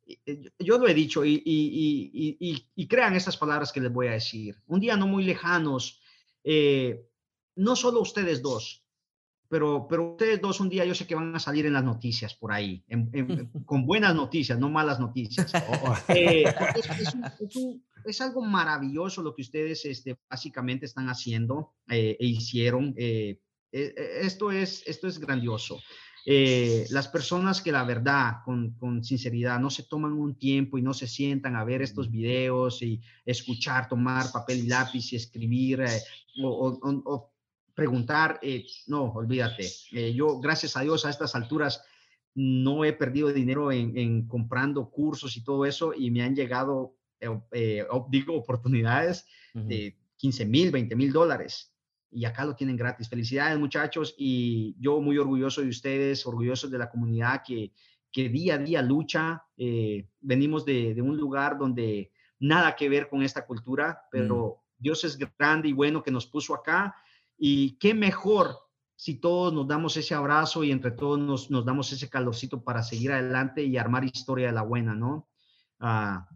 Eh, 0.05 0.51
yo 0.59 0.77
lo 0.77 0.87
he 0.87 0.93
dicho 0.93 1.23
y, 1.25 1.41
y, 1.45 2.87
crean 2.87 3.15
estas 3.15 3.37
palabras 3.37 3.71
que 3.71 3.79
les 3.79 3.91
voy 3.91 4.07
a 4.07 4.13
decir. 4.13 4.55
Un 4.67 4.79
día 4.79 4.97
no 4.97 5.07
muy 5.07 5.23
lejanos, 5.23 6.01
eh, 6.43 7.07
no 7.55 7.75
solo 7.75 8.01
ustedes 8.01 8.41
dos, 8.41 8.82
pero, 9.49 9.87
pero 9.87 10.11
ustedes 10.11 10.41
dos 10.41 10.59
un 10.59 10.69
día 10.69 10.85
yo 10.85 10.95
sé 10.95 11.05
que 11.05 11.15
van 11.15 11.35
a 11.35 11.39
salir 11.39 11.65
en 11.65 11.73
las 11.73 11.83
noticias 11.83 12.33
por 12.33 12.51
ahí, 12.51 12.83
con 13.65 13.85
buenas 13.85 14.15
noticias, 14.15 14.59
no 14.59 14.69
malas 14.69 14.99
noticias. 14.99 15.51
Eh, 16.09 16.43
es, 18.05 18.21
algo 18.21 18.41
maravilloso 18.41 19.21
lo 19.21 19.33
que 19.33 19.41
ustedes 19.41 19.85
este, 19.85 20.17
básicamente 20.29 20.85
están 20.85 21.07
haciendo 21.07 21.73
e 21.87 22.17
hicieron. 22.19 22.93
esto, 23.71 24.51
es, 24.51 24.83
esto 24.85 25.07
es 25.07 25.19
grandioso. 25.19 25.79
Eh, 26.25 26.85
las 26.89 27.09
personas 27.09 27.61
que 27.61 27.71
la 27.71 27.83
verdad, 27.83 28.37
con, 28.45 29.03
sinceridad, 29.03 29.59
no 29.59 29.69
se 29.69 29.83
toman 29.83 30.13
un 30.13 30.35
tiempo 30.35 30.77
y 30.77 30.81
no 30.81 30.93
se 30.93 31.07
sientan 31.07 31.55
a 31.57 31.65
ver 31.65 31.81
estos 31.81 32.09
videos 32.09 32.81
y 32.81 33.01
escuchar, 33.25 33.89
tomar 33.89 34.31
papel 34.31 34.59
y 34.59 34.67
lápiz 34.67 35.11
y 35.11 35.17
escribir 35.17 35.81
eh, 35.81 35.99
o, 36.41 37.32
preguntar, 37.73 38.39
eh, 38.41 38.65
no, 38.87 39.11
olvídate. 39.13 39.67
yo, 40.13 40.39
gracias 40.39 40.77
a 40.77 40.81
Dios, 40.81 41.05
a 41.05 41.09
estas 41.09 41.35
alturas 41.35 41.83
no 42.35 42.83
he 42.83 42.93
perdido 42.93 43.31
dinero 43.31 43.71
en, 43.71 44.27
comprando 44.27 44.89
cursos 44.89 45.37
y 45.37 45.43
todo 45.43 45.65
eso 45.65 45.93
y 45.93 46.09
me 46.09 46.23
han 46.23 46.35
llegado, 46.35 46.95
digo, 48.09 48.35
oportunidades 48.35 49.27
de 49.53 49.95
15 50.17 50.45
mil, 50.45 50.71
20 50.71 50.95
mil 50.95 51.13
dólares 51.13 51.73
y 52.13 52.25
acá 52.25 52.45
lo 52.45 52.55
tienen 52.55 52.77
gratis. 52.77 53.09
Felicidades 53.09 53.59
muchachos 53.59 54.15
y 54.17 54.75
yo 54.79 55.01
muy 55.01 55.17
orgulloso 55.17 55.61
de 55.61 55.69
ustedes, 55.69 56.25
orgulloso 56.25 56.69
de 56.69 56.77
la 56.77 56.89
comunidad 56.89 57.41
que, 57.45 57.73
que 58.11 58.29
día 58.29 58.55
a 58.55 58.57
día 58.59 58.81
lucha. 58.81 59.43
Eh, 59.57 60.07
venimos 60.21 60.65
de, 60.65 60.93
de, 60.93 61.01
un 61.01 61.17
lugar 61.17 61.57
donde 61.57 62.11
nada 62.39 62.75
que 62.75 62.89
ver 62.89 63.09
con 63.09 63.23
esta 63.23 63.45
cultura, 63.45 64.03
pero 64.11 64.61
mm. 64.77 64.83
Dios 64.83 65.03
es 65.03 65.17
grande 65.17 65.69
y 65.69 65.73
bueno 65.73 66.03
que 66.03 66.11
nos 66.11 66.27
puso 66.27 66.53
acá 66.53 66.95
y 67.37 67.77
qué 67.77 67.93
mejor 67.93 68.57
si 68.95 69.15
todos 69.15 69.51
nos 69.53 69.67
damos 69.67 69.97
ese 69.97 70.15
abrazo 70.15 70.63
y 70.63 70.71
entre 70.71 70.91
todos 70.91 71.19
nos, 71.19 71.51
nos 71.51 71.65
damos 71.65 71.91
ese 71.91 72.09
calorcito 72.09 72.63
para 72.63 72.83
seguir 72.83 73.11
adelante 73.11 73.63
y 73.63 73.77
armar 73.77 74.05
historia 74.05 74.47
de 74.47 74.53
la 74.53 74.61
buena, 74.61 74.95
¿no? 74.95 75.27
Ah, 75.79 76.27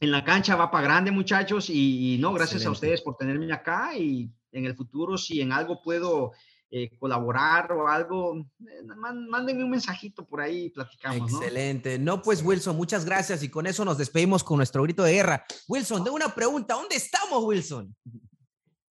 en 0.00 0.10
la 0.10 0.24
cancha 0.24 0.56
va 0.56 0.70
para 0.70 0.84
grande, 0.84 1.10
muchachos, 1.10 1.68
y, 1.68 2.16
no, 2.20 2.32
gracias 2.32 2.64
a 2.64 2.70
ustedes 2.70 3.02
por 3.02 3.16
tenerme 3.16 3.52
acá 3.52 3.96
y 3.96 4.30
en 4.52 4.64
el 4.64 4.74
futuro, 4.74 5.18
si 5.18 5.40
en 5.40 5.52
algo 5.52 5.82
puedo 5.82 6.32
eh, 6.70 6.96
colaborar 6.98 7.72
o 7.72 7.88
algo, 7.88 8.36
eh, 8.60 8.82
mándenme 9.28 9.64
un 9.64 9.70
mensajito 9.70 10.24
por 10.24 10.40
ahí 10.40 10.66
y 10.66 10.70
platicamos. 10.70 11.32
Excelente. 11.32 11.98
¿no? 11.98 12.22
pues 12.22 12.42
Wilson, 12.42 12.76
muchas 12.76 13.04
gracias 13.04 13.42
y 13.42 13.50
con 13.50 13.66
eso 13.66 13.84
nos 13.84 13.98
despedimos 13.98 14.44
con 14.44 14.58
nuestro 14.58 14.82
grito 14.82 15.02
de 15.02 15.12
guerra. 15.12 15.44
Wilson, 15.66 16.04
de 16.04 16.10
una 16.10 16.34
pregunta, 16.34 16.74
¿dónde 16.74 16.96
estamos, 16.96 17.44
Wilson? 17.44 17.94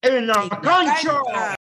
En 0.03 0.26
la, 0.26 0.49
cancha. 0.62 1.56